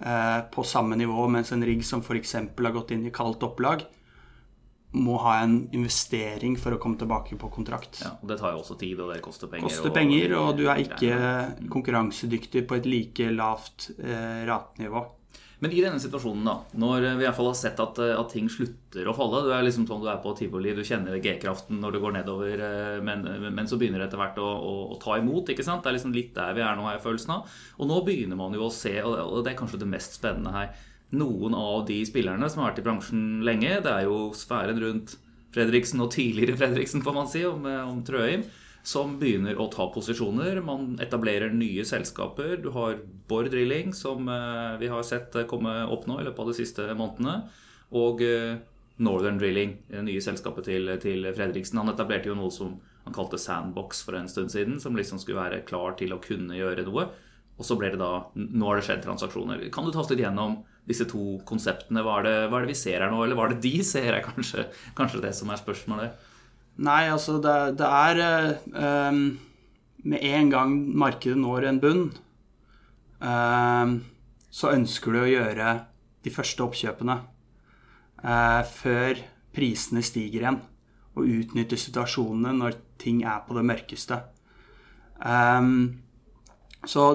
Eh, 0.00 0.40
på 0.52 0.64
samme 0.64 0.96
nivå, 0.96 1.24
mens 1.32 1.52
en 1.52 1.64
rigg 1.64 1.84
som 1.84 2.02
f.eks. 2.04 2.34
har 2.36 2.74
gått 2.74 2.92
inn 2.92 3.06
i 3.08 3.12
kaldt 3.14 3.44
opplag, 3.46 3.86
må 4.96 5.18
ha 5.24 5.38
en 5.44 5.58
investering 5.76 6.56
for 6.60 6.76
å 6.76 6.80
komme 6.82 6.98
tilbake 7.00 7.38
på 7.40 7.50
kontrakt. 7.52 8.00
Ja, 8.04 8.14
og 8.20 8.30
Det 8.30 8.38
tar 8.40 8.54
jo 8.54 8.62
også 8.62 8.78
tid, 8.80 9.00
og 9.00 9.12
det 9.12 9.20
koster 9.24 9.50
penger. 9.52 9.68
Koster 9.68 9.94
penger, 9.94 10.36
og, 10.38 10.48
og 10.48 10.60
du 10.60 10.66
er 10.72 10.82
ikke 10.82 11.68
konkurransedyktig 11.72 12.66
på 12.68 12.80
et 12.80 12.88
like 12.90 13.30
lavt 13.36 13.90
eh, 13.98 14.42
ratenivå. 14.48 15.04
Men 15.58 15.72
i 15.72 15.80
denne 15.80 16.00
situasjonen, 16.00 16.44
da, 16.44 16.54
når 16.76 17.04
vi 17.16 17.24
i 17.24 17.24
hvert 17.24 17.36
fall 17.38 17.48
har 17.48 17.56
sett 17.56 17.78
at, 17.80 17.98
eh, 18.04 18.12
at 18.12 18.32
ting 18.32 18.48
slutter 18.52 19.08
å 19.08 19.14
falle 19.16 19.40
Du 19.46 19.52
er 19.56 19.64
liksom 19.64 19.86
sånn 19.88 20.02
du 20.04 20.08
er 20.12 20.18
på 20.20 20.34
tivoli, 20.36 20.74
du 20.76 20.82
kjenner 20.84 21.16
G-kraften 21.22 21.80
når 21.80 21.96
det 21.96 22.02
går 22.02 22.16
nedover, 22.18 22.64
eh, 22.66 22.98
men, 23.04 23.24
men, 23.46 23.68
så 23.68 23.78
begynner 23.80 24.02
det 24.02 24.10
etter 24.10 24.20
hvert 24.20 24.40
å, 24.42 24.44
å, 24.44 24.74
å, 24.92 24.98
ta 25.00 25.16
imot. 25.16 25.48
ikke 25.52 25.64
sant? 25.64 25.82
Det 25.84 25.92
er 25.92 25.96
liksom 25.96 26.12
litt 26.16 26.34
der 26.36 26.52
vi 26.56 26.64
er 26.64 26.76
nå, 26.76 26.84
har 26.84 26.98
jeg 26.98 27.06
følelsen 27.06 27.38
av. 27.38 27.56
Og 27.80 27.88
nå 27.88 28.02
begynner 28.04 28.36
man 28.38 28.56
jo 28.56 28.66
å 28.68 28.74
se, 28.74 28.98
og 29.00 29.40
det 29.40 29.54
er 29.54 29.58
kanskje 29.62 29.80
det 29.80 29.88
mest 29.96 30.18
spennende 30.20 30.52
her, 30.52 30.76
noen 31.14 31.54
av 31.54 31.84
de 31.86 32.00
spillerne 32.08 32.48
som 32.50 32.62
har 32.62 32.72
vært 32.72 32.82
i 32.82 32.86
bransjen 32.86 33.24
lenge, 33.46 33.78
det 33.84 33.92
er 33.92 34.08
jo 34.08 34.30
sfæren 34.36 34.80
rundt 34.82 35.16
Fredriksen 35.54 36.02
og 36.02 36.10
tidligere 36.12 36.58
Fredriksen, 36.58 37.04
får 37.06 37.14
man 37.16 37.28
si, 37.30 37.44
om, 37.48 37.64
om 37.64 38.00
Trøim 38.04 38.46
som 38.86 39.16
begynner 39.18 39.58
å 39.58 39.66
ta 39.72 39.88
posisjoner. 39.90 40.60
Man 40.62 40.94
etablerer 41.02 41.50
nye 41.54 41.82
selskaper. 41.86 42.54
Du 42.62 42.70
har 42.76 43.00
Bård 43.26 43.50
Drilling, 43.50 43.90
som 43.96 44.28
eh, 44.30 44.76
vi 44.78 44.90
har 44.92 45.02
sett 45.06 45.34
komme 45.50 45.80
opp 45.90 46.06
nå 46.06 46.20
i 46.20 46.26
løpet 46.28 46.44
av 46.44 46.52
de 46.52 46.54
siste 46.54 46.86
månedene. 46.92 47.40
Og 47.98 48.22
eh, 48.22 48.60
Northern 49.02 49.40
Drilling, 49.42 49.74
det 49.90 50.04
nye 50.06 50.22
selskapet 50.22 50.68
til, 50.70 50.92
til 51.02 51.26
Fredriksen. 51.34 51.80
Han 51.82 51.90
etablerte 51.90 52.30
jo 52.30 52.38
noe 52.38 52.54
som 52.54 52.76
han 53.06 53.14
kalte 53.14 53.40
Sandbox 53.42 54.04
for 54.06 54.18
en 54.18 54.30
stund 54.30 54.54
siden, 54.54 54.78
som 54.82 54.94
liksom 54.98 55.18
skulle 55.22 55.42
være 55.42 55.64
klar 55.66 55.98
til 55.98 56.14
å 56.14 56.22
kunne 56.22 56.54
gjøre 56.54 56.86
noe. 56.86 57.08
Og 57.56 57.64
så 57.64 57.76
ble 57.78 57.90
det 57.92 58.00
da 58.00 58.10
Nå 58.36 58.68
har 58.68 58.78
det 58.78 58.86
skjedd 58.86 59.04
transaksjoner. 59.06 59.62
Kan 59.72 59.86
du 59.86 59.92
ta 59.94 60.02
oss 60.02 60.10
litt 60.12 60.22
gjennom 60.24 60.58
disse 60.88 61.06
to 61.08 61.38
konseptene? 61.48 62.04
Hva 62.04 62.20
er, 62.20 62.28
det, 62.28 62.34
hva 62.50 62.58
er 62.58 62.66
det 62.66 62.74
vi 62.74 62.78
ser 62.78 63.00
her 63.00 63.12
nå, 63.12 63.22
eller 63.24 63.38
hva 63.38 63.48
er 63.48 63.56
det 63.56 63.64
de 63.64 63.84
ser, 63.86 64.12
er 64.12 64.24
kanskje, 64.24 64.66
kanskje 64.98 65.22
det 65.24 65.32
som 65.38 65.50
er 65.52 65.60
spørsmålet? 65.60 66.26
Nei, 66.86 67.06
altså 67.08 67.38
det, 67.40 67.56
det 67.80 67.88
er 67.88 68.20
um, 69.08 69.22
Med 70.04 70.26
en 70.28 70.52
gang 70.52 70.76
markedet 71.00 71.38
når 71.40 71.70
en 71.70 71.80
bunn, 71.80 72.04
um, 73.24 73.96
så 74.52 74.74
ønsker 74.76 75.16
du 75.16 75.22
å 75.22 75.30
gjøre 75.30 75.72
de 76.26 76.32
første 76.32 76.62
oppkjøpene 76.62 77.16
uh, 78.22 78.62
før 78.68 79.24
prisene 79.56 80.04
stiger 80.04 80.44
igjen. 80.44 80.60
Og 81.16 81.32
utnytte 81.32 81.80
situasjonene 81.80 82.52
når 82.60 82.76
ting 83.00 83.24
er 83.24 83.40
på 83.48 83.56
det 83.56 83.64
mørkeste. 83.66 84.20
Um, 85.16 86.04
så 86.86 87.06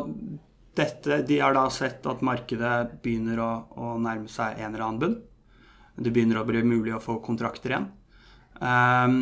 dette, 0.77 1.21
de 1.27 1.39
har 1.41 1.55
da 1.55 1.65
sett 1.73 2.05
at 2.07 2.23
markedet 2.23 3.01
begynner 3.03 3.41
å, 3.43 3.51
å 3.75 3.93
nærme 3.99 4.31
seg 4.31 4.60
en 4.60 4.71
eller 4.71 4.86
annen 4.86 5.01
bunn. 5.01 5.17
Det 6.01 6.13
begynner 6.13 6.39
å 6.41 6.47
bli 6.47 6.63
mulig 6.63 6.93
å 6.95 7.03
få 7.03 7.17
kontrakter 7.23 7.73
igjen. 7.73 7.89
Um, 8.62 9.17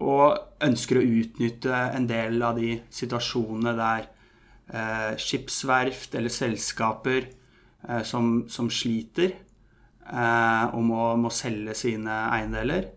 og 0.00 0.64
ønsker 0.64 1.00
å 1.00 1.04
utnytte 1.04 1.76
en 1.96 2.06
del 2.08 2.40
av 2.44 2.56
de 2.56 2.78
situasjonene 2.92 3.74
der 3.76 4.06
eh, 4.72 5.18
skipsverft 5.20 6.16
eller 6.16 6.32
selskaper 6.32 7.26
eh, 7.26 8.02
som, 8.08 8.30
som, 8.48 8.70
sliter 8.72 9.34
eh, 9.34 10.64
og 10.72 10.80
må, 10.88 11.02
må, 11.20 11.32
selge 11.34 11.76
sine 11.76 12.16
eiendeler. 12.32 12.88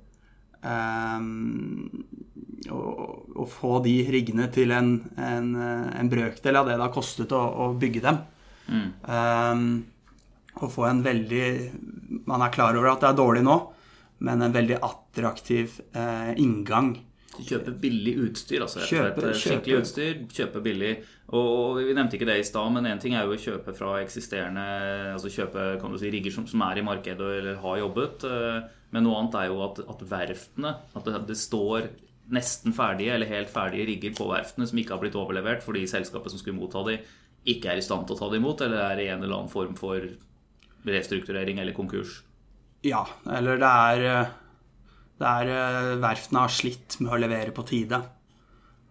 Og, 2.71 3.23
og, 3.35 3.47
få 3.51 3.79
de 3.83 3.95
riggene 4.13 4.45
til 4.53 4.71
en, 4.71 4.93
en, 5.19 5.49
en, 5.59 6.11
brøkdel 6.11 6.55
av 6.55 6.69
det 6.69 6.77
det 6.77 6.85
har 6.85 6.93
kostet 6.95 7.33
å, 7.35 7.41
å 7.65 7.71
bygge 7.79 8.03
dem. 8.05 8.21
Mm. 8.71 8.85
Um, 9.03 9.65
og 10.61 10.69
få 10.71 10.85
en 10.87 11.01
veldig 11.03 11.47
Man 12.29 12.43
er 12.45 12.53
klar 12.53 12.77
over 12.77 12.93
at 12.93 13.01
det 13.03 13.09
er 13.09 13.17
dårlig 13.17 13.41
nå, 13.45 13.57
men 14.23 14.45
en 14.45 14.53
veldig 14.53 14.77
attraktiv 14.85 15.79
eh, 15.97 16.29
inngang. 16.39 16.93
Kjøpe 17.33 17.73
billig 17.81 18.13
utstyr, 18.27 18.61
altså. 18.61 18.83
Kjøpe, 18.85 19.31
skikkelig 19.35 19.79
utstyr, 19.81 20.21
kjøpe 20.31 20.61
billig. 20.63 20.93
Og 21.33 21.79
Vi 21.81 21.95
nevnte 21.97 22.19
ikke 22.19 22.29
det 22.29 22.37
i 22.39 22.45
stad, 22.45 22.69
men 22.75 22.87
én 22.87 23.01
ting 23.01 23.17
er 23.17 23.25
jo 23.25 23.33
å 23.33 23.41
kjøpe 23.41 23.73
fra 23.73 23.95
eksisterende 24.03 24.63
Altså 25.15 25.31
kjøpe 25.33 25.65
kan 25.81 25.91
du 25.91 25.97
si, 25.97 26.11
rigger 26.13 26.35
som, 26.35 26.45
som 26.47 26.61
er 26.67 26.79
i 26.79 26.85
markedet 26.85 27.31
eller 27.39 27.59
har 27.63 27.81
jobbet. 27.81 28.27
Eh, 28.29 28.59
men 28.93 29.07
noe 29.07 29.17
annet 29.19 29.39
er 29.41 29.49
jo 29.49 29.63
at, 29.65 29.81
at 29.89 30.05
verftene 30.13 30.75
At 30.93 31.09
det, 31.09 31.23
det, 31.31 31.39
står 31.41 31.89
nesten 32.31 32.75
ferdige 32.75 33.15
eller 33.15 33.29
helt 33.29 33.51
ferdige 33.51 33.87
rigger 33.89 34.13
på 34.15 34.29
verftene 34.29 34.67
som 34.69 34.79
ikke 34.79 34.95
har 34.95 35.01
blitt 35.01 35.17
overlevert 35.19 35.63
fordi 35.65 35.83
selskapet 35.89 36.31
som 36.31 36.39
skulle 36.39 36.57
motta 36.57 36.83
de, 36.87 36.99
ikke 37.49 37.73
er 37.73 37.81
i 37.81 37.83
stand 37.83 38.07
til 38.07 38.15
å 38.15 38.19
ta 38.21 38.29
dem 38.31 38.39
imot, 38.39 38.63
eller 38.63 38.85
er 38.85 39.01
i 39.03 39.09
en 39.11 39.23
eller 39.23 39.35
annen 39.35 39.51
form 39.51 39.75
for 39.75 40.05
restrukturering 40.87 41.59
eller 41.59 41.75
konkurs. 41.75 42.21
Ja, 42.83 43.03
eller 43.27 43.59
det 43.59 43.71
er 43.71 44.01
det 44.03 44.15
Der 45.23 45.47
eh, 45.47 45.89
verftene 46.01 46.41
har 46.41 46.51
slitt 46.51 46.97
med 46.99 47.13
å 47.13 47.19
levere 47.21 47.53
på 47.55 47.63
tide. 47.67 47.99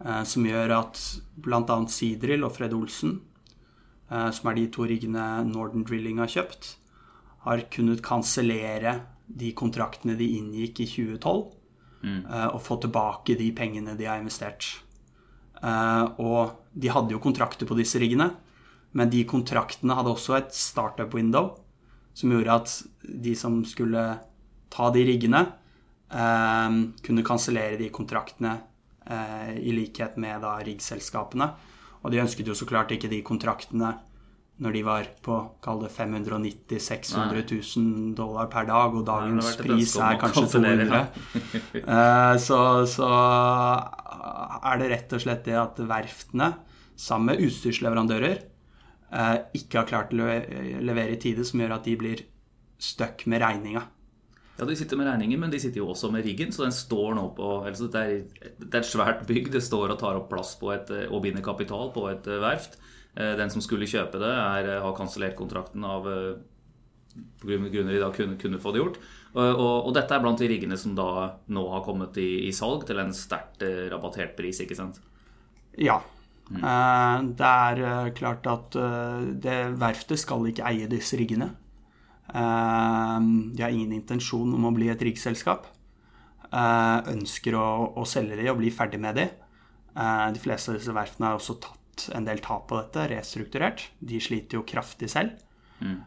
Eh, 0.04 0.22
som 0.24 0.46
gjør 0.46 0.76
at 0.78 1.00
bl.a. 1.34 1.78
Sidril 1.90 2.46
og 2.46 2.54
Fred 2.56 2.72
Olsen, 2.76 3.20
som 4.12 4.48
er 4.50 4.56
de 4.58 4.66
to 4.68 4.84
riggene 4.84 5.22
Northern 5.48 5.86
Drilling 5.88 6.18
har 6.20 6.28
kjøpt, 6.28 6.66
har 7.46 7.62
kunnet 7.72 8.02
kansellere 8.04 8.92
de 9.26 9.52
kontraktene 9.56 10.16
de 10.18 10.26
inngikk 10.36 10.82
i 10.84 10.88
2012, 10.90 11.46
mm. 12.02 12.22
og 12.52 12.60
få 12.62 12.76
tilbake 12.82 13.38
de 13.38 13.48
pengene 13.56 13.94
de 13.98 14.08
har 14.10 14.20
investert. 14.20 14.66
Og 16.18 16.52
de 16.74 16.90
hadde 16.90 17.14
jo 17.14 17.22
kontrakter 17.22 17.68
på 17.68 17.76
disse 17.78 18.00
riggene, 18.02 18.28
men 18.92 19.10
de 19.12 19.22
kontraktene 19.28 19.94
hadde 19.96 20.12
også 20.12 20.36
et 20.36 20.54
startup-window 20.56 21.52
som 22.14 22.32
gjorde 22.32 22.58
at 22.60 22.74
de 23.02 23.34
som 23.38 23.62
skulle 23.64 24.02
ta 24.72 24.88
de 24.92 25.04
riggene, 25.04 25.46
eh, 26.12 26.78
kunne 27.04 27.24
kansellere 27.24 27.78
de 27.80 27.88
kontraktene 27.92 28.58
eh, 29.06 29.56
i 29.58 29.72
likhet 29.72 30.16
med 30.20 30.42
da 30.44 30.58
riggselskapene. 30.64 31.48
Og 32.02 32.12
de 32.12 32.20
ønsket 32.22 32.48
jo 32.48 32.56
så 32.56 32.68
klart 32.68 32.92
ikke 32.92 33.10
de 33.10 33.22
kontraktene 33.24 33.94
når 34.62 34.76
de 34.76 34.82
var 34.86 35.08
på 35.24 35.38
kall 35.64 35.80
det 35.82 35.90
590 35.90 36.82
600 36.82 37.42
000 37.50 38.12
dollar 38.18 38.46
per 38.52 38.68
dag, 38.68 38.94
og 38.94 39.06
dagens 39.08 39.48
Nei, 39.48 39.56
pris 39.58 39.96
er 39.98 40.20
kanskje 40.22 40.46
200 40.54 41.00
eh, 41.82 42.36
så, 42.46 42.60
så 42.86 43.10
er 44.62 44.80
det 44.82 44.92
rett 44.94 45.16
og 45.18 45.24
slett 45.24 45.44
det 45.48 45.58
at 45.58 45.82
verftene, 45.90 46.52
sammen 47.02 47.32
med 47.32 47.44
utstyrsleverandører, 47.48 48.42
Eh, 49.12 49.38
ikke 49.60 49.82
har 49.82 49.88
klart 49.88 50.14
å 50.16 50.28
levere 50.80 51.12
i 51.12 51.20
tide, 51.20 51.44
som 51.44 51.60
gjør 51.60 51.76
at 51.76 51.88
de 51.88 51.96
blir 52.00 52.22
stuck 52.80 53.26
med 53.28 53.42
regninga. 53.44 53.82
Ja, 54.56 54.66
De 54.68 54.76
sitter 54.76 54.96
med 54.96 55.08
regningen, 55.08 55.40
men 55.40 55.52
de 55.52 55.60
sitter 55.60 55.82
jo 55.82 55.90
også 55.92 56.10
med 56.12 56.24
riggen. 56.24 56.52
Så 56.52 56.64
den 56.64 56.72
står 56.72 57.16
nå 57.18 57.26
på 57.36 57.50
altså 57.66 57.88
det, 57.92 58.00
er, 58.00 58.56
det 58.58 58.72
er 58.72 58.80
et 58.80 58.88
svært 58.88 59.26
bygg. 59.28 59.50
Det 59.52 59.62
står 59.64 59.92
og 59.92 60.00
tar 60.00 60.16
opp 60.16 60.30
plass 60.32 60.54
på 60.60 60.72
et, 60.72 60.92
og 61.10 61.22
binder 61.24 61.44
kapital 61.44 61.92
på 61.92 62.06
et 62.12 62.28
verft. 62.40 62.78
Den 63.12 63.50
som 63.52 63.60
skulle 63.60 63.88
kjøpe 63.88 64.16
det, 64.16 64.30
er, 64.32 64.68
har 64.80 64.94
kansellert 64.96 65.36
kontrakten 65.36 65.84
av 65.84 66.06
på 67.42 67.46
grunner 67.46 67.92
de 67.92 68.00
da 68.00 68.08
kunne, 68.14 68.38
kunne 68.40 68.60
få 68.60 68.72
det 68.72 68.80
gjort. 68.80 68.98
Og, 69.32 69.42
og, 69.42 69.76
og, 69.86 69.90
dette 69.96 70.16
er 70.16 70.22
blant 70.24 70.40
de 70.40 70.48
riggene 70.48 70.78
som 70.80 70.94
da 70.96 71.08
nå 71.52 71.64
har 71.74 71.84
kommet 71.84 72.16
i, 72.20 72.46
i 72.48 72.52
salg 72.56 72.86
til 72.88 73.00
en 73.02 73.12
sterkt 73.16 73.64
rabattert 73.92 74.32
pris, 74.38 74.62
ikke 74.64 74.78
sant? 74.78 75.00
Ja. 75.80 76.00
Mm. 76.52 76.62
Det 77.38 77.48
er 77.48 78.14
klart 78.16 78.48
at 78.50 78.76
det 79.44 79.58
verftet 79.80 80.20
skal 80.20 80.48
ikke 80.50 80.66
eie 80.68 80.88
disse 80.90 81.16
riggene. 81.20 81.52
De 82.32 83.62
har 83.62 83.72
ingen 83.72 83.94
intensjon 83.96 84.52
om 84.56 84.68
å 84.68 84.74
bli 84.76 84.90
et 84.92 85.04
riggselskap. 85.04 85.68
Ønsker 87.12 87.56
å, 87.56 87.66
å 87.96 88.08
selge 88.08 88.40
de 88.40 88.50
og 88.52 88.60
bli 88.60 88.72
ferdig 88.74 89.00
med 89.00 89.20
de. 89.20 89.28
De 89.92 90.42
fleste 90.42 90.72
av 90.72 90.80
disse 90.80 90.96
verftene 90.96 91.30
har 91.30 91.40
også 91.40 91.60
tatt 91.60 91.81
en 92.14 92.26
del 92.26 92.40
tap 92.44 92.68
på 92.70 92.78
dette, 92.78 93.08
restrukturert. 93.12 93.86
De 94.00 94.20
sliter 94.22 94.58
jo 94.58 94.66
kraftig 94.68 95.10
selv. 95.12 95.36
Mm. 95.82 95.98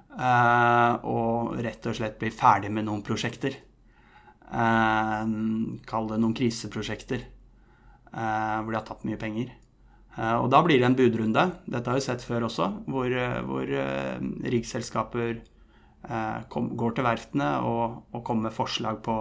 Og 1.11 1.55
rett 1.63 1.87
og 1.89 1.97
slett 1.97 2.17
blir 2.21 2.33
ferdig 2.35 2.71
med 2.73 2.87
noen 2.87 3.03
prosjekter. 3.05 3.57
Kall 4.45 6.09
det 6.11 6.19
noen 6.21 6.35
kriseprosjekter 6.37 7.25
hvor 8.15 8.71
de 8.71 8.77
har 8.77 8.85
tapt 8.87 9.03
mye 9.07 9.19
penger. 9.19 9.49
Og 10.39 10.47
da 10.47 10.61
blir 10.63 10.79
det 10.79 10.87
en 10.87 10.95
budrunde. 10.95 11.43
Dette 11.67 11.91
har 11.91 11.99
vi 11.99 12.05
sett 12.05 12.23
før 12.23 12.47
også, 12.47 12.69
hvor, 12.87 13.11
hvor 13.49 13.73
riggselskaper 14.55 15.41
går 16.51 16.95
til 16.95 17.07
verftene 17.07 17.49
og, 17.65 18.05
og 18.13 18.23
kommer 18.23 18.49
med 18.49 18.55
forslag 18.55 19.01
på, 19.03 19.17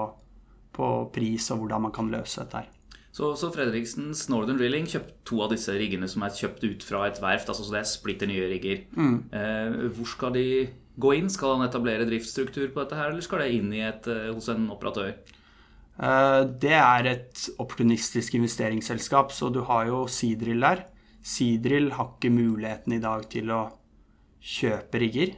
på, 0.75 0.91
pris 1.15 1.51
og 1.51 1.65
hvordan 1.65 1.89
man 1.89 1.95
kan 1.97 2.11
løse 2.13 2.45
dette 2.45 2.63
her. 2.63 2.71
Så, 3.15 3.31
så 3.39 3.53
Fredriksens 3.55 4.25
Northern 4.33 4.59
Drilling 4.59 4.89
kjøpte 4.91 5.21
to 5.29 5.39
av 5.45 5.53
disse 5.53 5.75
riggene 5.77 6.09
som 6.11 6.25
er 6.27 6.35
kjøpt 6.35 6.65
ut 6.67 6.83
fra 6.87 7.05
et 7.07 7.21
verft. 7.23 7.47
altså 7.49 7.63
Så 7.63 7.75
det 7.77 7.85
er 7.85 7.93
splitter 7.93 8.31
nye 8.31 8.49
rigger. 8.51 8.83
Mm. 8.99 9.19
Eh, 9.31 9.77
hvor 9.95 10.11
skal 10.11 10.35
de 10.35 10.49
gå 10.99 11.15
inn? 11.21 11.31
Skal 11.31 11.57
han 11.57 11.69
etablere 11.69 12.09
driftsstruktur 12.09 12.67
på 12.75 12.83
dette 12.83 12.99
her, 12.99 13.13
eller 13.13 13.23
skal 13.23 13.45
det 13.45 13.53
inn 13.55 13.71
et, 13.79 14.11
hos 14.35 14.51
en 14.51 14.67
operatør? 14.75 15.15
Eh, 15.95 16.41
det 16.59 16.75
er 16.75 17.11
et 17.13 17.45
opportunistisk 17.63 18.35
investeringsselskap, 18.35 19.33
så 19.33 19.51
du 19.53 19.63
har 19.69 19.87
jo 19.91 20.05
Seadrill 20.11 20.67
der. 20.67 20.87
Seadrill 21.25 21.93
har 21.95 22.15
ikke 22.17 22.35
muligheten 22.35 22.97
i 22.97 23.03
dag 23.03 23.29
til 23.31 23.53
å 23.55 23.63
kjøpe 24.45 25.01
rigger. 25.01 25.37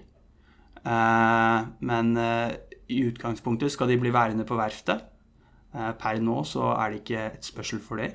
Eh, 0.87 1.59
men 1.91 2.17
eh, 2.17 2.57
i 2.89 3.05
utgangspunktet 3.11 3.75
skal 3.75 3.93
de 3.93 4.01
bli 4.01 4.15
værende 4.15 4.47
på 4.49 4.59
verftet. 4.59 5.05
Eh, 5.77 5.93
per 6.01 6.23
nå 6.25 6.41
så 6.49 6.71
er 6.75 6.93
det 6.93 7.03
ikke 7.03 7.27
et 7.37 7.51
spørsmål 7.53 7.85
for 7.85 8.03
det. 8.03 8.15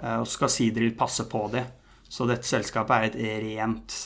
Og 0.00 0.24
så 0.24 0.32
skal 0.32 0.48
Sidril 0.48 0.94
passe 0.96 1.26
på 1.28 1.44
det. 1.52 1.66
Så 2.08 2.24
dette 2.26 2.48
selskapet 2.48 2.96
er 2.96 3.10
et 3.10 3.18
rent 3.44 3.96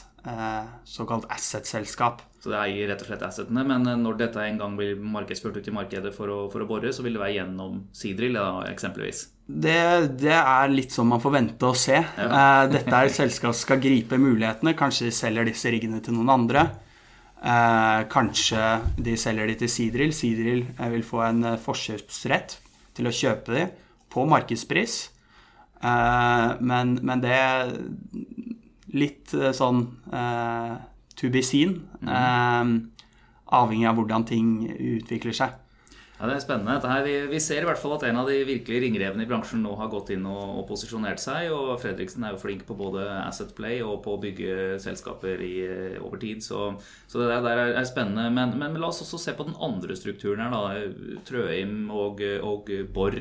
såkalt 0.88 1.28
asset-selskap. 1.30 2.24
Så 2.42 2.50
det 2.50 2.58
eier 2.58 2.90
rett 2.90 3.04
og 3.04 3.06
slett 3.06 3.22
assetene, 3.22 3.62
men 3.64 3.86
når 4.02 4.18
dette 4.18 4.42
en 4.42 4.58
gang 4.58 4.74
blir 4.76 4.98
markedsført 4.98 5.60
ut 5.60 5.68
i 5.70 5.76
markedet 5.76 6.10
for 6.16 6.32
å, 6.32 6.38
for 6.52 6.64
å 6.64 6.66
bore, 6.68 6.90
så 6.92 7.04
vil 7.06 7.14
det 7.14 7.22
være 7.22 7.36
gjennom 7.36 7.78
Sidril, 7.94 8.34
da, 8.36 8.64
eksempelvis? 8.72 9.22
Det, 9.46 9.78
det, 10.24 10.34
er 10.34 10.72
litt 10.72 10.92
sånn 10.92 11.10
man 11.12 11.22
får 11.22 11.34
vente 11.36 11.68
og 11.68 11.76
se. 11.76 12.00
Ja. 12.00 12.66
dette 12.68 12.90
er 12.90 13.08
et 13.08 13.16
selskap 13.16 13.52
som 13.52 13.60
skal 13.60 13.80
gripe 13.84 14.18
mulighetene. 14.20 14.74
Kanskje 14.76 15.10
de 15.10 15.14
selger 15.14 15.48
disse 15.48 15.72
riggene 15.72 16.02
til 16.04 16.16
noen 16.16 16.32
andre. 16.34 16.66
Eh, 17.44 18.02
kanskje 18.08 18.60
de 18.96 19.16
selger 19.20 19.50
de 19.50 19.56
til 19.60 19.68
Sidril. 19.68 20.14
Sidril 20.16 20.64
vil 20.78 21.04
få 21.04 21.20
en 21.26 21.44
forkjøpsrett 21.60 22.56
til 22.96 23.08
å 23.08 23.12
kjøpe 23.12 23.52
de 23.52 23.66
på 24.12 24.24
markedspris. 24.30 24.94
Eh, 25.84 26.48
men, 26.64 26.96
men, 27.02 27.20
det 27.20 27.34
er 27.36 27.74
litt 28.96 29.34
sånn 29.58 29.84
eh, 30.08 30.72
to 31.20 31.28
be 31.34 31.44
seen. 31.44 31.82
Mm. 32.00 32.90
avhengig 33.54 33.86
av 33.86 33.98
hvordan 33.98 34.24
ting 34.26 34.48
utvikler 34.72 35.36
seg. 35.36 35.52
Ja, 36.14 36.28
Det 36.28 36.34
er 36.36 36.42
spennende. 36.44 37.02
Vi, 37.04 37.14
vi, 37.26 37.40
ser 37.42 37.64
i 37.64 37.66
hvert 37.66 37.80
fall 37.80 37.96
at 37.96 38.04
en 38.06 38.20
av 38.20 38.28
de 38.30 38.36
virkelige 38.46 38.84
ringrevene 38.84 39.24
i 39.24 39.28
bransjen 39.28 39.64
nå 39.64 39.72
har 39.80 39.90
gått 39.90 40.12
inn 40.14 40.22
og, 40.30 40.42
og, 40.60 40.62
posisjonert 40.68 41.18
seg. 41.18 41.50
Og 41.50 41.74
Fredriksen 41.82 42.22
er 42.22 42.36
jo 42.36 42.40
flink 42.44 42.62
på 42.68 42.76
både 42.78 43.02
Asset 43.24 43.50
Play 43.58 43.82
og 43.82 43.98
på 44.04 44.14
å 44.14 44.20
bygge 44.22 44.78
selskaper 44.82 45.42
i, 45.42 45.54
over 45.98 46.22
tid. 46.22 46.44
Så, 46.46 46.70
så 47.10 47.18
det 47.18 47.28
der 47.34 47.50
er, 47.50 47.74
er 47.80 47.90
spennende. 47.90 48.28
Men, 48.30 48.54
men, 48.60 48.78
la 48.78 48.92
oss 48.92 49.02
også 49.02 49.18
se 49.20 49.34
på 49.34 49.48
den 49.48 49.58
andre 49.58 49.98
strukturen 49.98 50.44
her. 50.46 50.54
da. 50.54 51.20
Trøim 51.26 51.90
og, 51.90 52.22
og 52.46 52.70
Borr. 52.94 53.18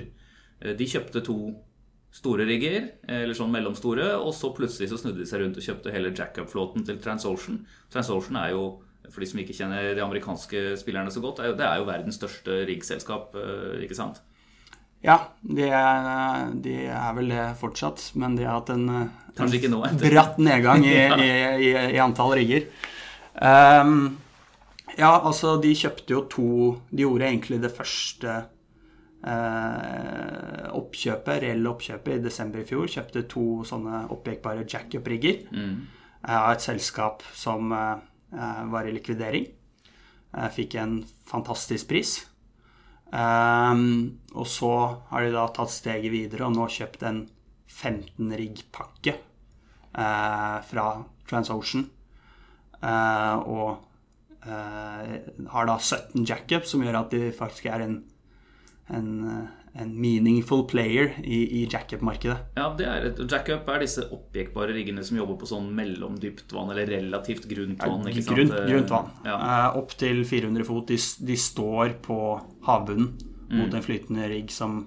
De 0.63 0.87
kjøpte 0.87 1.25
to 1.25 1.37
store 2.13 2.45
rigger, 2.45 2.91
eller 3.09 3.33
sånn 3.37 3.51
mellomstore, 3.53 4.11
og 4.21 4.35
så 4.37 4.51
plutselig 4.53 4.91
så 4.91 4.99
snudde 5.01 5.23
de 5.23 5.27
seg 5.29 5.41
rundt 5.41 5.57
og 5.57 5.65
kjøpte 5.65 5.93
hele 5.93 6.13
jackup-flåten 6.13 6.85
til 6.85 6.99
TransOcean. 7.01 7.63
TransOcean 7.93 8.37
er 8.43 8.53
jo, 8.53 8.67
for 9.11 9.23
de 9.23 9.29
som 9.29 9.41
ikke 9.41 9.55
kjenner 9.55 9.93
de 9.97 10.03
amerikanske 10.03 10.61
spillerne 10.79 11.11
så 11.11 11.23
godt, 11.23 11.41
det 11.57 11.65
er 11.65 11.81
jo 11.81 11.89
verdens 11.89 12.19
største 12.19 12.63
riggselskap, 12.69 13.35
eh, 13.39 13.83
ikke 13.85 13.97
sant? 13.97 14.21
Ja, 15.03 15.17
de 15.43 15.67
er, 15.67 16.53
de 16.63 16.77
er, 16.87 17.09
vel 17.17 17.33
det 17.33 17.47
fortsatt, 17.59 18.13
men 18.15 18.37
de 18.37 18.45
har 18.47 18.61
hatt 18.61 18.71
en, 18.71 18.87
en 18.95 19.99
bratt 19.99 20.37
nedgang 20.39 20.85
i, 20.87 20.95
i, 21.25 21.29
i, 21.59 21.71
i, 21.91 21.99
antall 21.99 22.37
rigger. 22.39 22.69
Um, 23.35 24.15
ja, 24.95 25.11
altså, 25.17 25.57
de 25.59 25.73
kjøpte 25.75 26.13
jo 26.13 26.19
to 26.29 26.47
De 26.93 27.01
gjorde 27.01 27.25
egentlig 27.25 27.57
det 27.63 27.71
første 27.73 28.35
uh, 29.25 30.69
oppkjøpet, 30.77 31.41
reelle 31.43 31.71
oppkjøpet 31.73 32.21
i 32.21 32.23
desember 32.23 32.63
i 32.63 32.67
fjor. 32.69 32.87
Kjøpte 32.95 33.25
to 33.27 33.45
sånne 33.67 34.05
oppjekbare 34.13 34.63
jackup-rigger 34.63 35.43
mm. 35.51 35.75
uh, 36.29 36.39
av 36.45 36.51
et 36.53 36.63
selskap 36.63 37.27
som 37.35 37.75
eh, 37.75 37.95
var 38.33 38.87
i 38.87 38.93
likvidering. 38.95 39.47
Eh, 40.33 40.49
fikk 40.49 40.77
en 40.81 40.97
fantastisk 41.29 41.89
pris. 41.91 42.15
Eh, 43.13 43.83
og 44.33 44.47
så 44.49 44.73
har 45.11 45.25
de 45.25 45.33
da 45.35 45.47
tatt 45.53 45.73
steget 45.73 46.13
videre 46.13 46.47
og 46.47 46.57
nå 46.57 46.69
kjøpt 46.71 47.05
en 47.09 47.23
15 47.69 48.33
rigg-pakke 48.39 49.15
eh, 49.17 50.57
fra 50.69 50.87
TransOcean. 51.29 51.89
og 52.83 53.89
har 54.43 55.67
da 55.69 55.75
17 55.79 56.25
jackups, 56.27 56.73
som 56.73 56.81
gjør 56.83 56.97
at 56.99 57.13
de 57.15 57.29
faktisk 57.31 57.69
er 57.71 57.85
en 57.85 57.93
en, 58.89 59.27
eh, 59.29 59.47
en 59.73 60.01
meaningful 60.01 60.67
player 60.69 61.13
i, 61.23 61.61
i 61.61 61.67
jackup-markedet. 61.71 62.37
Ja, 62.55 62.67
det 62.77 62.85
er 62.85 63.07
et, 63.09 63.21
Jackup 63.31 63.69
er 63.73 63.81
disse 63.81 64.05
oppjekkbare 64.13 64.75
riggene 64.75 65.01
som 65.05 65.17
jobber 65.17 65.39
på 65.41 65.49
sånn 65.49 65.71
mellomdypt 65.73 66.53
vann, 66.53 66.69
eller 66.75 66.91
relativt 66.93 67.47
grunt 67.49 67.81
vann. 67.81 68.05
sant? 68.05 68.29
Grunt, 68.29 68.53
grunt 68.69 68.93
vann. 68.93 69.09
Ja. 69.25 69.37
Eh, 69.39 69.79
opp 69.81 69.95
til 69.97 70.21
400 70.29 70.67
fot. 70.67 70.85
De, 70.93 70.99
de 71.25 71.39
står 71.41 71.97
på 72.05 72.19
havbunnen 72.67 73.15
mm. 73.17 73.55
mot 73.57 73.73
en 73.73 73.85
flytende 73.85 74.29
rigg 74.29 74.53
som 74.53 74.83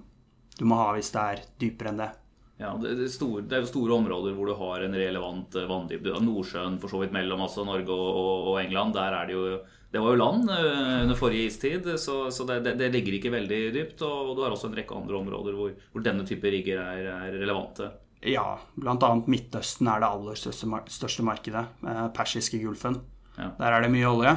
du 0.57 0.65
må 0.71 0.79
ha 0.79 0.93
hvis 0.95 1.11
det 1.13 1.27
er 1.33 1.43
dypere 1.61 1.93
enn 1.93 2.05
det. 2.05 2.13
Ja, 2.57 2.71
det, 2.81 2.95
er 2.95 3.11
store, 3.13 3.43
det 3.45 3.59
er 3.59 3.67
jo 3.67 3.69
store 3.69 3.99
områder 3.99 4.33
hvor 4.33 4.49
du 4.49 4.55
har 4.57 4.87
en 4.87 4.95
relevant 4.97 5.59
eh, 5.59 5.67
vanndybde. 5.69 6.15
Nordsjøen 6.25 6.79
for 6.81 6.95
så 6.95 7.03
vidt 7.03 7.17
mellom 7.17 7.43
altså 7.45 7.67
Norge 7.67 7.91
og, 7.91 8.21
og, 8.23 8.53
og 8.53 8.61
England. 8.63 8.95
Der 8.95 9.19
er 9.19 9.27
det 9.27 9.35
jo 9.35 9.59
det 9.93 10.03
var 10.03 10.13
jo 10.13 10.19
land 10.19 10.51
eh, 10.51 11.03
under 11.05 11.19
forrige 11.19 11.51
istid, 11.51 11.87
så, 11.99 12.31
så 12.31 12.45
det, 12.45 12.59
det, 12.67 12.75
det, 12.81 12.91
ligger 12.93 13.17
ikke 13.17 13.33
veldig 13.33 13.61
dypt. 13.75 14.03
Og 14.05 14.35
du 14.37 14.43
har 14.45 14.55
også 14.55 14.71
en 14.71 14.77
rekke 14.77 14.97
andre 14.97 15.21
områder 15.21 15.57
hvor, 15.57 15.77
hvor 15.93 16.05
denne 16.05 16.27
type 16.27 16.51
rigger 16.53 16.83
er, 16.83 17.07
er 17.15 17.39
relevante. 17.39 17.89
Ja, 18.27 18.57
bl.a. 18.75 19.11
Midtøsten 19.31 19.89
er 19.93 20.03
det 20.03 20.11
aller 20.11 20.39
største, 20.41 20.69
største 20.93 21.25
markedet. 21.27 21.63
Eh, 21.87 22.03
persiske 22.17 22.61
Gulfen. 22.63 22.99
Ja. 23.37 23.53
Der 23.61 23.77
er 23.77 23.87
det 23.87 23.93
mye 23.95 24.11
olje. 24.11 24.35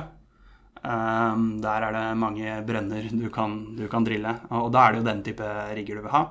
Um, 0.80 1.58
der 1.60 1.84
er 1.84 1.92
det 1.92 2.04
mange 2.16 2.54
brønner 2.64 3.10
du 3.12 3.26
kan, 3.34 3.58
du 3.76 3.88
kan, 3.92 4.06
drille. 4.08 4.32
Og 4.56 4.70
da 4.72 4.86
er 4.86 4.94
det 4.94 5.02
jo 5.02 5.08
den 5.10 5.24
type 5.26 5.50
rigger 5.76 6.00
du 6.00 6.06
vil 6.06 6.14
ha. 6.14 6.22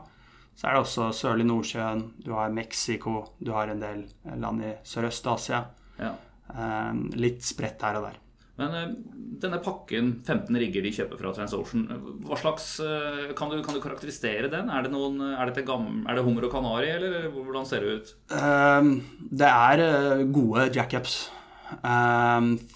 Så 0.56 0.66
er 0.66 0.74
det 0.74 0.84
også 0.86 1.10
sørlig 1.14 1.44
Nordsjøen, 1.46 2.00
du 2.24 2.32
har 2.34 2.48
Mexico, 2.50 3.34
du 3.38 3.52
har 3.54 3.68
en 3.70 3.82
del 3.82 4.06
land 4.40 4.64
i 4.64 4.72
Sørøst-Asia. 4.88 5.60
Ja. 6.00 6.14
Um, 6.48 7.04
litt 7.12 7.44
spredt 7.44 7.84
her 7.84 8.00
og 8.00 8.08
der. 8.08 8.16
Men 8.58 8.74
uh, 8.74 8.92
denne 9.38 9.60
pakken, 9.62 10.12
15 10.26 10.58
rigger 10.58 10.84
de 10.84 10.92
kjøper 10.96 11.20
fra 11.20 11.32
TransOcean, 11.36 11.86
hva 12.26 12.38
slags, 12.40 12.68
uh, 12.82 13.30
kan, 13.38 13.52
du, 13.52 13.62
kan, 13.64 13.76
du, 13.76 13.82
karakterisere 13.84 14.50
den? 14.52 14.70
Er 14.74 14.86
det, 14.86 14.92
noen, 14.94 15.20
er 15.30 15.52
det, 15.54 15.66
gammel, 15.68 16.02
er 16.10 16.18
det 16.18 16.26
hummer 16.26 16.48
og 16.48 16.54
kanari, 16.54 16.92
eller 16.96 17.28
hvordan 17.34 17.68
ser 17.68 17.86
det 17.86 17.96
ut? 17.98 18.14
Um, 18.34 18.94
det 19.30 19.50
er 19.50 20.24
gode 20.34 20.70
jackups. 20.74 21.18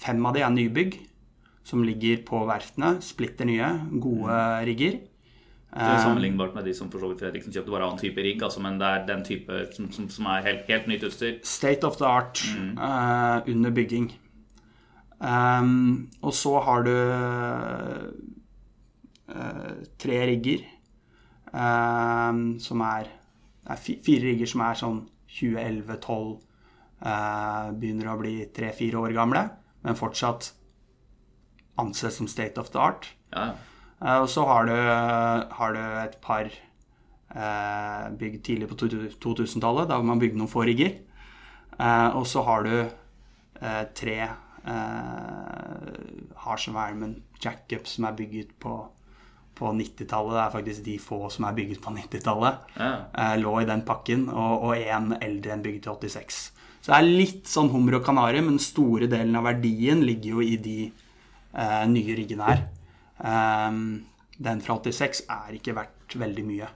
fem 0.05 0.29
av 0.29 0.37
de 0.37 0.45
er 0.45 0.53
nybygg, 0.55 1.01
som 1.67 1.83
ligger 1.83 2.23
på 2.27 2.43
verftene. 2.47 2.97
Splitter 3.03 3.47
nye, 3.49 3.73
gode 3.99 4.31
mm. 4.31 4.63
rigger. 4.69 5.01
Det 5.73 5.89
er 5.89 6.03
sammenlignbart 6.03 6.53
med 6.53 6.67
de 6.69 6.73
som 6.77 6.89
for 6.93 7.01
så 7.01 7.07
vidt 7.09 7.23
Fredriksen 7.23 7.53
kjøpte 7.53 7.73
bare 7.73 7.87
annen 7.87 7.97
type 7.97 8.21
rigg, 8.21 8.43
altså, 8.45 8.61
men 8.61 8.75
det 8.77 8.85
er 8.85 9.07
den 9.07 9.23
type 9.25 9.61
som, 9.73 9.87
som, 9.95 10.05
som 10.11 10.27
er 10.29 10.45
helt, 10.45 10.67
helt 10.69 10.89
nytt 10.91 11.05
utstyr. 11.07 11.39
State 11.41 11.87
of 11.87 11.97
the 11.97 12.05
art 12.05 12.43
mm. 12.53 12.75
under 13.49 13.73
bygging. 13.73 14.11
Um, 15.23 16.09
og 16.19 16.33
så 16.35 16.57
har 16.65 16.83
du 16.83 16.91
uh, 19.31 19.75
tre 19.95 20.17
rigger 20.27 20.65
um, 21.53 22.59
som 22.59 22.83
er 22.83 23.07
er 23.63 23.79
fire 23.79 24.25
rigger 24.25 24.49
som 24.51 24.65
er 24.65 24.75
sånn 24.75 24.97
2011-12 25.31 26.25
uh, 27.07 27.71
Begynner 27.71 28.11
å 28.11 28.17
bli 28.19 28.33
tre-fire 28.51 28.99
år 28.99 29.15
gamle, 29.15 29.45
men 29.87 29.95
fortsatt 29.95 30.51
anses 31.79 32.19
som 32.19 32.27
state 32.27 32.59
of 32.59 32.73
the 32.75 32.81
art. 32.83 33.07
Ja. 33.31 33.53
Uh, 34.03 34.19
og 34.25 34.27
så 34.27 34.43
har 34.49 34.67
du, 34.67 34.75
har 34.75 35.73
du 35.73 35.83
et 36.03 36.19
par 36.21 36.51
bygd 38.19 38.43
tidlig 38.45 38.67
på 38.69 38.75
2000-tallet, 39.23 39.87
da 39.89 39.95
man 40.05 40.19
bygde 40.21 40.37
noen 40.37 40.51
få 40.51 40.67
rigger. 40.67 40.99
og 42.13 42.27
så 42.29 42.43
har 42.45 42.67
du 42.67 42.75
tre 43.97 44.17
uh, 44.67 46.33
Harsh 46.45 46.69
Environment 46.71 47.21
Jackup 47.43 47.87
som 47.89 48.07
er 48.07 48.17
bygget 48.17 48.53
på, 48.63 48.77
på 49.57 49.71
90-tallet. 49.75 50.35
Det 50.35 50.43
er 50.43 50.55
faktisk 50.57 50.85
de 50.87 50.97
få 51.01 51.21
som 51.33 51.47
er 51.49 51.57
bygget 51.57 51.81
på 51.83 51.93
90-tallet. 51.95 52.75
Ja. 52.79 52.91
Uh, 53.15 53.35
lå 53.41 53.55
i 53.61 53.69
den 53.69 53.85
pakken. 53.87 54.27
Og 54.31 54.75
én 54.77 55.15
eldre 55.19 55.55
enn 55.55 55.65
bygget 55.65 55.87
til 55.87 55.97
86. 56.11 56.43
Så 56.83 56.91
det 56.91 56.97
er 56.99 57.11
litt 57.23 57.47
sånn 57.47 57.71
hummer 57.71 57.99
og 57.99 58.05
kanari, 58.05 58.41
men 58.43 58.59
store 58.59 59.07
delen 59.11 59.37
av 59.39 59.45
verdien 59.47 60.01
ligger 60.03 60.37
jo 60.37 60.43
i 60.43 60.57
de 60.59 60.79
uh, 61.55 61.83
nye 61.87 62.17
riggene 62.19 62.49
her. 62.49 62.65
Um, 63.23 64.01
den 64.43 64.63
fra 64.65 64.75
86 64.81 65.23
er 65.31 65.55
ikke 65.55 65.75
verdt 65.77 66.17
veldig 66.19 66.43
mye. 66.47 66.67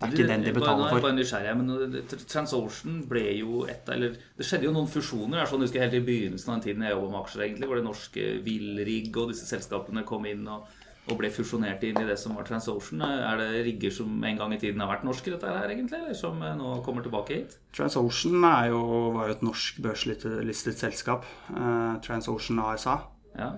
Det 0.00 0.08
er 0.08 0.14
ikke 0.16 0.28
den 0.30 0.44
de 0.46 0.52
betaler 0.56 0.88
for. 0.88 1.02
Bare 1.04 1.12
nysgjerrig, 1.12 1.54
men 1.60 1.96
Transocean 2.24 3.00
ble 3.08 3.24
jo 3.36 3.64
et 3.68 3.88
eller 3.92 4.14
Det 4.38 4.46
skjedde 4.48 4.64
jo 4.64 4.72
noen 4.72 4.88
fusjoner. 4.88 5.42
Jeg 5.42 5.50
sånn, 5.50 5.64
husker 5.66 5.84
helt 5.84 5.96
i 5.98 6.04
begynnelsen 6.06 6.48
av 6.48 6.54
den 6.56 6.62
tiden 6.64 6.84
jeg 6.86 6.94
jobba 6.94 7.10
med 7.10 7.18
aksjer, 7.20 7.42
egentlig, 7.44 7.68
hvor 7.68 7.80
det 7.80 7.84
norske 7.84 8.28
Villrigg 8.46 9.18
og 9.20 9.34
disse 9.34 9.48
selskapene 9.50 10.04
kom 10.08 10.24
inn 10.30 10.46
og, 10.48 10.70
og, 11.04 11.12
ble 11.20 11.28
fusjonert 11.34 11.84
inn 11.84 12.00
i 12.00 12.06
det 12.08 12.16
som 12.22 12.32
var 12.38 12.48
Transocean. 12.48 13.04
Er 13.04 13.42
det 13.42 13.60
rigger 13.66 13.92
som 13.98 14.24
en 14.24 14.40
gang 14.40 14.54
i 14.56 14.60
tiden 14.62 14.80
har 14.80 14.88
vært 14.94 15.04
norske, 15.04 15.34
dette 15.34 15.52
her, 15.52 15.74
egentlig, 15.74 16.00
eller 16.00 16.16
som 16.16 16.40
nå 16.40 16.72
kommer 16.86 17.04
tilbake 17.04 17.36
hit? 17.36 17.58
Transocean 17.76 18.40
jo, 18.72 18.80
var 19.18 19.28
jo 19.28 19.36
et 19.36 19.44
norsk 19.44 19.82
børslistet 19.84 20.80
selskap. 20.80 21.28
Uh, 21.52 22.00
Transocean 22.06 22.64
ASA. 22.70 22.96
Ja. 23.36 23.52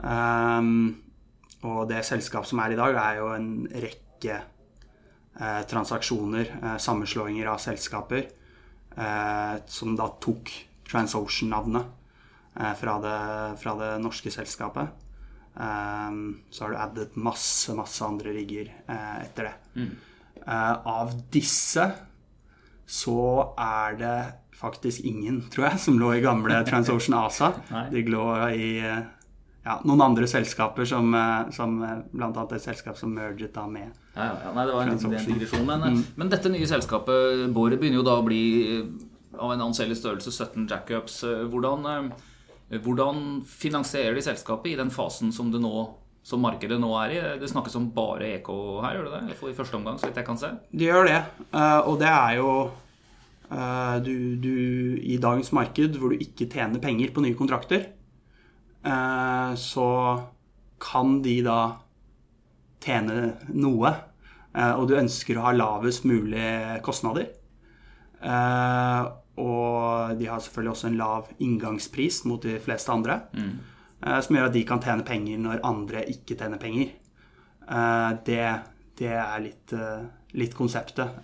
Um, 0.00 1.02
og 1.68 1.84
det 1.92 2.00
selskap 2.08 2.48
som 2.48 2.64
er 2.64 2.72
i 2.72 2.80
dag, 2.80 2.96
er 2.96 3.20
jo 3.20 3.28
en 3.36 3.52
rekke 3.68 4.40
eh, 4.40 4.48
transaksjoner, 5.40 6.58
eh, 6.62 6.76
sammenslåinger 6.76 7.46
av 7.46 7.58
selskaper, 7.58 8.26
eh, 8.96 9.54
som 9.66 9.96
da 9.96 10.08
tok 10.20 10.52
TransOcean-navnet 10.88 11.84
eh, 12.60 12.74
fra, 12.74 12.98
fra, 13.56 13.74
det 13.78 13.98
norske 14.02 14.30
selskapet. 14.30 14.88
Eh, 15.56 16.10
så 16.50 16.64
har 16.64 16.70
du 16.70 16.76
addet 16.76 17.16
masse, 17.16 17.74
masse 17.74 18.04
andre 18.04 18.36
rigger 18.36 18.72
eh, 18.86 19.18
etter 19.24 19.50
det. 19.50 19.54
Mm. 19.76 19.92
av 20.42 21.12
disse 21.30 21.84
så 22.86 23.20
er 23.54 23.92
det 23.94 24.16
faktisk 24.58 25.04
ingen, 25.06 25.44
tror 25.50 25.68
jeg, 25.68 25.80
som 25.84 25.98
lå 26.00 26.12
i 26.16 26.22
gamle 26.24 26.60
TransOcean 26.66 27.18
ASA. 27.18 27.52
De 27.92 28.02
lå 28.10 28.24
i 28.50 28.70
ja, 29.62 29.78
noen 29.86 30.02
andre 30.02 30.26
selskaper, 30.26 30.86
som, 30.88 31.14
som 31.54 31.76
bl.a. 32.10 32.30
et 32.32 32.64
selskap 32.64 32.98
som 32.98 33.12
merget 33.14 33.54
da 33.54 33.68
med 33.70 33.92
ja, 34.14 34.26
ja, 34.44 34.50
Nei, 34.52 34.66
det 34.66 34.74
var 34.74 34.82
en 34.82 34.98
liten 34.98 35.14
digresjon. 35.30 35.64
Men, 35.66 35.86
mm. 35.86 36.02
men, 36.20 36.32
dette 36.32 36.52
nye 36.52 36.68
selskapet, 36.68 37.46
Bård, 37.54 37.78
begynner 37.80 38.02
jo 38.02 38.06
da 38.06 38.18
å 38.20 38.26
bli 38.26 38.42
eh, 38.66 38.84
av 39.38 39.54
en 39.54 39.64
anselig 39.68 39.96
størrelse, 40.02 40.34
17 40.34 40.66
jackups. 40.68 41.22
Eh, 41.28 41.46
hvordan, 41.52 41.88
eh, 41.88 42.76
hvordan 42.84 43.40
finansierer 43.48 44.18
de 44.18 44.24
selskapet 44.26 44.74
i 44.74 44.78
den 44.80 44.92
fasen 44.92 45.32
som 45.32 45.52
nå 45.52 45.88
som 46.22 46.44
markedet 46.44 46.78
nå 46.78 46.92
er 47.00 47.16
i? 47.16 47.22
Det 47.40 47.48
snakkes 47.50 47.78
om 47.80 47.88
bare 47.96 48.34
EK 48.36 48.52
her, 48.84 48.98
gjør 48.98 49.08
det 49.08 49.22
det? 49.30 49.40
I 49.48 49.56
første 49.56 49.80
omgang, 49.80 49.96
så 49.98 50.10
vidt 50.10 50.20
jeg 50.20 50.28
kan 50.28 50.38
se. 50.38 50.52
Det 50.70 50.86
gjør 50.86 51.08
det. 51.08 51.18
Og 51.88 51.96
det 51.98 52.12
er 52.12 52.36
jo 52.38 52.52
du, 54.06 54.14
du, 54.40 54.54
I 55.02 55.18
dagens 55.20 55.50
marked 55.52 55.98
hvor 56.00 56.14
du 56.14 56.22
ikke 56.22 56.46
tjener 56.48 56.80
penger 56.80 57.10
på 57.12 57.24
nye 57.24 57.36
kontrakter, 57.36 57.88
så 58.82 59.88
kan 60.82 61.20
de 61.22 61.36
da 61.46 61.58
tjene 62.82 63.34
noe, 63.54 63.92
eh, 64.54 64.72
og 64.74 64.88
du 64.90 64.96
ønsker 64.98 65.38
å 65.38 65.46
ha 65.46 65.54
lavest 65.54 66.06
mulig 66.08 66.80
kostnader. 66.84 67.28
Eh, 68.22 69.02
og 69.42 70.18
de 70.18 70.28
har 70.28 70.42
selvfølgelig 70.42 70.72
også 70.74 70.88
en 70.90 70.98
lav 71.00 71.30
inngangspris 71.42 72.22
mot 72.28 72.42
de 72.42 72.58
fleste 72.62 72.92
andre. 72.92 73.22
Mm. 73.32 73.54
Som 74.02 74.36
gjør 74.36 74.48
at 74.48 74.54
de 74.56 74.64
kan 74.66 74.82
tjene 74.82 75.06
penger 75.06 75.38
når 75.38 75.62
andre 75.64 76.02
ikke 76.10 76.34
tjener 76.34 76.58
penger. 76.60 76.88
Det, 78.26 78.40
det 78.98 79.12
er 79.14 79.36
litt, 79.44 79.74
litt 80.36 80.56
konseptet. 80.58 81.22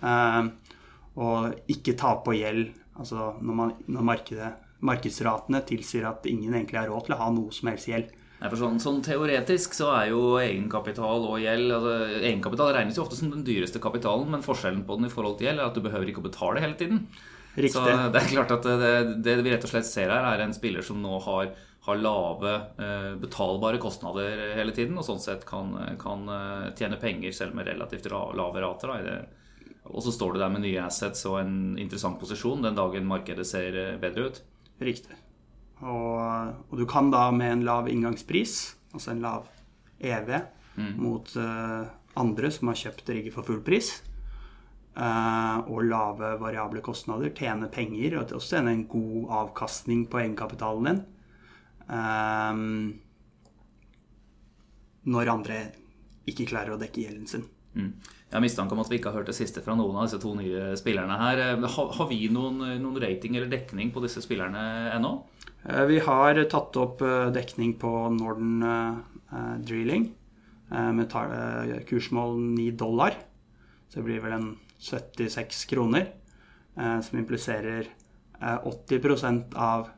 Og 1.19 1.73
ikke 1.75 1.97
ta 1.99 2.13
på 2.23 2.37
gjeld 2.39 2.71
altså 2.95 3.33
når, 3.43 3.57
man, 3.59 3.73
når 3.91 4.07
markedet, 4.13 4.49
markedsratene 4.85 5.61
tilsier 5.67 6.07
at 6.09 6.25
ingen 6.29 6.53
egentlig 6.53 6.79
har 6.79 6.89
råd 6.91 7.07
til 7.07 7.15
å 7.15 7.21
ha 7.21 7.29
noe 7.35 7.55
som 7.55 7.71
helst 7.71 7.89
gjeld. 7.91 8.11
Nei, 8.39 8.47
for 8.47 8.59
sånn, 8.61 8.77
sånn, 8.79 9.01
Teoretisk 9.03 9.73
så 9.75 9.89
er 9.97 10.13
jo 10.13 10.21
egenkapital 10.39 11.25
og 11.27 11.41
gjeld 11.43 11.73
altså, 11.75 11.95
Egenkapital 12.21 12.69
regnes 12.71 12.95
jo 12.95 13.03
ofte 13.03 13.17
som 13.19 13.33
den 13.33 13.43
dyreste 13.43 13.81
kapitalen, 13.83 14.29
men 14.31 14.45
forskjellen 14.45 14.85
på 14.87 14.95
den 14.95 15.09
i 15.09 15.11
forhold 15.11 15.35
til 15.39 15.49
gjeld 15.49 15.59
er 15.59 15.67
at 15.67 15.75
du 15.75 15.83
behøver 15.83 16.11
ikke 16.11 16.23
å 16.23 16.29
betale 16.29 16.63
hele 16.63 16.77
tiden. 16.79 17.01
Riktig. 17.57 17.73
Så 17.75 17.83
det 17.83 18.21
er 18.21 18.29
klart 18.31 18.53
at 18.55 18.67
det, 18.79 18.93
det, 19.25 19.33
vi 19.43 19.51
rett 19.51 19.65
og 19.67 19.73
slett 19.73 19.89
ser 19.89 20.13
her, 20.13 20.23
er 20.29 20.45
en 20.45 20.55
spiller 20.55 20.85
som 20.85 21.01
nå 21.03 21.17
har, 21.25 21.49
har 21.89 21.99
lave 21.99 22.53
eh, 22.79 23.09
betalbare 23.19 23.81
kostnader 23.83 24.53
hele 24.55 24.71
tiden, 24.77 24.95
og 24.95 25.03
sånn 25.07 25.19
sett 25.19 25.43
kan, 25.49 25.73
kan 25.99 26.23
eh, 26.31 26.69
tjene 26.79 27.01
penger 27.01 27.35
selv 27.35 27.59
med 27.59 27.67
relativt 27.67 28.07
lave 28.07 28.63
rater. 28.63 28.95
Og 29.89 30.05
så 30.05 30.13
står 30.15 30.37
du 30.37 30.39
der 30.39 30.53
med 30.53 30.63
nye 30.63 30.85
assets 30.85 31.25
og 31.27 31.41
en 31.41 31.59
interessant 31.81 32.19
posisjon 32.21 32.63
den 32.63 32.77
dagen 32.77 33.09
markedet 33.09 33.47
ser 33.49 33.75
eh, 33.75 33.99
bedre 33.99 34.29
ut. 34.29 34.41
Riktig. 34.79 35.15
Og, 35.79 36.19
og, 36.69 36.75
du 36.79 36.85
kan 36.89 37.11
da 37.11 37.29
med 37.31 37.53
en 37.53 37.65
lav 37.67 37.87
inngangspris, 37.91 38.75
altså 38.93 39.13
en 39.13 39.23
lav 39.23 39.47
EV, 39.99 40.31
mm. 40.75 40.93
mot 40.99 41.31
uh, 41.39 41.87
andre 42.19 42.51
som 42.51 42.71
har 42.71 42.79
kjøpt 42.79 43.11
rigget 43.11 43.35
for 43.35 43.47
full 43.47 43.61
pris, 43.63 43.91
uh, 44.97 45.59
og 45.67 45.85
lave 45.87 46.33
variable 46.41 46.83
kostnader, 46.83 47.31
tjene 47.35 47.71
penger 47.71 48.17
og 48.19 48.35
også 48.39 48.57
tjene 48.57 48.75
en 48.75 48.87
god 48.91 49.35
avkastning 49.43 50.05
på 50.11 50.23
egenkapitalen 50.23 50.89
din. 50.89 51.03
Um, 51.89 52.99
når 55.09 55.31
andre 55.31 55.59
ikke 56.29 56.47
klarer 56.51 56.75
å 56.75 56.79
dekke 56.79 57.05
gjelden 57.05 57.29
sin. 57.29 57.45
Mm. 57.73 57.93
Jeg 58.29 58.37
har 58.37 58.43
mistanke 58.43 58.75
om 58.75 58.81
at 58.83 58.91
vi 58.91 58.99
ikke 58.99 59.09
har 59.09 59.23
hørt 59.23 59.29
det 59.31 59.39
siste 59.39 59.61
fra 59.65 59.73
noen 59.73 59.95
av 59.97 60.05
disse 60.05 60.19
to 60.21 60.35
nye 60.37 60.75
spillerne 60.77 61.15
her. 61.17 61.39
Har, 61.65 61.87
har 61.97 62.07
vi 62.11 62.27
noen, 62.29 62.61
noen, 62.77 62.99
rating 63.01 63.33
eller 63.33 63.49
dekning 63.49 63.89
på 63.89 64.03
disse 64.03 64.21
spillerne 64.21 64.61
ennå? 64.93 65.15
Eh, 65.65 65.81
vi 65.89 65.97
har 66.05 66.37
tatt 66.51 66.77
opp 66.77 67.01
eh, 67.01 67.31
dekning 67.33 67.73
på 67.81 67.89
Norden 68.13 68.61
eh, 68.61 69.55
Drilling 69.65 70.11
med 70.69 71.09
kursmål 71.89 72.35
9 72.53 72.75
dollar. 72.77 73.15
Så 73.89 73.97
det 73.97 74.03
blir 74.05 74.19
vel 74.21 74.35
en 74.35 74.49
76 74.77 75.63
kroner. 75.71 76.11
Som 76.77 77.17
impliserer 77.17 77.89
80% 78.37 79.55
av 79.57 79.89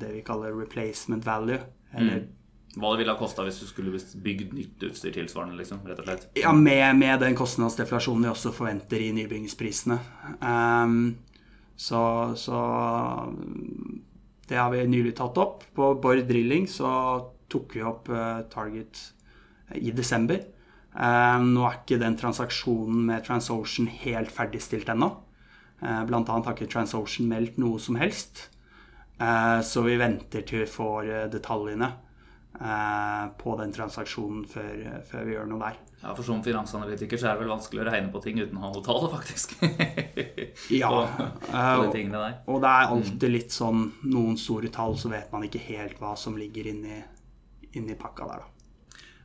det 0.00 0.08
vi 0.14 0.22
kaller 0.24 0.56
replacement 0.56 1.26
value. 1.28 1.60
Eller 1.92 2.22
mm. 2.22 2.30
Hva 2.78 2.92
det 2.92 3.00
ville 3.00 3.10
ha 3.10 3.18
kosta 3.18 3.42
hvis 3.42 3.58
du 3.64 3.66
skulle 3.66 3.98
bygd 4.22 4.52
nytt 4.54 4.84
utstyr 4.86 5.14
tilsvarende? 5.14 5.58
liksom, 5.58 5.80
rett 5.88 6.02
og 6.02 6.06
slett? 6.06 6.26
Ja, 6.38 6.52
med, 6.54 6.84
med 7.00 7.18
den 7.24 7.34
kostnadsdeflasjonen 7.38 8.28
vi 8.28 8.30
også 8.30 8.52
forventer 8.54 9.02
i 9.02 9.10
nybyggingsprisene. 9.16 9.96
Um, 10.38 11.16
så, 11.74 12.02
så 12.38 12.60
det 14.46 14.58
har 14.60 14.70
vi 14.70 14.84
nylig 14.86 15.16
tatt 15.18 15.40
opp. 15.42 15.64
På 15.74 15.96
Bård 15.98 16.22
Drilling 16.28 16.68
så 16.70 16.92
tok 17.50 17.74
vi 17.74 17.82
opp 17.82 18.06
uh, 18.14 18.44
Target 18.52 19.02
i 19.74 19.90
desember. 19.90 20.44
Um, 20.94 21.50
nå 21.56 21.64
er 21.66 21.80
ikke 21.80 21.98
den 21.98 22.18
transaksjonen 22.20 23.02
med 23.08 23.26
TransOcean 23.26 23.90
helt 24.04 24.30
ferdigstilt 24.34 24.92
ennå. 24.94 25.10
Uh, 25.82 26.04
blant 26.06 26.30
annet 26.30 26.46
har 26.46 26.54
ikke 26.54 26.70
TransOcean 26.70 27.26
meldt 27.32 27.58
noe 27.58 27.82
som 27.82 27.98
helst. 27.98 28.46
så 29.20 29.82
vi 29.84 29.98
venter 30.00 30.40
til 30.48 30.62
vi 30.62 30.66
får 30.70 31.08
detaljene 31.28 31.90
på 33.40 33.54
den 33.56 33.70
transaksjonen 33.72 34.42
før, 34.50 35.00
før, 35.08 35.24
vi 35.24 35.32
gjør 35.36 35.46
noe 35.48 35.62
der. 35.62 35.78
Ja, 36.02 36.12
For 36.16 36.26
som 36.26 36.42
finansanalytiker 36.44 37.20
så 37.20 37.30
er 37.30 37.36
det 37.36 37.44
vel 37.44 37.52
vanskelig 37.54 37.82
å 37.82 37.86
regne 37.88 38.12
på 38.12 38.22
ting 38.24 38.40
uten 38.40 38.58
å 38.58 38.64
ha 38.66 38.70
noe 38.74 38.84
tall, 38.84 39.06
faktisk. 39.12 39.54
ja. 40.80 40.90
på, 40.90 41.28
på 41.46 41.90
de 41.94 42.04
der. 42.12 42.38
Og 42.50 42.60
det 42.60 42.70
er 42.70 42.94
alltid 42.96 43.32
litt 43.32 43.54
sånn 43.54 43.86
noen 44.10 44.36
store 44.40 44.72
tall, 44.74 44.98
så 45.00 45.12
vet 45.12 45.32
man 45.32 45.46
ikke 45.46 45.62
helt 45.70 46.00
hva 46.02 46.16
som 46.20 46.36
ligger 46.40 46.72
inni, 46.72 46.98
inni 47.78 47.96
pakka 48.00 48.28
der, 48.32 48.42
da. 48.44 48.56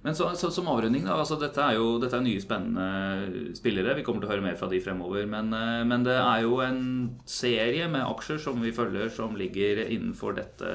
Men 0.06 0.14
så, 0.14 0.28
så, 0.38 0.52
som 0.54 0.68
avrunding, 0.70 1.02
da, 1.08 1.16
altså 1.18 1.40
dette 1.42 1.64
er 1.66 1.80
jo 1.80 1.96
dette 1.98 2.14
er 2.14 2.22
nye, 2.22 2.44
spennende 2.44 3.56
spillere. 3.58 3.96
Vi 3.98 4.04
kommer 4.06 4.22
til 4.22 4.30
å 4.30 4.36
høre 4.36 4.46
mer 4.46 4.60
fra 4.60 4.70
de 4.70 4.78
fremover. 4.86 5.26
Men, 5.26 5.50
eh, 5.58 5.82
men, 5.82 6.06
det 6.06 6.20
er 6.20 6.44
jo 6.46 6.60
en 6.62 6.84
serie 7.26 7.90
med 7.90 8.06
aksjer 8.06 8.38
som 8.46 8.62
vi 8.62 8.76
følger, 8.76 9.10
som 9.10 9.34
ligger 9.36 9.82
innenfor 9.88 10.38
dette 10.38 10.72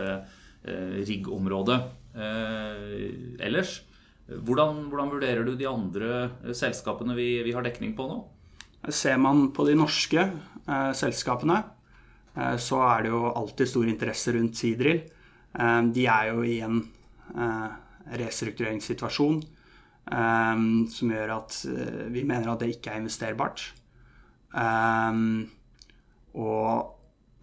riggområdet 0.60 1.78
ellers. 2.14 3.80
Hvordan, 4.30 4.84
hvordan, 4.90 5.10
vurderer 5.10 5.46
du 5.46 5.56
de 5.58 5.66
andre 5.66 6.54
selskapene 6.54 7.16
vi, 7.18 7.42
vi, 7.42 7.54
har 7.54 7.64
dekning 7.66 7.96
på 7.98 8.06
nå? 8.06 8.18
Ser 8.94 9.18
man 9.20 9.48
på 9.54 9.66
de 9.66 9.74
norske 9.78 10.22
eh, 10.22 10.92
selskapene, 10.96 11.58
eh, 12.36 12.56
så 12.62 12.80
er 12.86 13.04
det 13.04 13.12
jo 13.12 13.24
alltid 13.30 13.70
stor 13.72 13.90
interesse 13.90 14.34
rundt 14.36 14.58
Sidril. 14.58 15.02
Eh, 15.52 15.80
de 15.94 16.06
er 16.06 16.30
jo 16.30 16.44
i 16.46 16.60
en 16.66 16.82
restruktureringssituasjon 18.10 19.42
Um, 20.10 20.88
som 20.90 21.10
gjør 21.12 21.30
at 21.36 21.56
vi 22.10 22.24
mener 22.26 22.48
at 22.50 22.62
det 22.64 22.72
ikke 22.72 22.90
er 22.90 22.98
investerbart. 22.98 23.60
Og 26.34 26.88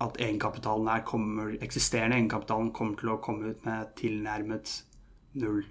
at 0.04 0.20
egenkapitalen 0.22 0.90
her 0.92 1.04
kommer, 1.08 1.56
eksisterende 1.64 2.20
egenkapitalen 2.20 2.72
kommer 2.76 3.00
til 3.00 3.14
å 3.14 3.20
komme 3.24 3.54
ut 3.54 3.64
med 3.66 3.94
tilnærmet 3.98 4.74
null. 5.42 5.64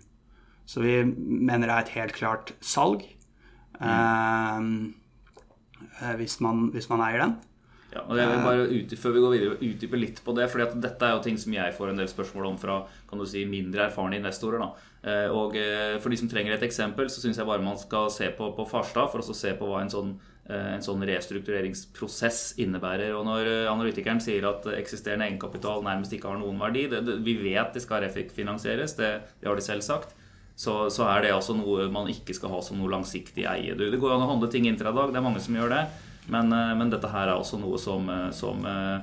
Så 0.67 0.83
vi 0.83 0.99
mener 1.07 1.69
det 1.69 1.75
er 1.75 1.85
et 1.85 1.95
helt 1.95 2.17
klart 2.17 2.55
salg 2.59 3.05
um, 3.79 4.95
hvis, 6.19 6.41
man, 6.43 6.73
hvis 6.75 6.91
man 6.91 7.05
eier 7.07 7.23
den. 7.23 7.37
Ja, 7.97 8.03
og 8.03 8.19
jeg 8.19 8.29
vil 8.29 8.43
bare 8.45 8.65
ut, 8.69 8.95
Før 8.99 9.15
vi 9.15 9.23
går 9.23 9.35
videre, 9.37 9.59
utdype 9.63 10.01
litt 10.01 10.19
på 10.25 10.35
det. 10.37 10.51
fordi 10.51 10.81
dette 10.83 11.07
er 11.07 11.15
jo 11.15 11.23
ting 11.25 11.39
som 11.41 11.55
jeg 11.55 11.75
får 11.77 11.93
en 11.93 12.03
del 12.03 12.09
spørsmål 12.11 12.51
om 12.51 12.59
fra 12.61 12.81
kan 13.09 13.19
du 13.19 13.25
si, 13.29 13.45
mindre 13.49 13.87
erfarne 13.87 14.19
investorer. 14.19 14.59
da. 14.61 14.69
Eh, 15.07 15.29
og 15.31 15.57
eh, 15.57 15.97
For 16.03 16.11
de 16.11 16.19
som 16.21 16.29
trenger 16.29 16.57
et 16.57 16.67
eksempel, 16.67 17.09
så 17.09 17.23
syns 17.23 17.39
jeg 17.39 17.47
bare 17.47 17.65
man 17.65 17.79
skal 17.79 18.11
se 18.11 18.29
på, 18.37 18.51
på 18.57 18.69
Farstad 18.69 19.13
for 19.13 19.23
å 19.23 19.37
se 19.37 19.55
på 19.57 19.71
hva 19.71 19.85
en 19.85 19.93
sånn, 19.93 20.17
eh, 20.19 20.36
en 20.47 20.85
sånn 20.85 21.01
restruktureringsprosess 21.09 22.55
innebærer. 22.63 23.11
Og 23.19 23.25
Når 23.27 23.49
analytikeren 23.73 24.21
sier 24.23 24.45
at 24.47 24.69
eksisterende 24.77 25.27
egenkapital 25.27 25.83
nærmest 25.83 26.13
ikke 26.15 26.31
har 26.31 26.39
noen 26.39 26.61
verdi 26.61 26.85
det, 26.93 27.01
det, 27.03 27.17
Vi 27.27 27.35
vet 27.41 27.75
de 27.75 27.83
skal 27.83 28.05
refinansieres, 28.05 28.95
det, 28.95 29.11
det 29.41 29.51
har 29.51 29.59
de 29.59 29.65
selv 29.67 29.83
sagt. 29.83 30.15
Så, 30.57 30.91
så, 30.91 31.05
er 31.11 31.27
det 31.27 31.35
altså 31.37 31.53
noe 31.53 31.85
man 31.93 32.09
ikke 32.09 32.35
skal 32.37 32.55
ha 32.55 32.63
som 32.65 32.79
noe 32.81 32.89
langsiktig 32.89 33.45
eie. 33.45 33.75
Det 33.77 33.99
går 34.01 34.15
an 34.15 34.25
å 34.25 34.31
handle 34.31 34.49
ting 34.53 34.65
intradag, 34.71 35.13
det 35.13 35.21
er 35.21 35.27
mange 35.27 35.43
som 35.45 35.59
gjør 35.59 35.75
det. 35.75 35.83
Men, 36.33 36.53
eh, 36.53 36.73
men, 36.79 36.91
dette 36.91 37.11
her 37.13 37.29
er 37.29 37.37
også 37.37 37.61
noe 37.61 37.79
som, 37.79 38.09
eh, 38.09 38.31
som, 38.35 38.65
eh, 38.67 38.99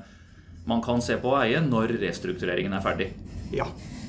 man 0.66 0.82
kan 0.82 1.02
se 1.02 1.18
på 1.22 1.30
å 1.30 1.42
eie 1.44 1.62
når 1.62 2.00
restruktureringen 2.02 2.74
er 2.74 2.82
ferdig. 2.82 3.12
Ja, 3.52 3.68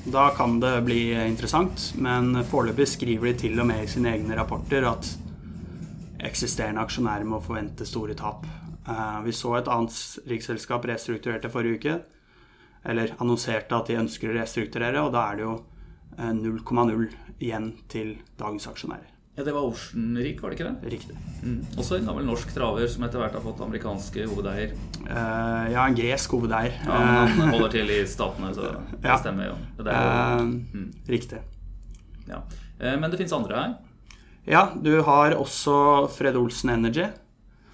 da 0.09 0.29
kan 0.35 0.59
det 0.59 0.85
bli 0.85 1.11
interessant. 1.13 1.93
Men 1.99 2.33
foreløpig 2.43 2.87
skriver 2.87 3.29
de 3.29 3.33
til 3.45 3.59
og 3.59 3.67
med 3.67 3.83
i 3.83 3.91
sine 3.91 4.15
egne 4.15 4.35
rapporter 4.35 4.87
at 4.89 5.05
eksisterende 6.25 6.83
aksjonærer 6.83 7.27
må 7.27 7.41
forvente 7.43 7.87
store 7.87 8.17
tap. 8.17 8.45
Vi 9.25 9.33
så 9.33 9.55
et 9.57 9.69
annet 9.71 10.27
riksselskap 10.29 10.85
restrukturerte 10.85 11.49
forrige 11.53 11.79
uke. 11.79 11.95
Eller 12.85 13.15
annonserte 13.17 13.73
at 13.77 13.89
de 13.89 13.97
ønsker 13.97 14.29
å 14.29 14.37
restrukturere, 14.37 15.01
og 15.01 15.13
da 15.15 15.25
er 15.31 15.39
det 15.39 15.47
jo 15.47 15.55
0,0 16.19 17.07
igjen 17.41 17.71
til 17.89 18.15
dagens 18.39 18.67
aksjonærer. 18.69 19.15
Ja, 19.35 19.43
Det 19.43 19.51
var 19.51 19.65
Ocean 19.67 20.17
Rik, 20.17 20.41
var 20.41 20.49
det 20.49 20.59
ikke 20.59 20.69
det? 20.69 20.91
Riktig. 20.93 21.15
Mm. 21.43 21.57
Også 21.77 21.97
en 21.97 22.05
gammel 22.07 22.23
norsk 22.23 22.53
traver 22.55 22.87
som 22.87 23.03
etter 23.03 23.19
hvert 23.19 23.33
har 23.35 23.43
fått 23.43 23.63
amerikanske 23.65 24.27
hovedeier. 24.31 24.71
Uh, 25.01 25.65
ja, 25.73 25.81
en 25.83 25.97
gresk 25.97 26.37
hovedeier. 26.37 26.77
Ja, 26.85 26.99
men 27.01 27.33
Han 27.33 27.49
eh, 27.49 27.51
holder 27.57 27.73
til 27.73 27.91
i 27.91 27.97
Statene, 28.07 28.53
så 28.55 28.69
det 28.93 29.09
ja. 29.09 29.17
stemmer 29.19 29.49
jo. 29.49 29.57
Det 29.81 29.91
jo 29.91 30.05
uh, 30.05 30.53
mm. 30.79 30.87
Riktig. 31.11 31.41
Ja. 32.29 32.39
Men 32.79 33.11
det 33.11 33.19
fins 33.19 33.35
andre 33.35 33.59
her? 33.59 33.75
Ja, 34.45 34.67
du 34.77 34.93
har 35.05 35.35
også 35.37 36.05
Fred 36.13 36.37
Olsen 36.37 36.73
Energy. 36.75 37.07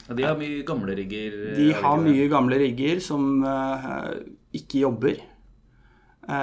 Ja, 0.08 0.16
de 0.16 0.24
har 0.28 0.40
mye 0.40 0.64
gamle 0.68 0.96
rigger? 0.96 1.36
De 1.56 1.68
har 1.76 2.00
mye 2.04 2.28
gamle 2.32 2.58
rigger 2.60 3.00
som 3.04 3.44
ikke 4.56 4.82
jobber 4.86 5.20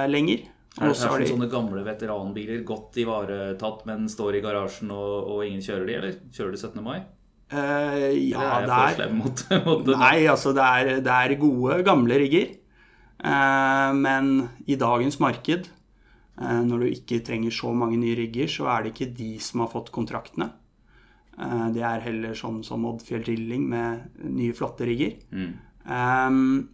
lenger. 0.09 0.47
Er 0.79 0.93
det 0.93 1.09
er 1.09 1.25
sånne 1.27 1.49
gamle 1.51 1.81
veteranbiler 1.83 2.61
godt 2.67 2.97
ivaretatt, 3.01 3.81
men 3.89 4.05
står 4.11 4.37
i 4.37 4.43
garasjen 4.43 4.91
og, 4.95 5.15
og, 5.25 5.41
ingen 5.47 5.63
kjører 5.65 5.87
de, 5.87 5.95
eller? 5.97 6.19
Kjører 6.35 6.53
de 6.53 6.61
17. 6.61 6.83
mai? 6.85 6.99
Uh, 7.49 8.13
ja, 8.29 8.61
det 8.61 9.03
er, 9.03 9.11
mot, 9.11 9.41
mot 9.65 9.81
det 9.81 9.95
Nei, 9.97 10.27
altså 10.29 10.53
det 10.53 10.61
er, 10.63 10.91
det 11.01 11.15
er, 11.15 11.33
gode, 11.41 11.81
gamle 11.87 12.19
rigger. 12.21 12.53
Uh, 13.19 13.89
men 13.97 14.31
i 14.69 14.77
dagens 14.79 15.19
marked, 15.19 15.67
uh, 15.67 15.78
når 16.39 16.83
du 16.83 16.87
ikke 16.87 17.17
trenger 17.27 17.51
så 17.51 17.73
mange 17.75 17.97
nye 17.99 18.15
rigger, 18.15 18.47
så 18.47 18.69
er 18.71 18.85
det 18.85 18.93
ikke 18.93 19.13
de 19.17 19.33
som 19.43 19.59
har 19.59 19.71
fått 19.73 19.89
kontraktene. 19.91 20.45
det 21.75 21.83
er 21.83 22.05
heller 22.05 22.37
sånn 22.37 22.61
som 22.63 22.85
Oddfjell 22.87 23.25
Drilling 23.25 23.65
med 23.67 24.21
nye, 24.23 24.55
flotte 24.55 24.87
rigger. 24.87 25.17
Mm. 25.35 25.51
Um, 25.83 26.69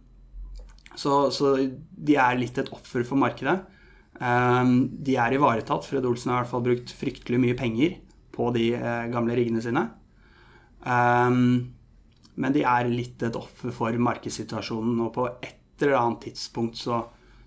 så, 0.96 1.28
så 1.34 1.56
de 1.58 2.16
er 2.16 2.38
litt 2.40 2.58
et 2.60 2.70
offer 2.72 3.04
for 3.04 3.20
markedet. 3.20 3.58
Um, 4.16 4.86
de 5.04 5.16
er 5.20 5.36
ivaretatt. 5.36 5.84
Fred 5.84 6.06
Olsen 6.08 6.32
har 6.32 6.40
i 6.40 6.44
hvert 6.44 6.54
fall 6.54 6.64
brukt 6.64 6.94
fryktelig 6.96 7.40
mye 7.42 7.56
penger 7.58 7.98
på 8.36 8.50
de 8.52 8.70
eh, 8.76 9.06
gamle 9.12 9.36
riggene 9.36 9.62
sine. 9.64 9.82
Um, 10.84 11.72
men 12.36 12.52
de 12.52 12.64
er 12.68 12.88
litt 12.90 13.22
et 13.24 13.36
offer 13.38 13.72
for 13.74 13.96
markedssituasjonen, 14.08 14.98
og 15.06 15.14
på 15.14 15.28
et 15.40 15.80
eller 15.80 15.96
annet 16.00 16.28
tidspunkt 16.28 16.76
så 16.80 17.00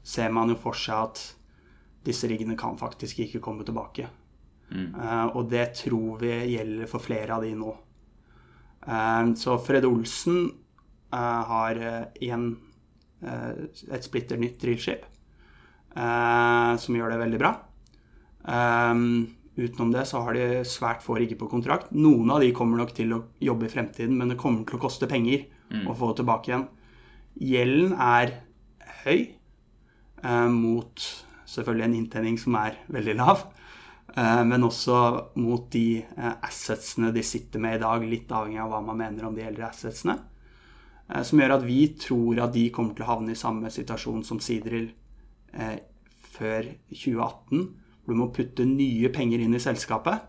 ser 0.06 0.34
man 0.34 0.50
jo 0.50 0.58
for 0.62 0.78
seg 0.78 1.10
at 1.10 1.22
disse 2.06 2.28
riggene 2.28 2.58
kan 2.60 2.78
faktisk 2.80 3.20
ikke 3.26 3.42
komme 3.44 3.66
tilbake. 3.68 4.08
Mm. 4.70 4.94
Uh, 4.96 5.28
og 5.38 5.50
det 5.50 5.66
tror 5.82 6.20
vi 6.22 6.32
gjelder 6.54 6.90
for 6.90 7.04
flere 7.04 7.36
av 7.36 7.46
de 7.46 7.54
nå. 7.58 7.74
Uh, 8.86 9.34
så 9.40 9.58
Fred 9.62 9.88
Olsen 9.90 10.46
uh, 11.14 11.42
har 11.50 11.82
en, 12.30 12.52
et 13.20 14.06
splitter 14.06 14.40
nytt 14.40 14.62
drillskip 14.62 15.08
som 15.90 16.96
gjør 16.96 17.10
det 17.12 17.18
veldig 17.20 17.38
bra. 17.42 17.50
Utenom 19.60 19.90
det 19.92 20.04
så 20.08 20.22
har 20.24 20.38
de 20.38 20.62
svært 20.70 21.02
få 21.04 21.18
rigger 21.18 21.36
på 21.42 21.50
kontrakt. 21.52 21.90
Noen 21.92 22.30
av 22.32 22.40
de 22.46 22.54
kommer 22.56 22.80
nok 22.80 22.94
til 22.96 23.12
å 23.18 23.24
jobbe 23.44 23.68
i 23.68 23.72
fremtiden, 23.74 24.14
men 24.16 24.32
det 24.32 24.38
kommer 24.40 24.64
til 24.70 24.78
å 24.78 24.84
koste 24.86 25.10
penger 25.10 25.50
mm. 25.74 25.90
å 25.90 25.98
få 25.98 26.12
det 26.12 26.22
tilbake 26.22 26.52
igjen. 26.54 26.68
Gjelden 27.50 27.98
er 27.98 28.36
høy 29.02 29.20
mot 30.54 31.10
selvfølgelig 31.50 31.88
en 31.88 31.98
inntjening 32.00 32.40
som 32.42 32.58
er 32.60 32.80
veldig 32.94 33.16
lav. 33.20 33.46
Eh, 34.16 34.42
men 34.46 34.66
også 34.66 35.00
mot 35.42 35.68
de 35.74 36.02
eh, 36.02 36.34
assetsene 36.46 37.14
de 37.16 37.24
sitter 37.26 37.62
med 37.62 37.78
i 37.78 37.84
dag, 37.84 38.06
litt 38.06 38.32
avhengig 38.32 38.62
av 38.64 38.74
hva 38.74 38.82
man 38.86 39.00
mener 39.02 39.28
om 39.28 39.38
de 39.38 39.46
eldre 39.46 39.70
assetsene. 39.70 40.18
Eh, 41.10 41.24
som 41.26 41.42
gjør 41.42 41.58
at 41.58 41.68
vi 41.68 41.82
tror 42.00 42.42
at 42.46 42.56
de 42.56 42.70
kommer 42.74 42.98
til 42.98 43.06
å 43.06 43.12
havne 43.14 43.36
i 43.36 43.40
samme 43.40 43.72
situasjon 43.74 44.26
som 44.28 44.42
Sidril 44.44 44.92
eh, 45.54 45.78
før 46.36 46.74
2018. 46.94 47.64
Hvor 48.04 48.16
du 48.16 48.22
må 48.22 48.32
putte 48.34 48.66
nye 48.66 49.12
penger 49.14 49.44
inn 49.44 49.56
i 49.58 49.62
selskapet. 49.64 50.26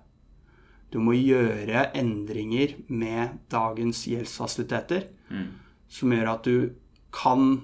Du 0.91 0.99
må 1.03 1.15
gjøre 1.15 1.91
endringer 1.97 2.75
med 2.91 3.37
dagens 3.53 4.03
gjeldsfasiliteter 4.11 5.07
mm. 5.31 5.51
som 5.87 6.15
gjør 6.15 6.33
at 6.33 6.49
du 6.49 6.73
kan 7.15 7.61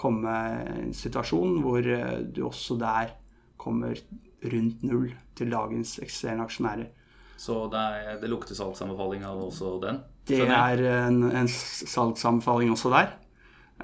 komme 0.00 0.34
i 0.34 0.76
en 0.86 0.94
situasjon 0.96 1.58
hvor 1.64 1.84
eh, 1.84 2.20
du 2.24 2.44
også 2.48 2.78
der 2.80 3.12
kommer 3.60 3.98
rundt 4.44 4.84
null 4.84 5.10
til 5.36 5.52
dagens 5.52 5.98
eksisterende 6.02 6.46
aksjonærer. 6.46 6.88
Så 7.36 7.64
det, 7.72 7.80
er, 7.80 8.18
det 8.22 8.30
lukter 8.30 8.56
salgsanbefaling 8.56 9.24
av 9.26 9.40
også 9.48 9.76
den? 9.82 10.00
Det 10.28 10.44
er 10.46 10.80
en, 11.08 11.22
en 11.28 11.50
salgsanbefaling 11.50 12.72
også 12.72 12.92
der. 12.94 13.14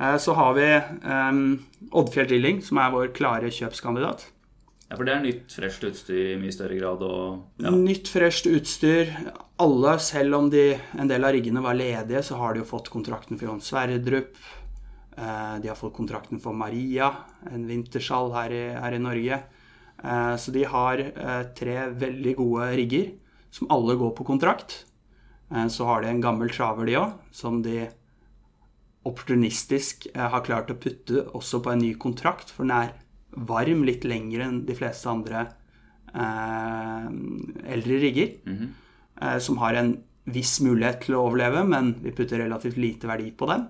Eh, 0.00 0.16
så 0.22 0.36
har 0.38 0.54
vi 0.56 0.68
um, 1.04 1.40
Oddfjell 1.90 2.28
Drilling, 2.30 2.60
som 2.64 2.80
er 2.80 2.92
vår 2.94 3.10
klare 3.16 3.50
kjøpskandidat. 3.52 4.28
Ja, 4.90 4.96
For 4.96 5.06
det 5.06 5.14
er 5.14 5.22
nytt, 5.22 5.52
fresht 5.54 5.84
utstyr 5.86 6.32
i 6.32 6.38
mye 6.40 6.54
større 6.54 6.78
grad? 6.78 7.02
Og, 7.06 7.42
ja. 7.62 7.70
Nytt, 7.74 8.10
fresht 8.10 8.48
utstyr. 8.50 9.12
Alle, 9.62 9.98
selv 10.02 10.38
om 10.40 10.48
de, 10.50 10.72
en 10.98 11.10
del 11.10 11.26
av 11.26 11.34
riggene 11.36 11.62
var 11.62 11.78
ledige, 11.78 12.24
så 12.26 12.40
har 12.40 12.54
de 12.54 12.64
jo 12.64 12.70
fått 12.70 12.90
kontrakten 12.90 13.38
for 13.38 13.46
Johan 13.46 13.62
Sverdrup. 13.62 14.32
Eh, 15.20 15.54
de 15.60 15.68
har 15.68 15.78
fått 15.78 15.96
kontrakten 15.98 16.40
for 16.40 16.56
Maria, 16.56 17.12
en 17.52 17.68
vintershall 17.68 18.32
her 18.38 18.56
i, 18.56 18.64
her 18.80 18.96
i 18.96 19.02
Norge. 19.02 19.42
Så 20.40 20.48
de 20.48 20.62
har 20.64 20.96
tre 21.52 21.74
veldig 21.92 22.32
gode 22.38 22.70
rigger 22.72 23.10
som 23.52 23.68
alle 23.68 23.98
går 24.00 24.14
på 24.16 24.24
kontrakt. 24.24 24.86
Så 25.68 25.84
har 25.84 26.00
de 26.00 26.08
en 26.08 26.22
gammel 26.24 26.48
traver, 26.48 26.88
de 26.88 26.94
òg, 26.96 27.18
som 27.36 27.58
de 27.60 27.82
opportunistisk 29.08 30.08
eh, 30.14 30.28
har 30.32 30.44
klart 30.44 30.72
å 30.72 30.78
putte 30.80 31.24
også 31.36 31.62
på 31.64 31.72
en 31.72 31.82
ny 31.84 31.94
kontrakt, 32.00 32.52
for 32.52 32.66
den 32.66 32.76
er 32.76 32.92
varm 33.48 33.84
litt 33.86 34.04
lenger 34.08 34.44
enn 34.44 34.62
de 34.68 34.76
fleste 34.76 35.08
andre 35.10 35.46
eh, 36.12 37.08
eldre 37.76 38.00
rigger. 38.04 38.32
Mm 38.44 38.56
-hmm. 38.56 38.70
eh, 39.22 39.38
som 39.38 39.58
har 39.58 39.74
en 39.74 39.96
viss 40.24 40.60
mulighet 40.60 41.00
til 41.02 41.14
å 41.14 41.26
overleve, 41.26 41.64
men 41.64 41.94
vi 42.02 42.12
putter 42.12 42.38
relativt 42.38 42.76
lite 42.76 43.06
verdi 43.06 43.30
på 43.30 43.46
dem. 43.46 43.68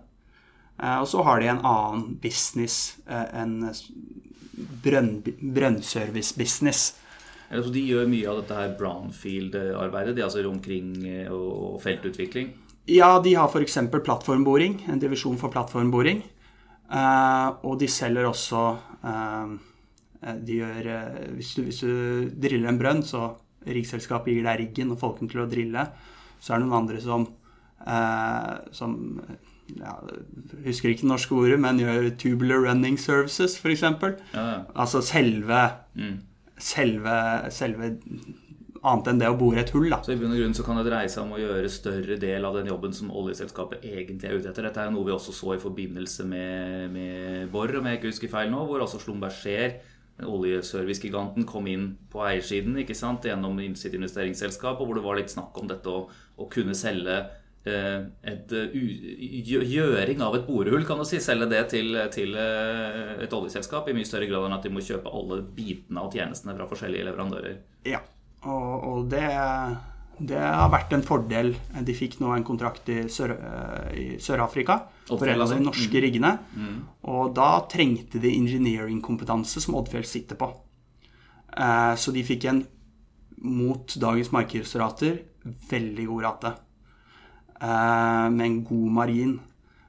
Eh, 0.82 0.96
og 1.00 1.08
så 1.08 1.22
har 1.26 1.40
de 1.40 1.50
en 1.52 1.64
annen 1.66 2.06
business, 2.22 2.98
eh, 3.06 3.26
en 3.42 3.68
brønn, 4.84 5.20
brønnservice-business. 5.40 6.94
Så 7.50 7.72
De 7.72 7.82
gjør 7.82 8.08
mye 8.08 8.28
av 8.30 8.40
dette 8.40 8.56
her 8.56 8.76
brownfield-arbeidet, 8.78 10.14
de 10.16 10.24
altså 10.24 10.44
omkring 10.48 10.94
eh, 11.06 11.32
og 11.32 11.80
feltutvikling? 11.82 12.54
Ja, 12.88 13.18
de 13.20 13.34
har 13.34 13.48
f.eks. 13.48 13.76
plattformboring, 13.90 14.84
en 14.88 15.02
divisjon 15.02 15.38
for 15.38 15.52
plattformboring. 15.52 16.22
Og 16.90 17.76
de 17.78 17.86
selger 17.86 18.26
også 18.26 18.62
De 20.42 20.56
gjør 20.56 20.88
hvis 21.36 21.52
du, 21.54 21.60
hvis 21.62 21.78
du 21.84 22.30
driller 22.34 22.72
en 22.72 22.80
brønn, 22.80 23.04
så 23.06 23.28
riggselskapet 23.62 24.34
gir 24.34 24.42
deg 24.48 24.58
riggen 24.58 24.90
og 24.90 24.98
folkene 24.98 25.30
til 25.30 25.44
å 25.44 25.46
drille, 25.46 25.84
så 26.40 26.56
er 26.56 26.58
det 26.58 26.66
noen 26.66 26.80
andre 26.80 27.04
som 27.04 27.28
som 28.74 28.96
ja, 29.78 29.94
husker 30.66 30.90
ikke 30.90 31.04
det 31.06 31.10
norske 31.12 31.36
ordet, 31.36 31.60
men 31.60 31.78
gjør 31.78 32.10
tubular 32.18 32.64
running 32.66 32.98
services, 32.98 33.56
f.eks. 33.60 33.82
Ja, 33.82 33.96
ja. 34.34 34.58
Altså 34.74 35.02
selve, 35.02 35.62
Mm. 35.94 36.18
selve, 36.58 37.16
selve 37.50 37.96
Annet 38.80 39.08
enn 39.10 39.18
det 39.20 39.26
å 39.28 39.34
bore 39.36 39.60
et 39.60 39.68
hull, 39.74 39.90
da. 39.92 39.98
Så 40.00 40.14
i 40.14 40.16
bunn 40.16 40.32
og 40.32 40.38
grunn 40.40 40.54
så 40.56 40.64
kan 40.64 40.78
det 40.80 40.86
dreie 40.86 41.08
seg 41.12 41.26
om 41.26 41.34
å 41.36 41.40
gjøre 41.42 41.68
større 41.68 42.16
del 42.16 42.46
av 42.48 42.54
den 42.56 42.70
jobben 42.70 42.94
som 42.96 43.10
oljeselskapet 43.12 43.82
egentlig 43.84 44.24
er 44.30 44.38
ute 44.38 44.48
etter. 44.48 44.64
Dette 44.64 44.80
er 44.80 44.86
jo 44.88 44.94
noe 44.94 45.04
vi 45.04 45.12
også 45.12 45.34
så 45.36 45.52
i 45.52 45.60
forbindelse 45.60 46.24
med, 46.24 46.86
med 46.94 47.50
Borr, 47.52 47.74
om 47.76 47.84
jeg 47.90 47.98
ikke 47.98 48.08
husker 48.08 48.32
feil 48.32 48.48
nå, 48.48 48.62
hvor 48.64 48.80
altså 48.80 48.96
Slumberger 49.02 49.74
oljeservicegiganten, 50.24 51.44
kom 51.48 51.68
inn 51.70 51.84
på 52.12 52.22
eiersiden 52.24 52.78
ikke 52.80 52.96
sant, 52.96 53.24
gjennom 53.28 53.60
sitt 53.76 53.94
investeringsselskap, 53.96 54.80
og 54.80 54.88
hvor 54.88 54.98
det 54.98 55.04
var 55.04 55.20
litt 55.20 55.32
snakk 55.32 55.60
om 55.60 55.68
dette 55.70 55.92
å, 55.92 56.06
å 56.40 56.48
kunne 56.52 56.72
selge 56.76 57.20
et 57.66 58.52
eh, 58.56 58.72
u- 58.72 59.42
gjø- 59.44 59.66
gjøring 59.68 60.22
av 60.24 60.34
et 60.38 60.46
borehull, 60.46 60.86
kan 60.88 60.98
du 60.98 61.04
si. 61.04 61.18
Selge 61.20 61.48
det 61.50 61.66
til, 61.74 61.92
til 62.14 62.32
eh, 62.34 63.18
et 63.26 63.32
oljeselskap 63.36 63.88
i 63.88 63.92
mye 63.98 64.08
større 64.08 64.28
grad 64.30 64.46
enn 64.48 64.56
at 64.56 64.64
de 64.64 64.72
må 64.72 64.80
kjøpe 64.80 65.12
alle 65.12 65.42
bitene 65.44 66.00
av 66.00 66.12
tjenestene 66.14 66.56
fra 66.56 66.66
forskjellige 66.70 67.04
leverandører. 67.10 67.58
Ja, 67.90 68.00
og, 68.48 68.86
og 68.88 69.10
det, 69.12 69.26
det 70.30 70.40
har 70.40 70.70
vært 70.72 70.92
en 70.96 71.04
fordel. 71.04 71.52
De 71.84 71.94
fikk 71.96 72.16
nå 72.22 72.32
en 72.36 72.44
kontrakt 72.48 72.88
i 72.88 73.02
Sør-Afrika 73.12 74.78
Sør 75.04 75.18
for 75.18 75.28
en 75.28 75.36
av 75.36 75.44
altså? 75.44 75.58
de 75.60 75.66
norske 75.68 76.02
riggene. 76.04 76.32
Og 77.12 77.34
da 77.36 77.50
trengte 77.70 78.20
de 78.22 78.32
engineering-kompetanse 78.38 79.60
som 79.64 79.76
Oddfjell 79.80 80.06
sitter 80.08 80.38
på. 80.40 80.48
Eh, 81.56 81.94
Så 82.00 82.12
de 82.16 82.24
fikk 82.24 82.48
en, 82.50 82.64
mot 83.42 83.94
dagens 84.00 84.32
markedsrater, 84.36 85.20
veldig 85.70 86.06
god 86.10 86.22
rate. 86.26 86.50
Eh, 87.60 88.30
Med 88.30 88.46
en 88.46 88.64
god 88.64 88.90
margin, 88.92 89.40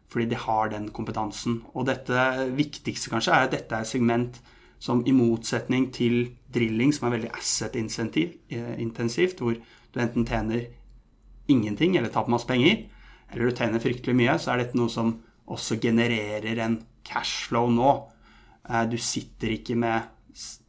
fordi 0.09 0.25
de 0.29 0.35
har 0.35 0.69
den 0.69 0.89
kompetansen. 0.91 1.61
Og 1.73 1.85
dette 1.87 2.49
viktigste 2.57 3.09
kanskje 3.09 3.31
er 3.33 3.43
at 3.47 3.51
dette 3.51 3.71
er 3.75 3.81
et 3.81 3.87
segment 3.87 4.39
som 4.81 5.03
i 5.07 5.11
motsetning 5.13 5.91
til 5.93 6.31
drilling, 6.51 6.91
som 6.93 7.07
er 7.07 7.11
veldig 7.17 7.31
asset-intensivt, 7.37 9.39
hvor 9.39 9.53
du 9.93 9.99
enten 10.01 10.25
tjener 10.27 10.65
ingenting 11.47 11.95
eller 11.97 12.09
taper 12.09 12.31
masse 12.33 12.47
penger, 12.49 12.85
eller 13.31 13.49
du 13.49 13.55
tjener 13.55 13.79
fryktelig 13.83 14.15
mye, 14.17 14.35
så 14.39 14.51
er 14.53 14.63
dette 14.65 14.77
noe 14.79 14.89
som 14.91 15.13
også 15.51 15.77
genererer 15.81 16.59
en 16.65 16.79
cashflow 17.07 17.69
nå. 17.71 17.91
Eh, 18.69 18.85
Du 18.89 18.97
sitter 18.97 19.55
ikke 19.57 19.75
med, 19.75 20.01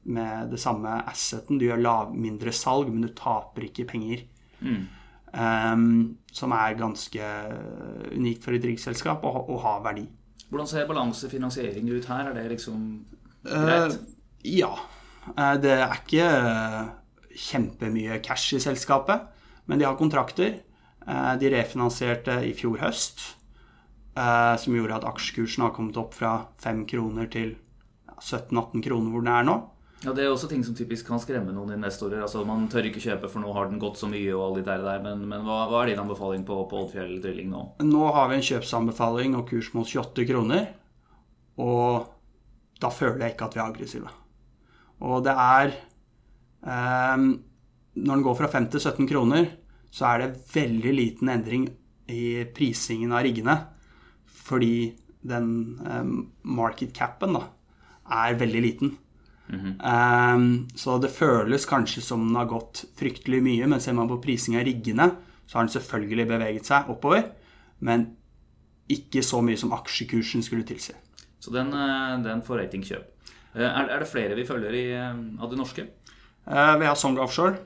med 0.05 0.51
det 0.51 0.61
samme 0.61 1.03
asseten. 1.07 1.59
Du 1.59 1.65
gjør 1.67 1.83
lav, 1.83 2.15
mindre 2.15 2.53
salg, 2.53 2.89
men 2.93 3.03
du 3.03 3.09
taper 3.09 3.63
ikke 3.69 3.87
penger. 3.91 4.25
Um, 5.33 6.19
som 6.29 6.53
er 6.53 6.75
ganske 6.77 7.29
unikt 8.13 8.45
for 8.45 8.53
et 8.53 8.67
riksselskap 8.69 9.23
og, 9.25 9.47
og 9.49 9.63
har 9.65 9.79
verdi. 9.87 10.05
Hvordan 10.53 10.69
ser 10.69 10.89
balansefinansiering 10.91 11.89
ut 11.89 12.09
her? 12.11 12.29
Er 12.29 12.35
det 12.37 12.51
liksom 12.51 12.83
greit? 13.47 13.97
Uh, 13.97 14.19
ja. 14.45 14.75
Uh, 15.31 15.55
det 15.63 15.73
er 15.79 15.95
ikke 15.97 16.27
eh, 16.27 16.91
kjempemye 17.47 18.19
cash 18.25 18.59
i 18.59 18.61
selskapet, 18.61 19.25
men 19.65 19.81
de 19.81 19.89
har 19.89 19.97
kontrakter. 19.97 20.59
Uh, 21.07 21.33
de 21.41 21.49
refinansierte 21.55 22.37
i 22.45 22.53
fjor 22.59 22.77
høst, 22.83 23.25
eh, 24.13 24.55
som 24.61 24.77
gjorde 24.77 25.01
at 25.01 25.07
aksjekursen 25.09 25.65
har 25.65 25.73
kommet 25.75 25.99
opp 26.01 26.15
fra 26.19 26.35
5 26.63 26.85
kroner 26.91 27.31
til 27.33 27.55
17-18 28.21 28.85
kroner, 28.85 29.11
hvor 29.11 29.25
den 29.25 29.33
er 29.33 29.49
nå. 29.49 29.57
Ja, 30.03 30.13
Det 30.13 30.25
er 30.25 30.33
også 30.33 30.49
ting 30.51 30.65
som 30.67 30.75
typisk 30.75 31.07
kan 31.07 31.21
skremme 31.23 31.53
noen 31.55 31.77
investorer. 31.77 32.23
Altså, 32.25 32.45
Man 32.47 32.67
tør 32.69 32.89
ikke 32.89 33.03
kjøpe, 33.03 33.29
for 33.31 33.43
nå 33.43 33.53
har 33.55 33.69
den 33.71 33.79
gått 33.79 34.01
så 34.01 34.09
mye. 34.11 34.33
og 34.35 34.43
alle 34.49 34.63
de 34.63 34.67
der, 34.67 34.83
der. 34.83 35.03
Men, 35.03 35.29
men 35.29 35.45
hva, 35.47 35.69
hva 35.71 35.83
er 35.83 35.93
din 35.93 36.03
anbefaling 36.03 36.45
på, 36.45 36.57
på 36.71 36.81
Oddfjell 36.83 37.21
Drilling 37.23 37.53
nå? 37.53 37.63
Nå 37.87 38.09
har 38.17 38.29
vi 38.29 38.41
en 38.41 38.49
kjøpsanbefaling 38.49 39.37
og 39.39 39.47
kurs 39.49 39.71
mot 39.77 39.87
28 39.87 40.27
kroner, 40.27 40.67
og 41.63 42.11
da 42.83 42.91
føler 42.91 43.27
jeg 43.27 43.37
ikke 43.37 43.47
at 43.47 43.55
vi 43.55 43.63
er 43.63 43.69
aggressive. 43.69 44.13
Og 45.03 45.23
det 45.27 45.35
er 45.35 45.73
eh, 46.67 47.23
Når 47.95 48.15
den 48.17 48.25
går 48.27 48.39
fra 48.39 48.51
5 48.51 48.71
til 48.73 48.81
17 48.81 49.07
kroner, 49.11 49.47
så 49.93 50.09
er 50.09 50.23
det 50.23 50.43
veldig 50.55 50.93
liten 50.97 51.31
endring 51.31 51.69
i 52.11 52.43
prisingen 52.55 53.13
av 53.13 53.23
riggene. 53.27 53.55
Fordi 54.27 54.75
den 55.23 55.49
eh, 55.87 56.13
market 56.43 56.95
capen 56.97 57.39
da, 57.39 57.47
er 58.11 58.39
veldig 58.41 58.63
liten. 58.65 58.97
Ehm, 59.51 60.69
så 60.79 60.99
det 61.01 61.11
føles 61.13 61.67
kanskje 61.69 62.03
som 62.05 62.27
den 62.27 62.37
har 62.37 62.49
gått 62.51 62.85
fryktelig 62.99 63.43
mye, 63.45 63.69
men 63.69 63.81
ser 63.81 63.97
man 63.99 64.09
på 64.09 64.21
prising 64.23 64.57
av 64.57 64.67
riggene, 64.69 65.11
så 65.47 65.59
har 65.59 65.67
den 65.67 65.75
selvfølgelig 65.75 66.29
beveget 66.31 66.69
seg 66.69 66.89
oppover, 66.93 67.27
men 67.81 68.17
ikke 68.93 69.23
så 69.25 69.43
mye 69.45 69.59
som 69.61 69.75
aksjekursen 69.77 70.45
skulle 70.45 70.67
tilsi. 70.69 70.95
Så 71.41 71.53
den, 71.53 71.73
eh, 71.73 72.23
den 72.23 72.43
får 72.43 72.63
ratingkjøp. 72.63 73.05
Eh, 73.55 73.63
Er, 73.63 73.89
er 73.89 73.99
det 73.99 74.09
flere 74.09 74.35
vi 74.35 74.45
følger 74.45 74.73
i, 74.73 74.93
eh, 74.93 75.43
av 75.43 75.51
det 75.51 75.59
norske? 75.59 75.87
Vi 76.45 76.87
har 76.87 76.97
Song 76.97 77.19
Offshore, 77.19 77.59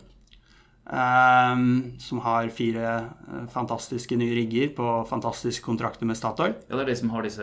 Um, 0.87 1.97
som 1.99 2.21
har 2.23 2.47
fire 2.55 3.11
fantastiske 3.51 4.15
nye 4.15 4.37
rigger 4.37 4.69
på 4.77 4.87
fantastiske 5.09 5.65
kontrakter 5.65 6.07
med 6.07 6.15
Statoil. 6.15 6.55
Ja, 6.71 6.77
Det 6.77 6.85
er 6.85 6.93
de 6.93 6.97
som 6.97 7.11
har 7.11 7.23
disse 7.23 7.43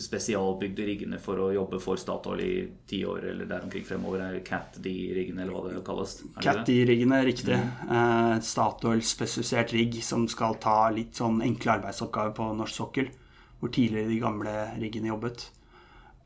spesialbygde 0.00 0.84
riggene 0.88 1.18
for 1.20 1.40
å 1.42 1.50
jobbe 1.52 1.80
for 1.82 2.00
Statoil 2.00 2.40
i 2.40 2.52
ti 2.88 3.02
år 3.04 3.26
eller 3.32 3.48
der 3.50 3.64
omkring 3.66 3.84
fremover. 3.84 4.22
Er 4.24 4.44
CAT-D-riggene, 4.46 5.42
eller 5.44 5.52
hva 5.52 5.64
det 5.68 5.82
kalles? 5.86 6.14
Cat-riggene, 6.40 7.18
riktig. 7.28 7.58
Mm. 7.58 7.90
Et 8.38 8.46
Statoil-spesifisert 8.48 9.74
rigg 9.76 9.98
som 10.04 10.24
skal 10.30 10.56
ta 10.62 10.86
litt 10.94 11.20
sånn 11.20 11.42
enkle 11.44 11.76
arbeidsoppgaver 11.78 12.36
på 12.38 12.48
norsk 12.56 12.80
sokkel, 12.80 13.10
hvor 13.60 13.72
tidligere 13.74 14.10
de 14.10 14.20
gamle 14.22 14.56
riggene 14.80 15.12
jobbet. 15.12 15.48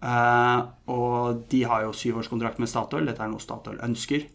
Eh, 0.07 0.59
og 0.93 1.47
de 1.51 1.63
har 1.67 1.87
jo 1.87 1.95
syvårskontrakt 1.97 2.61
med 2.63 2.71
Statoil. 2.71 3.09
Dette 3.09 3.25
er 3.25 3.33
noe 3.33 3.43
Statoil 3.43 3.81
ønsker. 3.85 4.29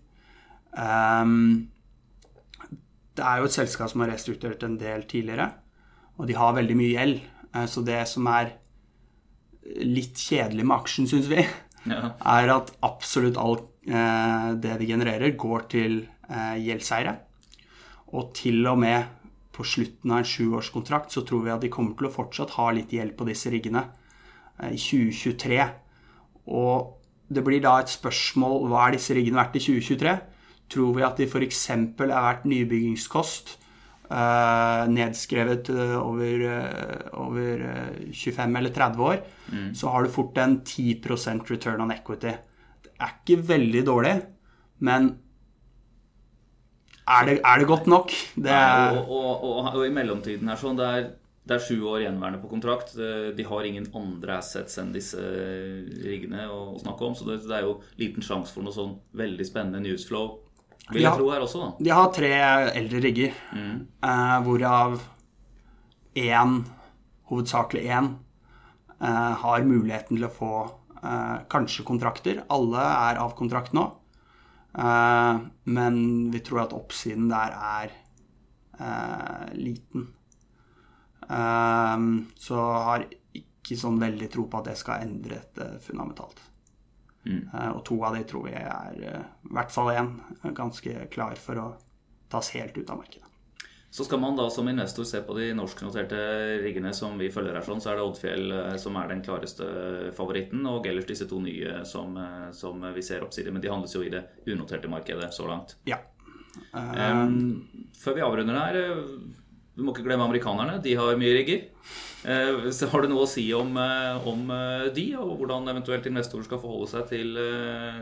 Ehm, 0.79 1.67
det 3.15 3.27
er 3.27 3.39
jo 3.39 3.49
et 3.49 3.55
selskap 3.55 3.91
som 3.91 4.03
har 4.03 4.11
restrukturert 4.13 4.63
en 4.63 4.79
del 4.79 5.03
tidligere, 5.03 5.51
og 6.17 6.27
de 6.27 6.37
har 6.37 6.55
veldig 6.57 6.77
mye 6.79 6.95
gjeld. 6.95 7.21
Eh, 7.53 7.67
så 7.67 7.83
det 7.85 8.01
som 8.07 8.27
er 8.31 8.57
litt 9.65 10.17
kjedelig 10.17 10.65
med 10.65 10.77
aksjen, 10.79 11.07
syns 11.09 11.27
vi, 11.31 11.43
Ja. 11.89 12.11
er 12.25 12.49
at 12.53 12.71
absolutt 12.85 13.37
alt 13.37 13.67
eh, 13.87 14.53
det 14.61 14.77
vi 14.79 14.87
genererer, 14.91 15.35
går 15.37 15.67
til 15.69 16.07
eh, 16.29 16.57
gjeldseiere. 16.61 17.15
Og 18.13 18.33
til 18.35 18.65
og 18.67 18.77
med 18.79 19.05
på 19.51 19.63
slutten 19.67 20.11
av 20.11 20.21
en 20.21 20.27
sjuårskontrakt 20.27 21.11
så 21.11 21.23
tror 21.27 21.43
vi 21.45 21.51
at 21.53 21.61
de 21.61 21.69
kommer 21.69 21.95
til 21.97 22.07
å 22.07 22.13
fortsatt 22.13 22.53
ha 22.57 22.69
litt 22.71 22.91
gjeld 22.93 23.15
på 23.17 23.25
disse 23.27 23.51
riggene 23.51 23.85
eh, 24.61 24.73
i 24.73 24.77
2023. 24.79 25.61
Og 26.51 26.97
det 27.31 27.43
blir 27.45 27.61
da 27.63 27.77
et 27.79 27.89
spørsmål 27.91 28.67
hva 28.69 28.87
er 28.89 28.97
disse 28.97 29.15
riggene 29.15 29.39
verdt 29.39 29.55
i 29.59 29.63
2023? 29.63 30.15
Tror 30.71 30.93
vi 30.95 31.03
at 31.03 31.17
de 31.19 31.27
f.eks. 31.27 31.63
er 31.71 31.89
verdt 32.11 32.45
nybyggingskost, 32.47 33.57
eh, 33.57 33.57
nedskrevet 34.91 35.69
eh, 35.71 35.95
over, 36.01 36.43
eh, 36.51 37.07
over 37.21 37.63
eh, 37.69 38.11
25 38.11 38.55
eller 38.59 38.73
30 38.75 39.03
år, 39.07 39.21
så 39.75 39.91
har 39.91 40.03
du 40.03 40.09
fort 40.13 40.37
en 40.39 40.57
10% 40.67 41.49
return 41.51 41.81
on 41.83 41.91
equity. 41.91 42.33
Det 42.85 42.93
er 42.99 43.15
ikke 43.17 43.41
veldig 43.49 43.83
dårlig, 43.87 44.13
men 44.87 45.09
er 47.11 47.25
det, 47.27 47.39
er 47.43 47.59
det 47.59 47.67
godt 47.67 47.87
nok? 47.91 48.11
Det 48.35 48.51
er, 48.51 48.97
Og, 49.01 49.09
og, 49.09 49.43
og, 49.43 49.73
og 49.75 49.87
i 49.87 49.91
mellomtiden 49.93 50.47
her 50.51 50.59
sånn, 50.61 50.77
det 50.79 50.87
er, 50.87 51.07
det 51.49 51.55
er 51.57 51.63
sju 51.65 51.81
år 51.89 52.03
gjenværende 52.05 52.39
på 52.43 52.51
kontrakt. 52.51 52.93
Eh, 52.95 53.31
De 53.35 53.43
har 53.47 53.67
ingen 53.67 53.89
andre 53.97 54.37
assets 54.37 54.77
enn 54.79 54.93
disse 54.95 55.19
riggene 56.05 56.45
å 56.51 56.77
snakke 56.79 57.07
om, 57.09 57.17
så 57.17 57.27
det, 57.27 57.41
det 57.47 57.57
er 57.57 57.65
jo 57.67 57.79
liten 57.99 58.23
sjanse 58.23 58.53
for 58.53 58.63
noe 58.65 58.75
sånn 58.75 58.95
veldig 59.17 59.47
spennende 59.49 59.83
newsflow. 59.83 60.37
Vil 60.91 61.05
jeg 61.05 61.17
tro 61.19 61.31
her 61.31 61.45
også, 61.45 61.61
da. 61.63 61.71
De 61.87 61.93
har 61.95 62.11
tre 62.15 62.31
eldre 62.75 63.01
rigger, 63.03 63.39
eh, 63.55 64.37
hvorav 64.45 64.99
én, 66.19 66.57
hovedsakelig 67.31 67.85
én, 67.87 68.11
eh, 68.99 69.33
har 69.43 69.63
muligheten 69.63 70.17
til 70.17 70.27
å 70.27 70.33
få 70.35 70.53
eh, 71.01 71.37
kanskje 71.49 71.85
kontrakter. 71.87 72.43
Alle 72.49 72.83
er 72.83 73.21
av 73.23 73.35
kontrakt 73.35 73.73
nå. 73.73 73.87
Eh, 74.77 75.39
men 75.63 76.31
vi 76.31 76.39
tror 76.39 76.65
at 76.65 76.75
oppsiden 76.75 77.31
der 77.31 77.55
er 77.55 77.95
eh, 78.79 79.47
liten. 79.55 80.07
Eh, 81.29 81.97
så 82.35 82.61
har 82.87 83.07
ikke 83.33 83.79
sånn 83.79 83.99
veldig 84.01 84.31
tro 84.31 84.47
på 84.51 84.59
at 84.59 84.71
det 84.71 84.77
skal 84.79 85.05
endre 85.07 85.39
dette 85.39 85.73
fundamentalt. 85.85 86.50
Eh, 87.25 87.69
og 87.69 87.83
to 87.85 87.99
av 88.05 88.15
de 88.17 88.23
tror 88.27 88.47
vi 88.47 88.55
er, 88.57 88.95
eh, 89.01 89.25
i 89.49 89.53
hvert 89.53 89.73
fall 89.73 89.91
én, 89.93 90.13
ganske 90.57 91.07
klar 91.13 91.37
for 91.37 91.61
å 91.61 91.67
tas 92.31 92.49
helt 92.55 92.77
ut 92.77 92.89
av 92.89 92.97
markedet. 92.97 93.27
Så 93.91 94.05
skal 94.07 94.21
man 94.23 94.37
da 94.37 94.45
som 94.49 94.69
investor 94.71 95.03
se 95.03 95.19
på 95.21 95.35
de 95.35 95.49
norsknoterte 95.53 96.17
riggene 96.63 96.93
som 96.95 97.17
vi 97.19 97.27
følger 97.29 97.57
her, 97.57 97.65
sånn, 97.65 97.81
så 97.83 97.91
er 97.91 97.99
det 97.99 98.05
Oddfjell 98.05 98.53
eh, 98.55 98.77
som 98.79 98.95
er 98.95 99.11
den 99.11 99.21
klareste 99.21 99.67
favoritten, 100.15 100.63
og 100.65 100.87
ellers 100.87 101.09
disse 101.09 101.27
to 101.27 101.41
nye 101.43 101.83
som, 101.85 102.15
som 102.55 102.79
vi 102.95 103.03
ser 103.03 103.25
oppsider. 103.25 103.51
Men 103.51 103.61
de 103.61 103.73
handles 103.73 103.93
jo 103.93 104.05
i 104.05 104.13
det 104.13 104.23
unoterte 104.47 104.89
markedet 104.89 105.33
så 105.35 105.49
langt. 105.49 105.75
Ja. 105.85 105.99
Um, 106.71 107.67
før 107.95 108.15
vi 108.15 108.23
avrunder 108.25 108.57
her, 108.59 108.79
du 109.81 109.87
må 109.87 109.95
ikke 109.95 110.05
glemme 110.05 110.29
amerikanerne. 110.29 110.79
De 110.85 110.95
har 110.99 111.19
mye 111.19 111.35
rigger. 111.35 111.67
Uh, 112.21 112.69
så 112.69 112.85
har 112.91 113.01
du 113.01 113.09
noe 113.09 113.25
å 113.25 113.29
si 113.29 113.47
om, 113.57 113.73
om, 114.29 114.43
de, 114.93 115.07
og 115.17 115.39
hvordan 115.39 115.71
eventuelt 115.73 116.05
investorer 116.05 116.45
skal 116.45 116.61
forholde 116.61 116.91
seg 116.93 117.07
til, 117.09 117.39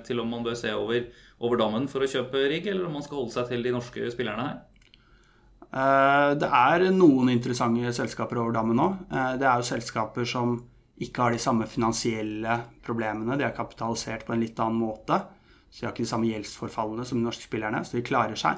til 0.04 0.20
om 0.20 0.36
man 0.36 0.44
bør 0.44 0.60
se 0.60 0.76
over, 0.76 1.08
over 1.40 1.62
dammen 1.64 1.88
for 1.88 2.04
å 2.04 2.12
kjøpe 2.12 2.50
rigg, 2.52 2.68
eller 2.68 2.90
om 2.90 3.00
man 3.00 3.06
skal 3.06 3.22
holde 3.22 3.38
seg 3.38 3.48
til 3.54 3.64
de 3.64 3.74
norske 3.80 4.12
spillerne 4.12 4.50
her? 4.50 4.60
Eh, 5.70 6.32
det 6.42 6.50
er 6.50 6.88
noen 6.96 7.30
interessante 7.30 7.94
selskaper 7.94 8.42
over 8.42 8.56
dammen 8.56 8.80
nå. 8.80 8.90
Eh, 9.14 9.34
det 9.42 9.46
er 9.46 9.62
jo 9.62 9.68
selskaper 9.70 10.26
som 10.30 10.56
ikke 11.00 11.26
har 11.26 11.36
de 11.36 11.42
samme 11.42 11.68
finansielle 11.70 12.56
problemene. 12.86 13.38
De 13.38 13.46
er 13.48 13.56
kapitalisert 13.56 14.26
på 14.28 14.34
en 14.36 14.42
litt 14.44 14.60
annen 14.60 14.82
måte. 14.82 15.22
Så 15.70 15.84
de 15.84 15.88
har 15.88 15.94
ikke 15.94 16.08
de 16.08 16.12
samme 16.12 16.32
gjeldsforfallene 16.32 17.06
som 17.06 17.20
de 17.20 17.28
norske 17.28 17.46
spillerne, 17.46 17.84
så 17.86 18.00
de 18.00 18.08
klarer 18.08 18.40
seg. 18.40 18.58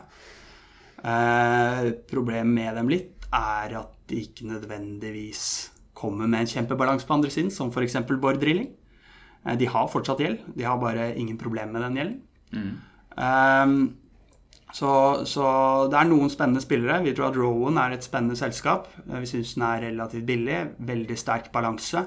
Eh, 1.01 1.87
problemet 2.11 2.53
med 2.53 2.77
dem 2.77 2.91
litt 2.91 3.25
er 3.33 3.77
at 3.79 3.95
de 4.11 4.19
ikke 4.25 4.49
nødvendigvis 4.49 5.71
kommer 5.97 6.27
med 6.27 6.43
en 6.43 6.51
kjempebalanse 6.51 7.07
på 7.07 7.15
andre 7.15 7.31
siden, 7.33 7.51
som 7.53 7.71
f.eks. 7.71 7.97
Bård 8.11 8.41
Drilling. 8.41 8.69
De 9.57 9.67
har 9.73 9.89
fortsatt 9.89 10.19
gjeld, 10.21 10.43
de 10.53 10.65
har 10.67 10.77
bare 10.77 11.15
ingen 11.17 11.37
problem 11.41 11.71
med 11.73 11.81
den 11.81 11.97
gjelden. 11.97 12.19
Mm. 12.53 13.87
Så, 14.71 14.91
så, 15.27 15.45
det 15.91 15.97
er 15.99 16.07
noen 16.07 16.31
spennende 16.31 16.63
spillere. 16.63 17.01
Vi 17.03 17.13
tror 17.15 17.31
at 17.31 17.39
Rowan 17.39 17.79
er 17.81 17.95
et 17.95 18.05
spennende 18.05 18.37
selskap. 18.39 18.87
Vi 19.03 19.27
syns 19.27 19.55
den 19.57 19.65
er 19.67 19.83
relativt 19.87 20.27
billig. 20.27 20.59
Veldig 20.87 21.17
sterk 21.19 21.49
balanse. 21.51 22.05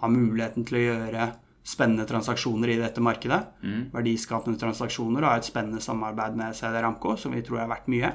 Har 0.00 0.10
muligheten 0.10 0.66
til 0.66 0.80
å 0.80 0.84
gjøre 0.86 1.28
spennende 1.62 2.06
transaksjoner 2.08 2.74
i 2.74 2.80
dette 2.80 3.02
markedet. 3.04 3.40
Mm. 3.62 3.88
Verdiskapende 3.94 4.58
transaksjoner 4.58 5.22
og 5.22 5.30
har 5.30 5.42
et 5.42 5.48
spennende 5.48 5.82
samarbeid 5.84 6.36
med 6.38 6.58
CD 6.58 6.80
Ramco, 6.82 7.16
som 7.16 7.34
vi 7.36 7.44
tror 7.46 7.62
er 7.62 7.70
verdt 7.70 7.90
mye 7.92 8.12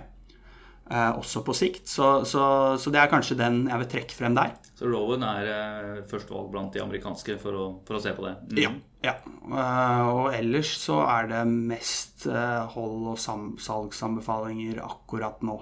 eh, 0.91 1.11
også 1.17 1.43
på 1.45 1.55
sikt. 1.55 1.87
Så, 1.89 2.25
så, 2.25 2.43
så, 2.79 2.93
det 2.93 3.01
er 3.01 3.11
kanskje 3.11 3.39
den 3.39 3.63
jeg 3.69 3.83
vil 3.83 3.91
trekke 3.93 4.17
frem 4.17 4.37
der. 4.37 4.53
Så 4.77 4.89
Rowan 4.89 5.25
er 5.27 5.51
eh, 5.51 6.03
førstevalg 6.09 6.51
blant 6.53 6.75
de 6.75 6.83
amerikanske 6.83 7.37
for 7.41 7.57
å, 7.57 7.65
for 7.87 7.99
å 7.99 8.03
se 8.03 8.13
på 8.17 8.25
det? 8.27 8.35
Mm. 8.51 8.61
Ja. 8.63 8.73
ja. 9.05 9.15
Eh, 9.47 10.11
og 10.11 10.29
ellers 10.37 10.75
så 10.81 11.01
er 11.07 11.31
det 11.33 11.43
mest 11.51 12.27
eh, 12.29 12.61
hold- 12.75 13.13
og 13.13 13.19
salgsanbefalinger 13.63 14.83
akkurat 14.85 15.43
nå. 15.45 15.59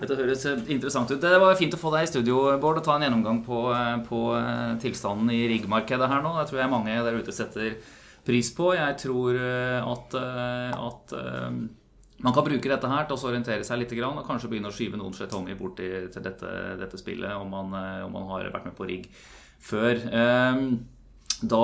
Dette 0.00 0.18
høres 0.18 0.46
eh, 0.50 0.64
interessant 0.74 1.10
ut. 1.10 1.20
Det 1.20 1.42
var 1.42 1.58
fint 1.60 1.76
å 1.76 1.80
få 1.80 1.92
deg 1.94 2.06
i 2.06 2.10
studio, 2.12 2.46
Bård, 2.62 2.80
og 2.80 2.86
ta 2.86 2.96
en 2.96 3.06
gjennomgang 3.06 3.42
på, 3.46 3.60
på 4.08 4.24
tilstanden 4.82 5.32
i 5.34 5.44
riggmarkedet 5.52 6.10
her 6.10 6.24
nå. 6.24 6.34
Det 6.38 6.48
tror 6.50 6.64
jeg 6.64 6.74
mange 6.74 6.98
der 7.06 7.20
ute 7.20 7.34
setter 7.34 7.78
pris 8.24 8.50
på. 8.56 8.72
Jeg 8.76 8.98
tror 9.02 9.40
at, 9.84 10.14
at 10.16 11.16
man 12.24 12.32
kan 12.32 12.46
bruke 12.46 12.70
dette 12.70 12.88
her 12.88 13.04
til 13.08 13.18
å 13.18 13.28
orientere 13.28 13.66
seg 13.66 13.80
litt 13.80 13.92
og 14.06 14.22
kanskje 14.24 14.48
begynne 14.48 14.70
å 14.70 14.74
skyve 14.74 14.96
noen 14.96 15.14
skjetonger 15.16 15.58
bort 15.58 15.76
til, 15.80 16.08
dette, 16.14 16.52
dette, 16.80 17.00
spillet 17.00 17.34
om 17.36 17.50
man, 17.50 17.74
eh, 17.76 18.04
om 18.06 18.14
man, 18.14 18.28
har 18.30 18.48
vært 18.54 18.70
med 18.70 18.76
på 18.78 18.86
rigg 18.88 19.08
før. 19.64 19.98
Ehm, 20.08 20.68
da, 21.42 21.60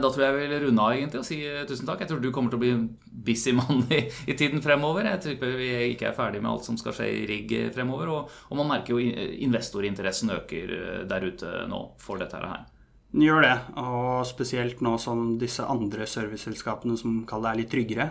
da, 0.00 0.08
tror 0.08 0.22
jeg 0.24 0.32
jeg 0.32 0.48
vil 0.48 0.62
runde 0.64 0.84
av 0.84 0.94
egentlig 0.94 1.20
og 1.20 1.26
si 1.28 1.38
eh, 1.44 1.62
tusen 1.68 1.88
takk. 1.88 2.02
Jeg 2.02 2.10
tror 2.10 2.22
du 2.22 2.30
kommer 2.34 2.52
til 2.52 2.60
å 2.60 2.62
bli 2.62 2.72
en 2.72 2.86
busy 3.26 3.52
mann 3.58 3.84
i, 3.92 4.02
i, 4.26 4.36
tiden 4.38 4.62
fremover. 4.64 5.08
Jeg 5.10 5.22
tror 5.24 5.56
vi 5.60 5.70
ikke 5.92 6.08
er 6.10 6.16
ferdig 6.16 6.42
med 6.42 6.50
alt 6.52 6.66
som 6.68 6.78
skal 6.80 6.96
skje 6.96 7.08
i 7.18 7.24
rigg 7.28 7.54
fremover. 7.74 8.10
Og, 8.14 8.34
og, 8.48 8.58
man 8.58 8.70
merker 8.72 8.96
jo 8.96 9.26
investorinteressen 9.46 10.32
øker 10.38 10.74
eh, 10.76 11.00
der 11.10 11.26
ute 11.28 11.52
nå 11.70 11.82
for 12.00 12.22
dette 12.22 12.40
her. 12.40 12.66
Den 13.10 13.26
gjør 13.26 13.42
det, 13.42 13.54
og 13.82 14.26
spesielt 14.28 14.82
nå 14.86 14.94
som 15.02 15.32
disse 15.38 15.64
andre 15.66 16.06
serviceselskapene 16.06 16.94
som 16.98 17.24
kaller 17.26 17.50
det 17.50 17.50
er 17.50 17.60
litt 17.64 17.72
tryggere. 17.72 18.06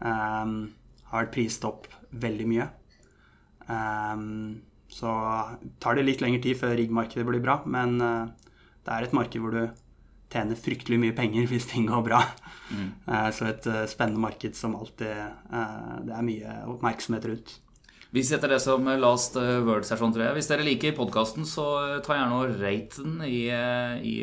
Um, 0.00 0.54
har 1.10 1.26
vært 1.26 1.34
prist 1.34 1.66
opp 1.68 1.90
veldig 2.24 2.46
mye. 2.48 2.70
Um, 3.68 4.62
så 4.88 5.12
tar 5.80 5.98
det 5.98 6.06
litt 6.08 6.24
lengre 6.24 6.40
tid 6.40 6.56
før 6.56 6.72
riggmarkedet 6.78 7.26
blir 7.28 7.44
bra, 7.44 7.58
men 7.68 7.98
uh, 8.00 8.32
det 8.84 8.96
er 8.96 9.06
et 9.06 9.16
marked 9.16 9.44
hvor 9.44 9.52
du 9.52 9.83
tjener 10.34 10.58
fryktelig 10.58 11.00
mye 11.00 11.16
penger 11.16 11.48
hvis 11.50 11.68
ting 11.70 11.88
går 11.90 12.06
bra. 12.06 12.22
Mm. 12.70 12.88
Uh, 13.08 13.28
så 13.34 13.50
et 13.50 13.68
uh, 13.70 13.84
spennende 13.90 14.22
marked 14.22 14.56
som 14.58 14.76
alltid 14.78 15.12
Det 16.06 16.14
er 16.16 16.24
mye 16.26 16.56
oppmerksomhet 16.74 17.28
rundt. 17.30 17.60
Vi 18.14 18.22
setter 18.22 18.52
det 18.52 18.60
som 18.62 18.86
last 19.02 19.34
words 19.34 19.88
her, 19.90 19.98
sånn, 19.98 20.12
tror 20.14 20.22
jeg. 20.22 20.36
Hvis 20.36 20.46
dere 20.46 20.62
liker 20.62 20.92
podkasten, 20.94 21.42
så 21.50 21.64
ta 22.06 22.14
gjerne 22.14 22.36
og 22.38 22.60
rate 22.60 23.02
den 23.02 23.16
i, 23.26 23.40
i, 24.06 24.14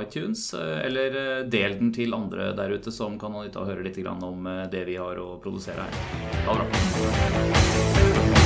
iTunes. 0.00 0.48
Eller 0.58 1.46
del 1.46 1.78
den 1.78 1.92
til 1.94 2.18
andre 2.18 2.50
der 2.58 2.74
ute 2.74 2.90
som 2.90 3.14
kan 3.14 3.38
ha 3.38 3.44
nytte 3.46 3.62
av 3.62 3.68
å 3.68 3.70
høre 3.70 3.86
litt 3.86 4.02
om 4.10 4.50
det 4.74 4.82
vi 4.90 4.98
har 4.98 5.22
å 5.22 5.36
produsere 5.38 5.86
her. 5.86 6.02
Ha 6.48 6.58
det 6.58 6.66
bra. 6.66 8.37